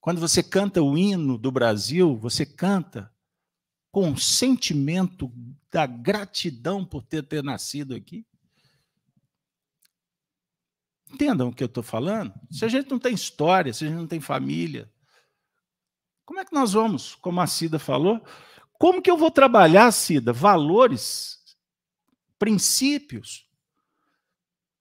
Quando 0.00 0.20
você 0.20 0.44
canta 0.44 0.80
o 0.80 0.96
hino 0.96 1.36
do 1.36 1.50
Brasil, 1.50 2.16
você 2.16 2.46
canta 2.46 3.12
com 3.90 4.12
o 4.12 4.16
sentimento 4.16 5.28
da 5.72 5.86
gratidão 5.86 6.84
por 6.84 7.02
ter, 7.02 7.24
ter 7.24 7.42
nascido 7.42 7.96
aqui? 7.96 8.24
Entendam 11.12 11.48
o 11.48 11.52
que 11.52 11.62
eu 11.62 11.66
estou 11.66 11.82
falando? 11.82 12.34
Se 12.50 12.64
a 12.64 12.68
gente 12.68 12.90
não 12.90 12.98
tem 12.98 13.14
história, 13.14 13.72
se 13.72 13.84
a 13.84 13.88
gente 13.88 13.96
não 13.96 14.06
tem 14.06 14.20
família, 14.20 14.90
como 16.24 16.40
é 16.40 16.44
que 16.44 16.54
nós 16.54 16.72
vamos, 16.72 17.14
como 17.14 17.40
a 17.40 17.46
Cida 17.46 17.78
falou, 17.78 18.20
como 18.78 19.00
que 19.00 19.10
eu 19.10 19.16
vou 19.16 19.30
trabalhar, 19.30 19.90
Cida, 19.92 20.32
valores, 20.32 21.56
princípios, 22.38 23.46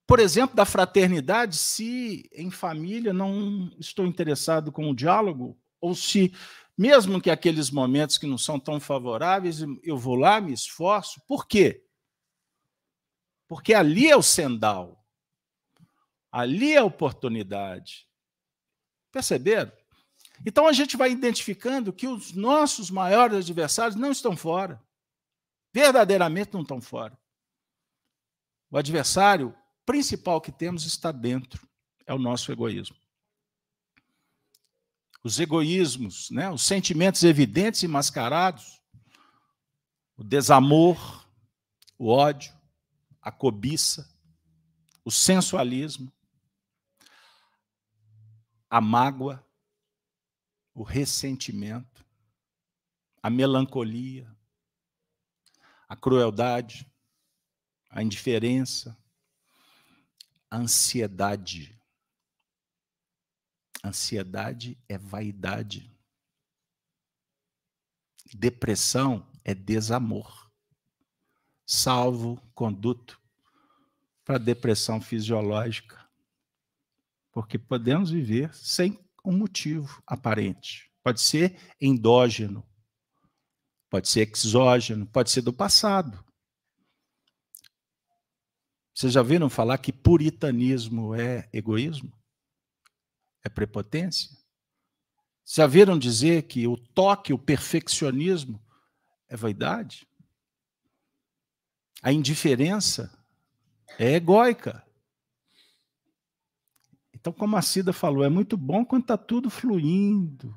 por 0.07 0.19
exemplo, 0.19 0.55
da 0.55 0.65
fraternidade, 0.65 1.55
se 1.55 2.29
em 2.33 2.51
família 2.51 3.13
não 3.13 3.71
estou 3.79 4.05
interessado 4.05 4.71
com 4.71 4.89
o 4.89 4.95
diálogo, 4.95 5.57
ou 5.81 5.95
se, 5.95 6.33
mesmo 6.77 7.21
que 7.21 7.31
aqueles 7.31 7.71
momentos 7.71 8.17
que 8.17 8.27
não 8.27 8.37
são 8.37 8.59
tão 8.59 8.79
favoráveis, 8.79 9.61
eu 9.83 9.97
vou 9.97 10.15
lá, 10.15 10.39
me 10.39 10.53
esforço. 10.53 11.21
Por 11.27 11.47
quê? 11.47 11.83
Porque 13.47 13.73
ali 13.73 14.07
é 14.07 14.15
o 14.15 14.21
sendal. 14.21 15.04
Ali 16.35 16.73
é 16.73 16.79
a 16.79 16.83
oportunidade. 16.83 18.05
Perceberam? 19.09 19.71
Então 20.45 20.67
a 20.67 20.73
gente 20.73 20.97
vai 20.97 21.09
identificando 21.09 21.93
que 21.93 22.09
os 22.09 22.33
nossos 22.33 22.91
maiores 22.91 23.37
adversários 23.37 23.95
não 23.95 24.11
estão 24.11 24.35
fora. 24.35 24.83
Verdadeiramente 25.73 26.53
não 26.53 26.61
estão 26.61 26.81
fora. 26.81 27.17
O 28.69 28.77
adversário 28.77 29.55
principal 29.85 30.41
que 30.41 30.51
temos 30.51 30.85
está 30.85 31.09
dentro, 31.09 31.65
é 32.05 32.13
o 32.13 32.19
nosso 32.19 32.51
egoísmo. 32.51 32.97
os 35.23 35.39
egoísmos, 35.39 36.29
né? 36.31 36.49
os 36.49 36.63
sentimentos 36.63 37.23
evidentes 37.23 37.81
e 37.81 37.87
mascarados, 37.87 38.81
o 40.17 40.23
desamor, 40.23 41.25
o 41.97 42.09
ódio, 42.09 42.53
a 43.21 43.31
cobiça, 43.31 44.13
o 45.05 45.09
sensualismo, 45.09 46.11
a 48.75 48.81
mágoa, 48.81 49.41
o 50.73 50.83
ressentimento, 50.83 52.05
a 53.23 53.29
melancolia, 53.29 54.29
a 55.87 55.95
crueldade, 55.95 56.85
a 57.89 58.03
indiferença, 58.03 59.01
a 60.51 60.57
ansiedade. 60.57 61.79
Ansiedade 63.81 64.77
é 64.89 64.97
vaidade. 64.97 65.89
Depressão 68.33 69.25
é 69.45 69.53
desamor. 69.53 70.51
Salvo 71.65 72.35
conduto 72.53 73.21
para 74.25 74.37
depressão 74.37 74.99
fisiológica. 74.99 76.04
Porque 77.35 77.59
podemos 77.59 78.11
viver 78.11 78.55
sem 78.55 78.97
um 79.25 79.37
motivo 79.37 80.01
aparente. 80.07 80.89
Pode 81.03 81.19
ser 81.19 81.59
endógeno, 81.81 82.65
pode 83.89 84.07
ser 84.07 84.31
exógeno, 84.31 85.05
pode 85.05 85.29
ser 85.29 85.41
do 85.41 85.51
passado. 85.51 86.23
Vocês 88.93 89.11
já 89.11 89.21
viram 89.21 89.49
falar 89.49 89.77
que 89.79 89.91
puritanismo 89.91 91.13
é 91.13 91.49
egoísmo? 91.51 92.17
É 93.43 93.49
prepotência? 93.49 94.29
Já 95.45 95.67
viram 95.67 95.99
dizer 95.99 96.43
que 96.43 96.65
o 96.65 96.77
toque, 96.77 97.33
o 97.33 97.37
perfeccionismo 97.37 98.65
é 99.27 99.35
vaidade? 99.35 100.07
A 102.01 102.13
indiferença 102.13 103.11
é 103.99 104.13
egóica. 104.13 104.85
Então, 107.25 107.33
como 107.33 107.57
a 107.57 107.61
Cida 107.63 107.91
falou, 107.91 108.23
é 108.23 108.29
muito 108.29 108.55
bom 108.55 108.85
quando 108.85 109.01
está 109.01 109.17
tudo 109.17 109.49
fluindo, 109.49 110.55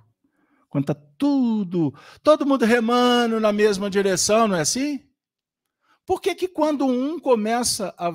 quando 0.68 0.84
está 0.84 0.94
tudo, 1.16 1.94
todo 2.22 2.44
mundo 2.44 2.66
remando 2.66 3.40
na 3.40 3.50
mesma 3.50 3.88
direção, 3.88 4.46
não 4.46 4.54
é 4.54 4.60
assim? 4.60 5.02
Por 6.04 6.20
que, 6.20 6.34
que 6.34 6.46
quando 6.46 6.84
um 6.84 7.18
começa 7.18 7.94
a, 7.96 8.14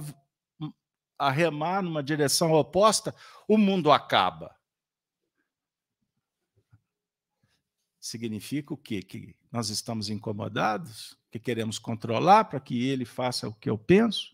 a 1.18 1.32
remar 1.32 1.82
numa 1.82 2.04
direção 2.04 2.52
oposta, 2.52 3.16
o 3.48 3.58
mundo 3.58 3.92
acaba? 3.92 4.56
significa 8.00 8.72
o 8.72 8.78
quê? 8.78 9.02
Que 9.02 9.36
nós 9.52 9.70
estamos 9.70 10.10
incomodados, 10.10 11.18
que 11.32 11.40
queremos 11.40 11.80
controlar 11.80 12.44
para 12.44 12.60
que 12.60 12.86
ele 12.86 13.06
faça 13.06 13.48
o 13.48 13.54
que 13.56 13.70
eu 13.70 13.80
penso? 13.80 14.33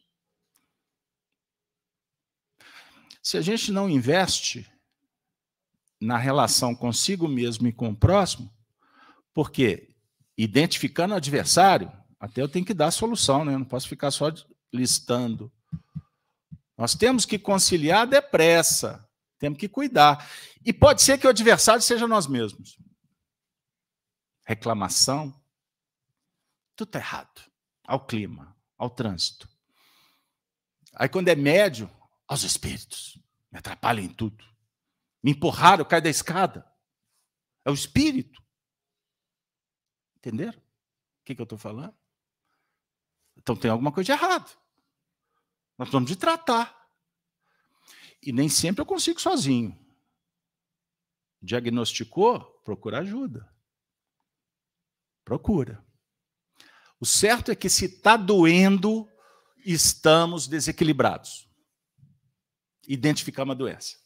Se 3.21 3.37
a 3.37 3.41
gente 3.41 3.71
não 3.71 3.89
investe 3.89 4.69
na 5.99 6.17
relação 6.17 6.73
consigo 6.73 7.27
mesmo 7.27 7.67
e 7.67 7.73
com 7.73 7.89
o 7.89 7.95
próximo, 7.95 8.51
porque 9.33 9.89
identificando 10.37 11.13
o 11.13 11.17
adversário, 11.17 11.91
até 12.19 12.41
eu 12.41 12.47
tenho 12.47 12.65
que 12.65 12.73
dar 12.73 12.87
a 12.87 12.91
solução, 12.91 13.43
né? 13.43 13.53
Eu 13.53 13.59
não 13.59 13.65
posso 13.65 13.87
ficar 13.87 14.11
só 14.11 14.31
listando. 14.73 15.51
Nós 16.77 16.95
temos 16.95 17.25
que 17.25 17.37
conciliar 17.37 18.07
depressa, 18.07 19.05
temos 19.37 19.59
que 19.59 19.67
cuidar. 19.67 20.29
E 20.65 20.71
pode 20.71 21.01
ser 21.01 21.17
que 21.17 21.27
o 21.27 21.29
adversário 21.29 21.81
seja 21.81 22.07
nós 22.07 22.27
mesmos 22.27 22.77
reclamação, 24.49 25.31
tudo 26.75 26.87
está 26.87 26.97
errado. 26.97 27.41
Ao 27.83 28.03
clima, 28.03 28.57
ao 28.79 28.89
trânsito. 28.89 29.47
Aí 30.95 31.07
quando 31.07 31.27
é 31.27 31.35
médio, 31.35 31.87
aos 32.29 32.43
espíritos. 32.43 33.19
Me 33.51 33.57
atrapalham 33.57 34.05
em 34.05 34.13
tudo. 34.13 34.45
Me 35.21 35.31
empurraram, 35.31 35.81
eu 35.81 35.85
caio 35.85 36.03
da 36.03 36.09
escada. 36.09 36.71
É 37.65 37.71
o 37.71 37.73
espírito. 37.73 38.41
Entenderam? 40.17 40.59
O 40.59 41.25
que, 41.25 41.33
que 41.33 41.41
eu 41.41 41.43
estou 41.43 41.57
falando? 41.57 41.97
Então 43.35 43.55
tem 43.55 43.71
alguma 43.71 43.91
coisa 43.91 44.05
de 44.05 44.11
errado. 44.11 44.55
Nós 45.77 45.89
vamos 45.89 46.09
de 46.09 46.15
tratar. 46.15 46.87
E 48.21 48.31
nem 48.31 48.47
sempre 48.47 48.81
eu 48.81 48.85
consigo 48.85 49.19
sozinho. 49.19 49.77
Diagnosticou, 51.41 52.41
procura 52.63 52.99
ajuda. 52.99 53.51
Procura. 55.25 55.83
O 56.99 57.05
certo 57.05 57.49
é 57.49 57.55
que 57.55 57.69
se 57.69 57.85
está 57.85 58.17
doendo, 58.17 59.09
estamos 59.65 60.47
desequilibrados. 60.47 61.48
Identificar 62.89 63.43
uma 63.43 63.53
doença. 63.53 63.97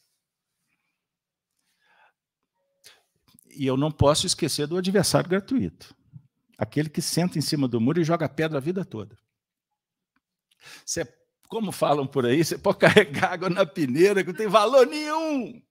E 3.56 3.66
eu 3.66 3.78
não 3.78 3.90
posso 3.90 4.26
esquecer 4.26 4.66
do 4.66 4.76
adversário 4.76 5.30
gratuito. 5.30 5.96
Aquele 6.58 6.90
que 6.90 7.00
senta 7.00 7.38
em 7.38 7.40
cima 7.40 7.66
do 7.66 7.80
muro 7.80 7.98
e 7.98 8.04
joga 8.04 8.28
pedra 8.28 8.58
a 8.58 8.60
vida 8.60 8.84
toda. 8.84 9.16
Você, 10.84 11.04
como 11.48 11.72
falam 11.72 12.06
por 12.06 12.26
aí, 12.26 12.44
você 12.44 12.58
pode 12.58 12.76
carregar 12.80 13.32
água 13.32 13.48
na 13.48 13.64
peneira 13.64 14.22
que 14.22 14.30
não 14.30 14.36
tem 14.36 14.48
valor 14.48 14.86
nenhum. 14.86 15.62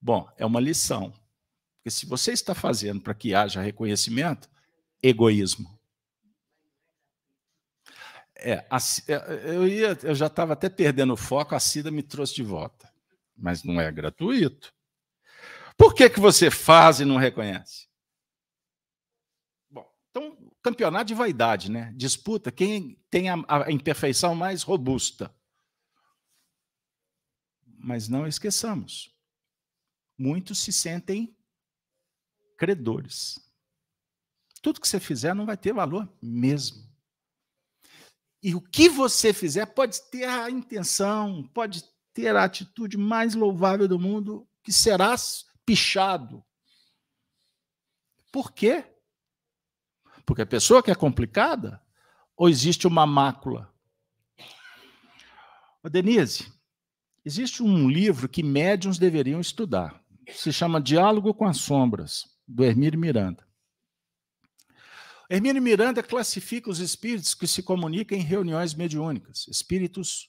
Bom, 0.00 0.30
é 0.36 0.46
uma 0.46 0.60
lição. 0.60 1.12
Porque 1.78 1.90
se 1.90 2.06
você 2.06 2.30
está 2.30 2.54
fazendo 2.54 3.00
para 3.00 3.14
que 3.14 3.34
haja 3.34 3.60
reconhecimento, 3.60 4.48
egoísmo. 5.02 5.79
É, 8.42 8.66
a, 8.70 8.78
é, 9.08 9.54
eu, 9.54 9.66
ia, 9.66 9.98
eu 10.02 10.14
já 10.14 10.26
estava 10.26 10.54
até 10.54 10.68
perdendo 10.68 11.12
o 11.12 11.16
foco, 11.16 11.54
a 11.54 11.60
Cida 11.60 11.90
me 11.90 12.02
trouxe 12.02 12.34
de 12.34 12.42
volta. 12.42 12.92
Mas 13.36 13.62
não 13.62 13.80
é 13.80 13.90
gratuito. 13.90 14.74
Por 15.76 15.94
que, 15.94 16.10
que 16.10 16.20
você 16.20 16.50
faz 16.50 17.00
e 17.00 17.04
não 17.04 17.16
reconhece? 17.16 17.88
Bom, 19.70 19.90
então, 20.10 20.52
campeonato 20.62 21.06
de 21.06 21.14
vaidade, 21.14 21.70
né? 21.70 21.92
Disputa 21.96 22.52
quem 22.52 23.02
tem 23.10 23.30
a, 23.30 23.36
a 23.48 23.72
imperfeição 23.72 24.34
mais 24.34 24.62
robusta. 24.62 25.34
Mas 27.64 28.08
não 28.08 28.26
esqueçamos, 28.26 29.14
muitos 30.18 30.58
se 30.58 30.70
sentem 30.70 31.34
credores. 32.58 33.40
Tudo 34.60 34.80
que 34.80 34.86
você 34.86 35.00
fizer 35.00 35.34
não 35.34 35.46
vai 35.46 35.56
ter 35.56 35.72
valor 35.72 36.06
mesmo. 36.20 36.89
E 38.42 38.54
o 38.54 38.60
que 38.60 38.88
você 38.88 39.32
fizer 39.32 39.66
pode 39.66 40.00
ter 40.10 40.24
a 40.24 40.50
intenção, 40.50 41.48
pode 41.52 41.84
ter 42.14 42.34
a 42.34 42.44
atitude 42.44 42.96
mais 42.96 43.34
louvável 43.34 43.86
do 43.86 43.98
mundo, 43.98 44.48
que 44.62 44.72
serás 44.72 45.44
pichado. 45.64 46.44
Por 48.32 48.52
quê? 48.52 48.84
Porque 50.24 50.42
a 50.42 50.46
pessoa 50.46 50.82
que 50.82 50.90
é 50.90 50.94
complicada, 50.94 51.82
ou 52.36 52.48
existe 52.48 52.86
uma 52.86 53.06
mácula? 53.06 53.72
Ô 55.82 55.88
Denise, 55.88 56.52
existe 57.24 57.62
um 57.62 57.88
livro 57.88 58.28
que 58.28 58.42
médiums 58.42 58.98
deveriam 58.98 59.40
estudar. 59.40 60.02
Se 60.28 60.52
chama 60.52 60.80
Diálogo 60.80 61.34
com 61.34 61.44
as 61.44 61.58
Sombras 61.58 62.28
do 62.46 62.64
Hermílio 62.64 62.98
Miranda. 62.98 63.49
Hermílio 65.32 65.62
Miranda 65.62 66.02
classifica 66.02 66.68
os 66.68 66.80
espíritos 66.80 67.34
que 67.34 67.46
se 67.46 67.62
comunicam 67.62 68.18
em 68.18 68.20
reuniões 68.20 68.74
mediúnicas, 68.74 69.46
espíritos 69.46 70.28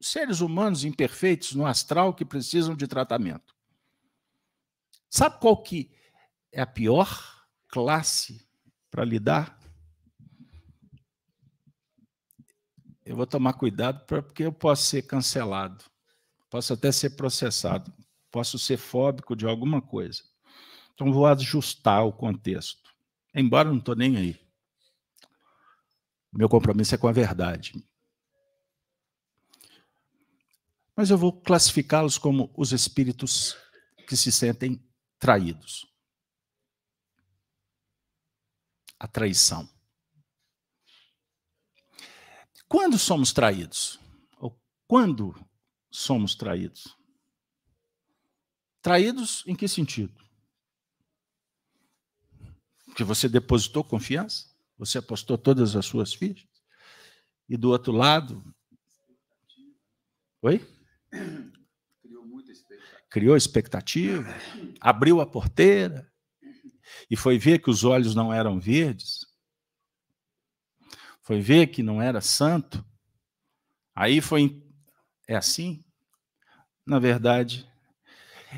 seres 0.00 0.40
humanos 0.40 0.82
imperfeitos 0.82 1.54
no 1.54 1.64
astral 1.64 2.12
que 2.12 2.24
precisam 2.24 2.74
de 2.74 2.88
tratamento. 2.88 3.54
Sabe 5.08 5.38
qual 5.38 5.62
que 5.62 5.88
é 6.50 6.60
a 6.60 6.66
pior 6.66 7.46
classe 7.68 8.44
para 8.90 9.04
lidar? 9.04 9.56
Eu 13.04 13.14
vou 13.14 13.26
tomar 13.26 13.52
cuidado 13.52 14.04
porque 14.04 14.42
eu 14.42 14.52
posso 14.52 14.82
ser 14.82 15.02
cancelado, 15.02 15.84
posso 16.50 16.72
até 16.72 16.90
ser 16.90 17.10
processado, 17.10 17.94
posso 18.32 18.58
ser 18.58 18.78
fóbico 18.78 19.36
de 19.36 19.46
alguma 19.46 19.80
coisa. 19.80 20.24
Então, 20.92 21.12
vou 21.12 21.24
ajustar 21.24 22.04
o 22.04 22.12
contexto. 22.12 22.87
Embora 23.38 23.70
não 23.70 23.78
estou 23.78 23.94
nem 23.94 24.16
aí. 24.16 24.36
Meu 26.32 26.48
compromisso 26.48 26.92
é 26.96 26.98
com 26.98 27.06
a 27.06 27.12
verdade. 27.12 27.72
Mas 30.96 31.10
eu 31.10 31.16
vou 31.16 31.40
classificá-los 31.40 32.18
como 32.18 32.52
os 32.56 32.72
espíritos 32.72 33.56
que 34.08 34.16
se 34.16 34.32
sentem 34.32 34.84
traídos. 35.20 35.86
A 38.98 39.06
traição. 39.06 39.70
Quando 42.66 42.98
somos 42.98 43.32
traídos? 43.32 44.00
Ou 44.38 44.60
quando 44.88 45.32
somos 45.88 46.34
traídos? 46.34 46.98
Traídos 48.82 49.44
em 49.46 49.54
que 49.54 49.68
sentido? 49.68 50.27
Que 52.98 53.04
você 53.04 53.28
depositou 53.28 53.84
confiança? 53.84 54.46
Você 54.76 54.98
apostou 54.98 55.38
todas 55.38 55.76
as 55.76 55.86
suas 55.86 56.12
fichas? 56.12 56.48
E 57.48 57.56
do 57.56 57.70
outro 57.70 57.92
lado. 57.92 58.42
Oi? 60.42 60.66
Criou 62.02 62.26
muita 62.26 62.50
expectativa. 62.50 63.06
Criou 63.08 63.36
expectativa, 63.36 64.34
abriu 64.80 65.20
a 65.20 65.26
porteira 65.26 66.12
e 67.08 67.14
foi 67.14 67.38
ver 67.38 67.60
que 67.60 67.70
os 67.70 67.84
olhos 67.84 68.16
não 68.16 68.32
eram 68.32 68.58
verdes. 68.58 69.24
Foi 71.22 71.40
ver 71.40 71.68
que 71.68 71.84
não 71.84 72.02
era 72.02 72.20
santo. 72.20 72.84
Aí 73.94 74.20
foi. 74.20 74.60
É 75.28 75.36
assim? 75.36 75.84
Na 76.84 76.98
verdade, 76.98 77.64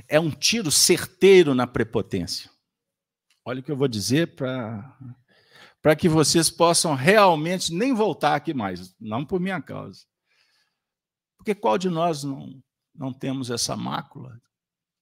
é 0.09 0.19
um 0.19 0.31
tiro 0.31 0.71
certeiro 0.71 1.55
na 1.55 1.67
prepotência. 1.67 2.51
Olha 3.45 3.61
o 3.61 3.63
que 3.63 3.73
eu 3.73 3.77
vou 3.77 3.89
dizer 3.89 4.35
para 4.35 4.97
para 5.83 5.97
que 5.97 6.09
vocês 6.09 6.51
possam 6.51 6.95
realmente 6.95 7.73
nem 7.73 7.95
voltar 7.95 8.35
aqui 8.35 8.53
mais, 8.53 8.95
não 9.01 9.25
por 9.25 9.41
minha 9.41 9.63
causa. 9.63 10.05
Porque 11.39 11.55
qual 11.55 11.79
de 11.79 11.89
nós 11.89 12.23
não, 12.23 12.63
não 12.95 13.15
temos 13.15 13.51
essa 13.51 13.75
mácula? 13.75 14.39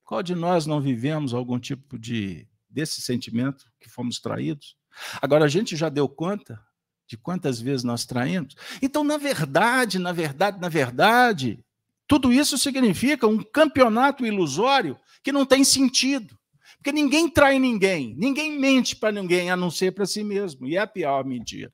Qual 0.05 0.23
de 0.23 0.33
nós 0.33 0.65
não 0.65 0.79
vivemos 0.79 1.33
algum 1.33 1.59
tipo 1.59 1.99
de 1.99 2.47
desse 2.69 3.01
sentimento 3.01 3.65
que 3.77 3.89
fomos 3.89 4.19
traídos? 4.19 4.77
Agora 5.21 5.45
a 5.45 5.49
gente 5.49 5.75
já 5.75 5.89
deu 5.89 6.07
conta 6.07 6.63
de 7.05 7.17
quantas 7.17 7.59
vezes 7.59 7.83
nós 7.83 8.05
traímos? 8.05 8.55
Então, 8.81 9.03
na 9.03 9.17
verdade, 9.17 9.99
na 9.99 10.13
verdade, 10.13 10.61
na 10.61 10.69
verdade, 10.69 11.63
tudo 12.07 12.31
isso 12.31 12.57
significa 12.57 13.27
um 13.27 13.43
campeonato 13.43 14.25
ilusório 14.25 14.97
que 15.21 15.31
não 15.31 15.45
tem 15.45 15.63
sentido. 15.63 16.38
Porque 16.79 16.93
ninguém 16.93 17.29
trai 17.29 17.59
ninguém, 17.59 18.15
ninguém 18.15 18.57
mente 18.57 18.95
para 18.95 19.11
ninguém, 19.11 19.51
a 19.51 19.57
não 19.57 19.69
ser 19.69 19.91
para 19.91 20.05
si 20.05 20.23
mesmo. 20.23 20.65
E 20.65 20.77
é 20.77 20.79
a 20.79 20.87
pior 20.87 21.25
mentira. 21.25 21.73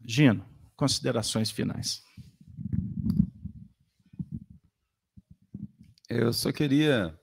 Gino, 0.00 0.44
considerações 0.74 1.50
finais. 1.50 2.02
Eu 6.08 6.32
só 6.32 6.50
queria 6.50 7.18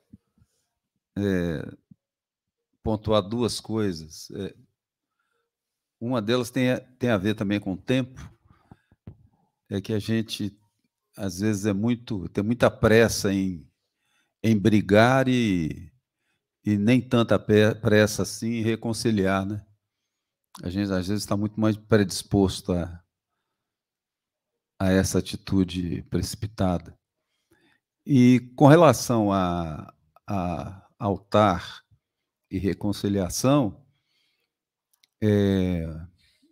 é, 1.18 1.78
pontuar 2.84 3.22
duas 3.22 3.60
coisas. 3.60 4.30
É, 4.32 4.56
uma 6.00 6.22
delas 6.22 6.52
tem, 6.52 6.66
tem 7.00 7.10
a 7.10 7.18
ver 7.18 7.34
também 7.34 7.60
com 7.60 7.74
o 7.74 7.82
tempo 7.82 8.22
é 9.70 9.82
que 9.82 9.94
a 9.94 10.00
gente 10.00 10.56
às 11.18 11.40
vezes 11.40 11.66
é 11.66 11.74
muito 11.74 12.30
tem 12.30 12.44
muita 12.44 12.70
pressa 12.70 13.34
em, 13.34 13.68
em 14.44 14.58
brigar 14.58 15.28
e, 15.30 15.90
e 16.66 16.78
nem 16.78 17.02
tanta 17.02 17.40
pressa 17.40 18.24
assim 18.24 18.56
em 18.56 18.62
reconciliar, 18.62 19.46
né? 19.46 19.66
A 20.62 20.70
gente 20.70 20.92
às 20.92 21.08
vezes 21.08 21.24
está 21.24 21.36
muito 21.36 21.60
mais 21.60 21.78
predisposto 21.78 22.74
a, 22.74 23.02
a 24.80 24.92
essa 24.92 25.18
atitude 25.18 26.04
precipitada. 26.04 26.96
E 28.06 28.52
com 28.56 28.68
relação 28.68 29.32
a, 29.32 29.92
a 30.28 30.88
altar 31.00 31.82
e 32.52 32.60
reconciliação, 32.60 33.84
é, 35.24 35.88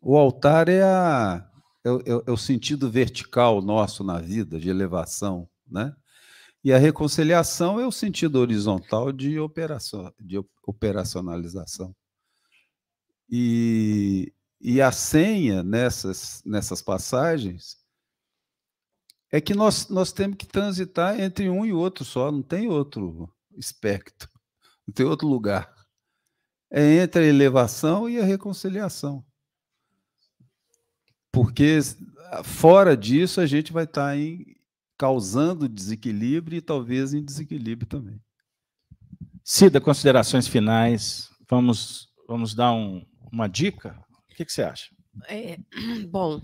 o 0.02 0.18
altar 0.18 0.70
é 0.70 0.82
a, 0.82 1.48
é, 1.86 1.90
é, 1.90 2.24
é 2.28 2.32
o 2.32 2.38
sentido 2.38 2.90
vertical 2.90 3.62
nosso 3.62 4.04
na 4.04 4.20
vida, 4.20 4.60
de 4.60 4.70
elevação, 4.70 5.48
né? 5.68 5.96
E 6.64 6.72
a 6.72 6.78
reconciliação 6.78 7.80
é 7.80 7.88
o 7.88 7.92
sentido 7.92 8.38
horizontal 8.38 9.12
de, 9.12 9.40
operação, 9.40 10.14
de 10.20 10.38
operacionalização. 10.64 11.96
E, 13.30 14.32
e 14.60 14.82
a 14.82 14.92
senha 14.92 15.64
nessas, 15.64 16.44
nessas 16.46 16.82
passagens 16.82 17.78
é 19.32 19.40
que 19.40 19.56
nós, 19.56 19.88
nós 19.90 20.12
temos 20.12 20.38
que 20.38 20.46
transitar 20.46 21.20
entre 21.20 21.50
um 21.50 21.66
e 21.66 21.72
outro 21.72 22.04
só, 22.04 22.32
não 22.32 22.44
tem 22.44 22.68
outro 22.68 23.34
espectro, 23.58 24.30
não 24.86 24.94
tem 24.94 25.06
outro 25.06 25.28
lugar. 25.28 25.74
É 26.70 26.98
entre 26.98 27.24
a 27.24 27.28
elevação 27.28 28.10
e 28.10 28.20
a 28.20 28.24
reconciliação. 28.24 29.26
Porque 31.32 31.80
fora 32.44 32.96
disso 32.96 33.42
a 33.42 33.46
gente 33.46 33.72
vai 33.72 33.86
estar 33.86 34.10
tá 34.10 34.18
em, 34.18 34.51
causando 35.02 35.68
desequilíbrio 35.68 36.60
e 36.60 36.62
talvez 36.62 37.12
em 37.12 37.26
desequilíbrio 37.26 37.88
também. 37.88 38.22
Cida, 39.44 39.82
considerações 39.82 40.48
finais. 40.48 41.28
Vamos, 41.50 42.08
vamos 42.28 42.54
dar 42.54 42.72
um, 42.72 43.04
uma 43.32 43.48
dica? 43.48 44.00
O 44.32 44.36
que, 44.36 44.46
que 44.46 44.54
você 44.54 44.62
acha? 44.62 44.92
É, 45.28 45.58
bom, 46.08 46.40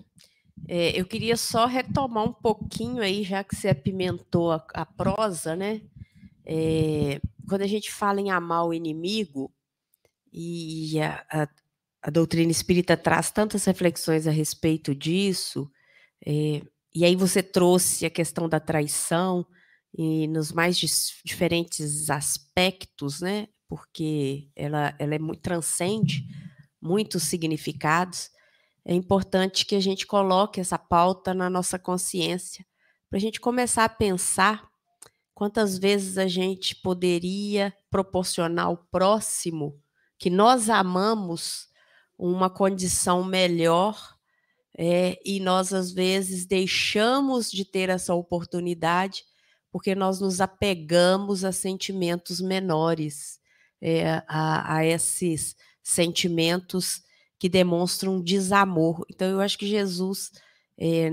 é, 0.67 0.99
eu 0.99 1.05
queria 1.05 1.37
só 1.37 1.67
retomar 1.67 2.23
um 2.23 2.33
pouquinho 2.33 3.03
aí, 3.03 3.23
já 3.23 3.43
que 3.43 3.55
você 3.55 3.69
apimentou 3.69 4.51
a, 4.51 4.65
a 4.73 4.87
prosa, 4.87 5.55
né? 5.55 5.79
É, 6.43 7.21
quando 7.47 7.61
a 7.61 7.67
gente 7.67 7.91
fala 7.91 8.19
em 8.19 8.31
amar 8.31 8.65
o 8.65 8.73
inimigo, 8.73 9.53
e 10.33 10.99
a, 10.99 11.23
a, 11.31 11.47
a 12.01 12.09
doutrina 12.09 12.49
espírita 12.49 12.97
traz 12.97 13.29
tantas 13.29 13.65
reflexões 13.65 14.25
a 14.25 14.31
respeito 14.31 14.95
disso, 14.95 15.69
é, 16.25 16.63
e 16.97 17.05
aí 17.05 17.15
você 17.15 17.43
trouxe 17.43 18.05
a 18.05 18.09
questão 18.09 18.49
da 18.49 18.59
traição 18.59 19.45
e 19.95 20.27
nos 20.27 20.51
mais 20.51 20.77
diferentes 21.23 22.09
aspectos, 22.09 23.21
né? 23.21 23.47
Porque 23.69 24.49
ela, 24.55 24.95
ela 24.97 25.13
é 25.15 25.19
muito 25.19 25.41
transcende 25.41 26.25
muitos 26.81 27.23
significados. 27.23 28.29
É 28.83 28.93
importante 28.93 29.65
que 29.65 29.75
a 29.75 29.79
gente 29.79 30.07
coloque 30.07 30.59
essa 30.59 30.77
pauta 30.79 31.33
na 31.33 31.49
nossa 31.49 31.77
consciência 31.77 32.65
para 33.09 33.17
a 33.17 33.21
gente 33.21 33.39
começar 33.39 33.83
a 33.83 33.89
pensar 33.89 34.67
quantas 35.35 35.77
vezes 35.77 36.17
a 36.17 36.27
gente 36.27 36.75
poderia 36.75 37.71
proporcionar 37.91 38.65
ao 38.65 38.77
próximo 38.89 39.79
que 40.17 40.31
nós 40.31 40.67
amamos 40.67 41.67
uma 42.17 42.49
condição 42.49 43.23
melhor 43.23 44.16
é, 44.77 45.19
e 45.25 45.39
nós 45.39 45.73
às 45.73 45.91
vezes 45.91 46.45
deixamos 46.45 47.51
de 47.51 47.65
ter 47.65 47.89
essa 47.89 48.13
oportunidade 48.13 49.23
porque 49.71 49.95
nós 49.95 50.19
nos 50.19 50.39
apegamos 50.39 51.43
a 51.43 51.51
sentimentos 51.51 52.39
menores, 52.39 53.39
é, 53.81 54.23
a, 54.27 54.75
a, 54.75 54.85
esses 54.85 55.55
sentimentos 55.83 57.01
que 57.39 57.49
demonstram 57.49 58.21
desamor. 58.21 59.05
Então, 59.09 59.27
eu 59.29 59.41
acho 59.41 59.57
que 59.57 59.67
Jesus, 59.67 60.31
é, 60.77 61.09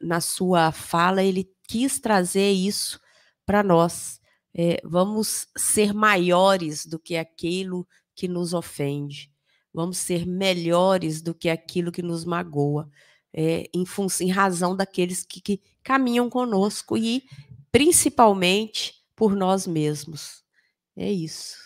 na 0.00 0.20
sua 0.20 0.70
fala, 0.70 1.22
ele 1.22 1.50
quis 1.66 1.98
trazer 1.98 2.50
isso 2.50 3.00
para 3.44 3.62
nós. 3.62 4.20
É, 4.54 4.80
vamos 4.84 5.46
ser 5.56 5.92
maiores 5.92 6.86
do 6.86 6.98
que 6.98 7.16
aquilo 7.16 7.86
que 8.14 8.26
nos 8.26 8.54
ofende 8.54 9.30
vamos 9.78 9.98
ser 9.98 10.26
melhores 10.26 11.22
do 11.22 11.32
que 11.32 11.48
aquilo 11.48 11.92
que 11.92 12.02
nos 12.02 12.24
magoa, 12.24 12.90
é, 13.32 13.70
em, 13.72 13.84
em 14.20 14.28
razão 14.28 14.76
daqueles 14.76 15.24
que, 15.24 15.40
que 15.40 15.62
caminham 15.84 16.28
conosco 16.28 16.96
e 16.96 17.22
principalmente 17.70 18.94
por 19.14 19.36
nós 19.36 19.68
mesmos. 19.68 20.42
É 20.96 21.12
isso. 21.12 21.56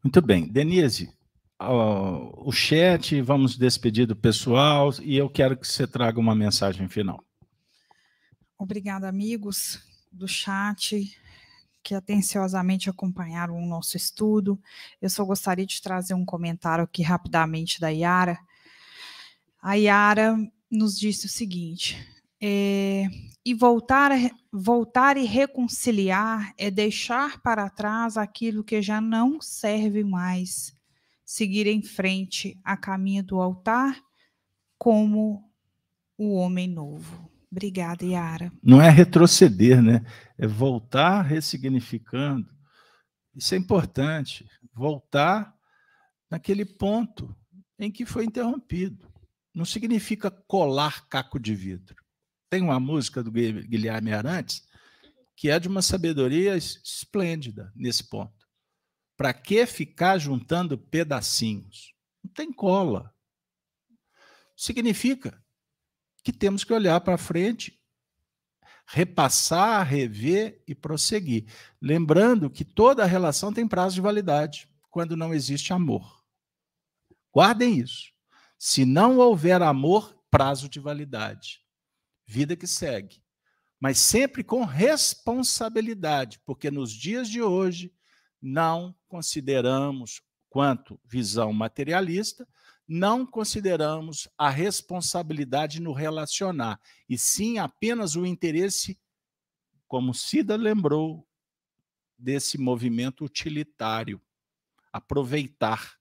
Muito 0.00 0.22
bem. 0.22 0.46
Denise, 0.46 1.12
o 1.58 2.52
chat, 2.52 3.20
vamos 3.20 3.58
despedir 3.58 4.06
do 4.06 4.14
pessoal 4.14 4.92
e 5.02 5.16
eu 5.16 5.28
quero 5.28 5.56
que 5.56 5.66
você 5.66 5.88
traga 5.88 6.20
uma 6.20 6.36
mensagem 6.36 6.88
final. 6.88 7.24
Obrigada, 8.56 9.08
amigos 9.08 9.80
do 10.12 10.28
chat 10.28 11.18
que 11.86 11.94
atenciosamente 11.94 12.90
acompanharam 12.90 13.56
o 13.56 13.64
nosso 13.64 13.96
estudo. 13.96 14.60
Eu 15.00 15.08
só 15.08 15.24
gostaria 15.24 15.64
de 15.64 15.80
trazer 15.80 16.14
um 16.14 16.24
comentário 16.24 16.82
aqui 16.82 17.00
rapidamente 17.00 17.80
da 17.80 17.90
Yara. 17.90 18.36
A 19.62 19.74
Yara 19.74 20.36
nos 20.68 20.98
disse 20.98 21.26
o 21.26 21.28
seguinte: 21.28 21.96
é, 22.42 23.04
e 23.44 23.54
voltar, 23.54 24.10
voltar 24.50 25.16
e 25.16 25.24
reconciliar 25.24 26.52
é 26.58 26.72
deixar 26.72 27.40
para 27.40 27.70
trás 27.70 28.16
aquilo 28.16 28.64
que 28.64 28.82
já 28.82 29.00
não 29.00 29.40
serve 29.40 30.02
mais, 30.02 30.74
seguir 31.24 31.68
em 31.68 31.82
frente 31.82 32.58
a 32.64 32.76
caminho 32.76 33.22
do 33.22 33.40
altar 33.40 34.02
como 34.76 35.48
o 36.18 36.34
homem 36.34 36.66
novo. 36.66 37.30
Obrigada, 37.56 38.04
Yara. 38.04 38.52
Não 38.62 38.82
é 38.82 38.90
retroceder, 38.90 39.82
né? 39.82 40.04
É 40.36 40.46
voltar 40.46 41.22
ressignificando. 41.22 42.54
Isso 43.34 43.54
é 43.54 43.56
importante. 43.56 44.46
Voltar 44.74 45.56
naquele 46.30 46.66
ponto 46.66 47.34
em 47.78 47.90
que 47.90 48.04
foi 48.04 48.26
interrompido. 48.26 49.10
Não 49.54 49.64
significa 49.64 50.30
colar 50.30 51.08
caco 51.08 51.40
de 51.40 51.54
vidro. 51.54 51.96
Tem 52.50 52.60
uma 52.60 52.78
música 52.78 53.22
do 53.22 53.32
Guilherme 53.32 54.12
Arantes 54.12 54.62
que 55.34 55.48
é 55.48 55.58
de 55.58 55.66
uma 55.66 55.80
sabedoria 55.80 56.58
esplêndida 56.58 57.72
nesse 57.74 58.04
ponto. 58.04 58.46
Para 59.16 59.32
que 59.32 59.64
ficar 59.64 60.18
juntando 60.18 60.76
pedacinhos? 60.76 61.94
Não 62.22 62.30
tem 62.34 62.52
cola. 62.52 63.14
Significa 64.54 65.42
que 66.26 66.32
temos 66.32 66.64
que 66.64 66.72
olhar 66.72 67.00
para 67.02 67.16
frente, 67.16 67.80
repassar, 68.84 69.86
rever 69.86 70.60
e 70.66 70.74
prosseguir. 70.74 71.44
Lembrando 71.80 72.50
que 72.50 72.64
toda 72.64 73.04
relação 73.04 73.52
tem 73.52 73.68
prazo 73.68 73.94
de 73.94 74.00
validade 74.00 74.68
quando 74.90 75.16
não 75.16 75.32
existe 75.32 75.72
amor. 75.72 76.20
Guardem 77.32 77.78
isso. 77.78 78.10
Se 78.58 78.84
não 78.84 79.18
houver 79.18 79.62
amor, 79.62 80.20
prazo 80.28 80.68
de 80.68 80.80
validade. 80.80 81.60
Vida 82.26 82.56
que 82.56 82.66
segue. 82.66 83.22
Mas 83.78 83.96
sempre 83.98 84.42
com 84.42 84.64
responsabilidade, 84.64 86.40
porque 86.44 86.72
nos 86.72 86.90
dias 86.90 87.28
de 87.28 87.40
hoje 87.40 87.94
não 88.42 88.92
consideramos, 89.06 90.22
quanto 90.50 91.00
visão 91.04 91.52
materialista, 91.52 92.48
não 92.86 93.26
consideramos 93.26 94.28
a 94.38 94.48
responsabilidade 94.48 95.80
no 95.80 95.92
relacionar, 95.92 96.80
e 97.08 97.18
sim 97.18 97.58
apenas 97.58 98.14
o 98.14 98.24
interesse, 98.24 98.98
como 99.88 100.14
Cida 100.14 100.56
lembrou, 100.56 101.26
desse 102.18 102.56
movimento 102.56 103.24
utilitário, 103.24 104.20
aproveitar, 104.92 105.96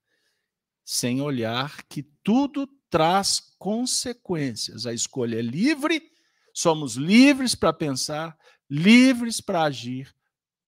sem 0.83 1.21
olhar 1.21 1.83
que 1.83 2.03
tudo 2.23 2.67
traz 2.89 3.39
consequências. 3.57 4.85
A 4.85 4.93
escolha 4.93 5.39
é 5.39 5.41
livre, 5.41 6.11
somos 6.53 6.95
livres 6.95 7.55
para 7.55 7.73
pensar, 7.73 8.37
livres 8.69 9.41
para 9.41 9.63
agir, 9.63 10.15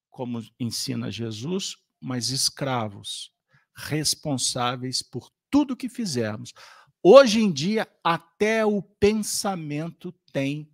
como 0.10 0.44
ensina 0.60 1.12
Jesus, 1.12 1.78
mas 2.00 2.30
escravos, 2.30 3.32
responsáveis 3.76 5.02
por 5.02 5.32
tudo 5.50 5.76
que 5.76 5.90
fizermos. 5.90 6.54
Hoje 7.04 7.40
em 7.40 7.52
dia, 7.52 7.88
até 8.04 8.66
o 8.66 8.82
pensamento 8.82 10.12
tem 10.32 10.70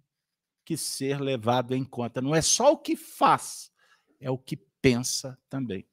que 0.65 0.77
ser 0.77 1.19
levado 1.19 1.75
em 1.75 1.83
conta. 1.83 2.21
Não 2.21 2.33
é 2.33 2.41
só 2.41 2.71
o 2.71 2.77
que 2.77 2.95
faz, 2.95 3.71
é 4.19 4.31
o 4.31 4.37
que 4.37 4.57
pensa 4.81 5.37
também. 5.49 5.87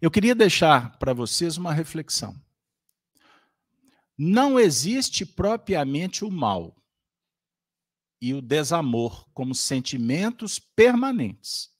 Eu 0.00 0.10
queria 0.10 0.34
deixar 0.34 0.98
para 0.98 1.12
vocês 1.12 1.56
uma 1.56 1.72
reflexão. 1.72 2.34
Não 4.16 4.58
existe 4.58 5.24
propriamente 5.24 6.24
o 6.24 6.30
mal 6.30 6.76
e 8.20 8.34
o 8.34 8.42
desamor 8.42 9.26
como 9.32 9.54
sentimentos 9.54 10.58
permanentes. 10.58 11.70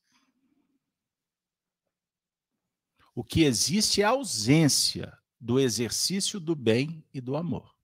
O 3.21 3.23
que 3.23 3.43
existe 3.43 4.01
é 4.01 4.07
a 4.07 4.11
ausência 4.11 5.15
do 5.39 5.61
exercício 5.61 6.41
do 6.41 6.57
bem 6.57 7.05
e 7.13 7.21
do 7.21 7.37
amor. 7.37 7.77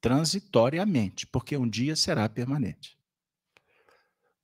Transitoriamente, 0.00 1.26
porque 1.26 1.56
um 1.56 1.68
dia 1.68 1.96
será 1.96 2.28
permanente. 2.28 2.96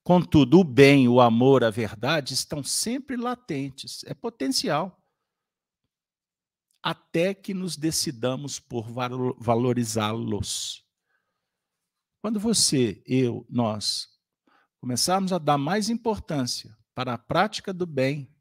Contudo, 0.03 0.59
o 0.59 0.65
bem, 0.65 1.07
o 1.07 1.21
amor, 1.21 1.63
a 1.63 1.71
verdade 1.71 2.35
estão 2.35 2.65
sempre 2.65 3.17
latentes, 3.17 4.03
é 4.07 4.13
potencial. 4.13 5.01
Até 6.83 7.33
que 7.33 7.55
nos 7.55 7.77
decidamos 7.77 8.59
por 8.59 8.89
valorizá-los. 9.39 10.85
Quando 12.21 12.41
você, 12.41 13.05
eu, 13.07 13.47
nós 13.49 14.09
começarmos 14.81 15.33
a 15.33 15.39
dar 15.39 15.59
mais 15.59 15.89
importância 15.89 16.77
para 16.93 17.15
a 17.15 17.19
prática 17.19 17.73
do 17.73 17.87
bem, 17.87 18.36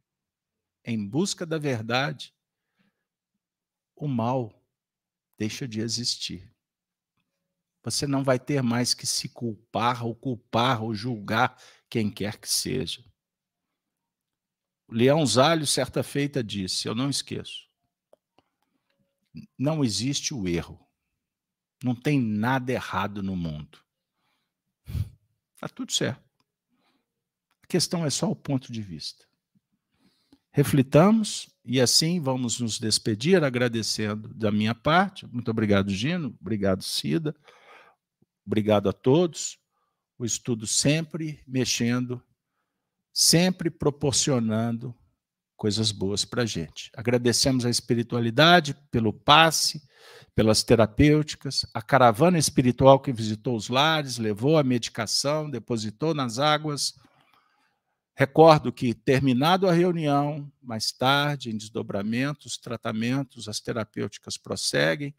em 0.85 1.05
busca 1.05 1.45
da 1.45 1.57
verdade, 1.57 2.33
o 3.95 4.07
mal 4.07 4.63
deixa 5.37 5.67
de 5.67 5.81
existir. 5.81 6.53
Você 7.83 8.05
não 8.05 8.23
vai 8.23 8.39
ter 8.39 8.61
mais 8.61 8.93
que 8.93 9.05
se 9.05 9.29
culpar, 9.29 10.05
ou 10.05 10.15
culpar, 10.15 10.83
ou 10.83 10.93
julgar 10.93 11.59
quem 11.89 12.09
quer 12.11 12.37
que 12.37 12.49
seja. 12.49 13.03
Leão 14.87 15.25
Zalho, 15.25 15.65
certa 15.65 16.03
feita, 16.03 16.43
disse: 16.43 16.87
Eu 16.87 16.93
não 16.93 17.09
esqueço. 17.09 17.67
Não 19.57 19.83
existe 19.83 20.33
o 20.33 20.47
erro. 20.47 20.79
Não 21.83 21.95
tem 21.95 22.21
nada 22.21 22.71
errado 22.71 23.21
no 23.21 23.35
mundo. 23.35 23.83
Está 25.55 25.67
tudo 25.67 25.91
certo. 25.91 26.23
A 27.61 27.67
questão 27.67 28.05
é 28.05 28.09
só 28.09 28.29
o 28.29 28.35
ponto 28.35 28.71
de 28.71 28.81
vista 28.81 29.24
reflitamos 30.55 31.49
e 31.65 31.81
assim 31.81 32.21
vamos 32.21 32.61
nos 32.61 32.79
despedir 32.79 33.43
agradecendo 33.43 34.33
da 34.33 34.49
minha 34.49 34.73
parte. 34.73 35.27
Muito 35.27 35.51
obrigado, 35.51 35.91
Gino. 35.91 36.33
Obrigado, 36.39 36.81
Cida. 36.81 37.35
Obrigado 38.47 38.87
a 38.87 38.93
todos. 38.93 39.57
O 40.17 40.23
estudo 40.23 40.65
sempre 40.65 41.43
mexendo, 41.45 42.23
sempre 43.11 43.69
proporcionando 43.69 44.95
coisas 45.57 45.91
boas 45.91 46.23
para 46.23 46.43
a 46.43 46.45
gente. 46.45 46.89
Agradecemos 46.95 47.65
a 47.65 47.69
espiritualidade 47.69 48.77
pelo 48.89 49.11
passe, 49.11 49.81
pelas 50.33 50.63
terapêuticas, 50.63 51.65
a 51.73 51.81
caravana 51.81 52.37
espiritual 52.37 53.01
que 53.01 53.11
visitou 53.11 53.57
os 53.57 53.67
lares, 53.67 54.17
levou 54.17 54.57
a 54.57 54.63
medicação, 54.63 55.49
depositou 55.49 56.13
nas 56.13 56.39
águas 56.39 56.93
Recordo 58.17 58.71
que, 58.71 58.93
terminado 58.93 59.67
a 59.67 59.73
reunião, 59.73 60.49
mais 60.61 60.89
tarde, 60.89 61.49
em 61.49 61.57
desdobramentos, 61.57 62.57
tratamentos, 62.57 63.49
as 63.49 63.59
terapêuticas 63.59 64.37
prosseguem. 64.37 65.13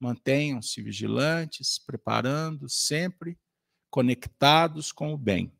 Mantenham-se 0.00 0.80
vigilantes, 0.80 1.78
preparando, 1.78 2.66
sempre 2.66 3.38
conectados 3.90 4.90
com 4.90 5.12
o 5.12 5.18
bem. 5.18 5.52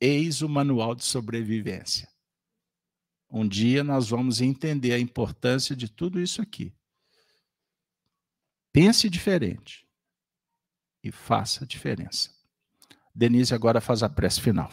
Eis 0.00 0.42
o 0.42 0.48
manual 0.48 0.94
de 0.94 1.04
sobrevivência. 1.04 2.08
Um 3.28 3.46
dia 3.46 3.82
nós 3.82 4.08
vamos 4.08 4.40
entender 4.40 4.92
a 4.92 4.98
importância 5.00 5.74
de 5.74 5.90
tudo 5.90 6.20
isso 6.20 6.40
aqui. 6.40 6.72
Pense 8.72 9.10
diferente 9.10 9.88
e 11.02 11.10
faça 11.10 11.64
a 11.64 11.66
diferença. 11.66 12.32
Denise 13.12 13.52
agora 13.52 13.80
faz 13.80 14.04
a 14.04 14.08
prece 14.08 14.40
final 14.40 14.70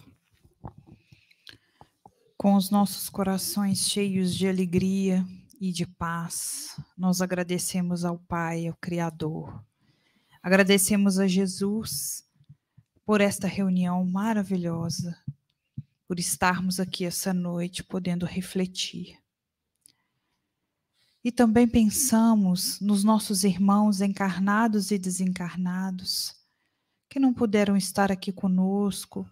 com 2.45 2.53
os 2.53 2.69
nossos 2.69 3.09
corações 3.09 3.89
cheios 3.89 4.35
de 4.35 4.47
alegria 4.47 5.25
e 5.59 5.71
de 5.71 5.83
paz, 5.83 6.79
nós 6.95 7.19
agradecemos 7.19 8.05
ao 8.05 8.19
Pai, 8.19 8.67
ao 8.67 8.75
Criador. 8.75 9.65
Agradecemos 10.43 11.17
a 11.17 11.25
Jesus 11.25 12.23
por 13.03 13.19
esta 13.19 13.47
reunião 13.47 14.05
maravilhosa, 14.05 15.17
por 16.07 16.19
estarmos 16.19 16.79
aqui 16.79 17.03
essa 17.03 17.33
noite 17.33 17.83
podendo 17.83 18.27
refletir. 18.27 19.17
E 21.23 21.31
também 21.31 21.67
pensamos 21.67 22.79
nos 22.79 23.03
nossos 23.03 23.43
irmãos 23.43 24.01
encarnados 24.01 24.91
e 24.91 24.99
desencarnados, 24.99 26.35
que 27.09 27.19
não 27.19 27.33
puderam 27.33 27.75
estar 27.75 28.11
aqui 28.11 28.31
conosco, 28.31 29.27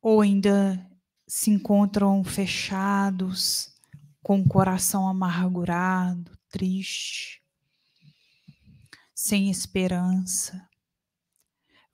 ou 0.00 0.20
ainda 0.20 0.91
se 1.34 1.50
encontram 1.50 2.22
fechados, 2.22 3.74
com 4.22 4.42
o 4.42 4.46
coração 4.46 5.08
amargurado, 5.08 6.38
triste, 6.50 7.42
sem 9.14 9.50
esperança. 9.50 10.68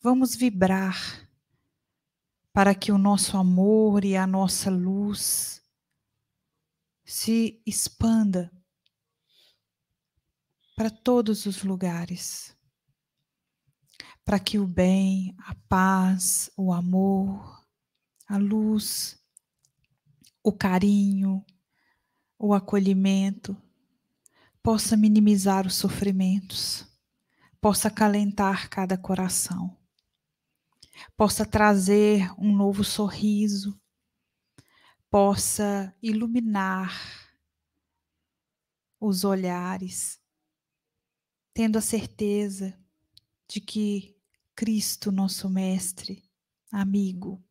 Vamos 0.03 0.35
vibrar 0.35 1.31
para 2.53 2.75
que 2.75 2.91
o 2.91 2.99
nosso 2.99 3.37
amor 3.37 4.05
e 4.05 4.17
a 4.17 4.27
nossa 4.27 4.71
luz 4.71 5.63
se 7.05 7.63
expanda 7.65 8.51
para 10.75 10.91
todos 10.91 11.47
os 11.47 11.63
lugares, 11.63 12.57
para 14.25 14.41
que 14.41 14.59
o 14.59 14.67
bem, 14.67 15.33
a 15.47 15.55
paz, 15.69 16.51
o 16.57 16.73
amor, 16.73 17.65
a 18.27 18.37
luz 18.37 19.17
o 20.43 20.53
carinho, 20.53 21.45
o 22.39 22.55
acolhimento, 22.55 23.57
possa 24.63 24.97
minimizar 24.97 25.67
os 25.67 25.75
sofrimentos, 25.75 26.87
possa 27.61 27.89
acalentar 27.89 28.69
cada 28.69 28.97
coração, 28.97 29.77
possa 31.17 31.45
trazer 31.45 32.31
um 32.39 32.55
novo 32.55 32.85
sorriso, 32.85 33.81
possa 35.11 35.95
iluminar 36.03 36.93
os 39.01 39.25
olhares, 39.25 40.21
tendo 41.55 41.79
a 41.79 41.81
certeza 41.81 42.79
de 43.49 43.61
que 43.61 44.17
Cristo, 44.55 45.11
nosso 45.11 45.49
Mestre, 45.49 46.23
amigo, 46.71 47.43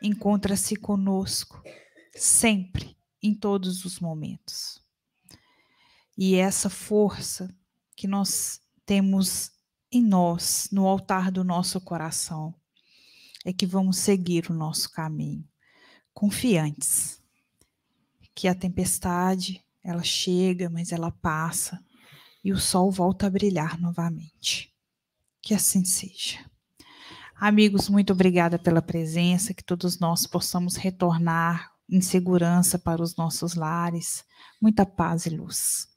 encontra-se 0.00 0.74
conosco 0.76 1.62
sempre, 2.16 2.96
em 3.22 3.34
todos 3.34 3.84
os 3.84 4.00
momentos. 4.00 4.82
E 6.16 6.34
essa 6.34 6.70
força 6.70 7.54
que 7.94 8.06
nós 8.06 8.60
temos 8.84 9.52
em 9.90 10.02
nós, 10.02 10.68
no 10.72 10.86
altar 10.86 11.30
do 11.30 11.44
nosso 11.44 11.80
coração, 11.80 12.54
é 13.44 13.52
que 13.52 13.66
vamos 13.66 13.98
seguir 13.98 14.50
o 14.50 14.54
nosso 14.54 14.90
caminho, 14.90 15.46
confiantes 16.12 17.22
que 18.34 18.48
a 18.48 18.54
tempestade, 18.54 19.64
ela 19.82 20.02
chega, 20.02 20.68
mas 20.68 20.92
ela 20.92 21.10
passa 21.10 21.82
e 22.44 22.52
o 22.52 22.58
sol 22.58 22.90
volta 22.90 23.26
a 23.26 23.30
brilhar 23.30 23.80
novamente. 23.80 24.74
Que 25.40 25.54
assim 25.54 25.84
seja. 25.84 26.38
Amigos, 27.34 27.88
muito 27.88 28.12
obrigada 28.12 28.58
pela 28.58 28.82
presença, 28.82 29.54
que 29.54 29.64
todos 29.64 29.98
nós 29.98 30.26
possamos 30.26 30.76
retornar 30.76 31.72
em 31.88 32.00
segurança 32.00 32.78
para 32.78 33.02
os 33.02 33.16
nossos 33.16 33.54
lares. 33.54 34.24
Muita 34.60 34.84
paz 34.84 35.26
e 35.26 35.30
luz. 35.30 35.95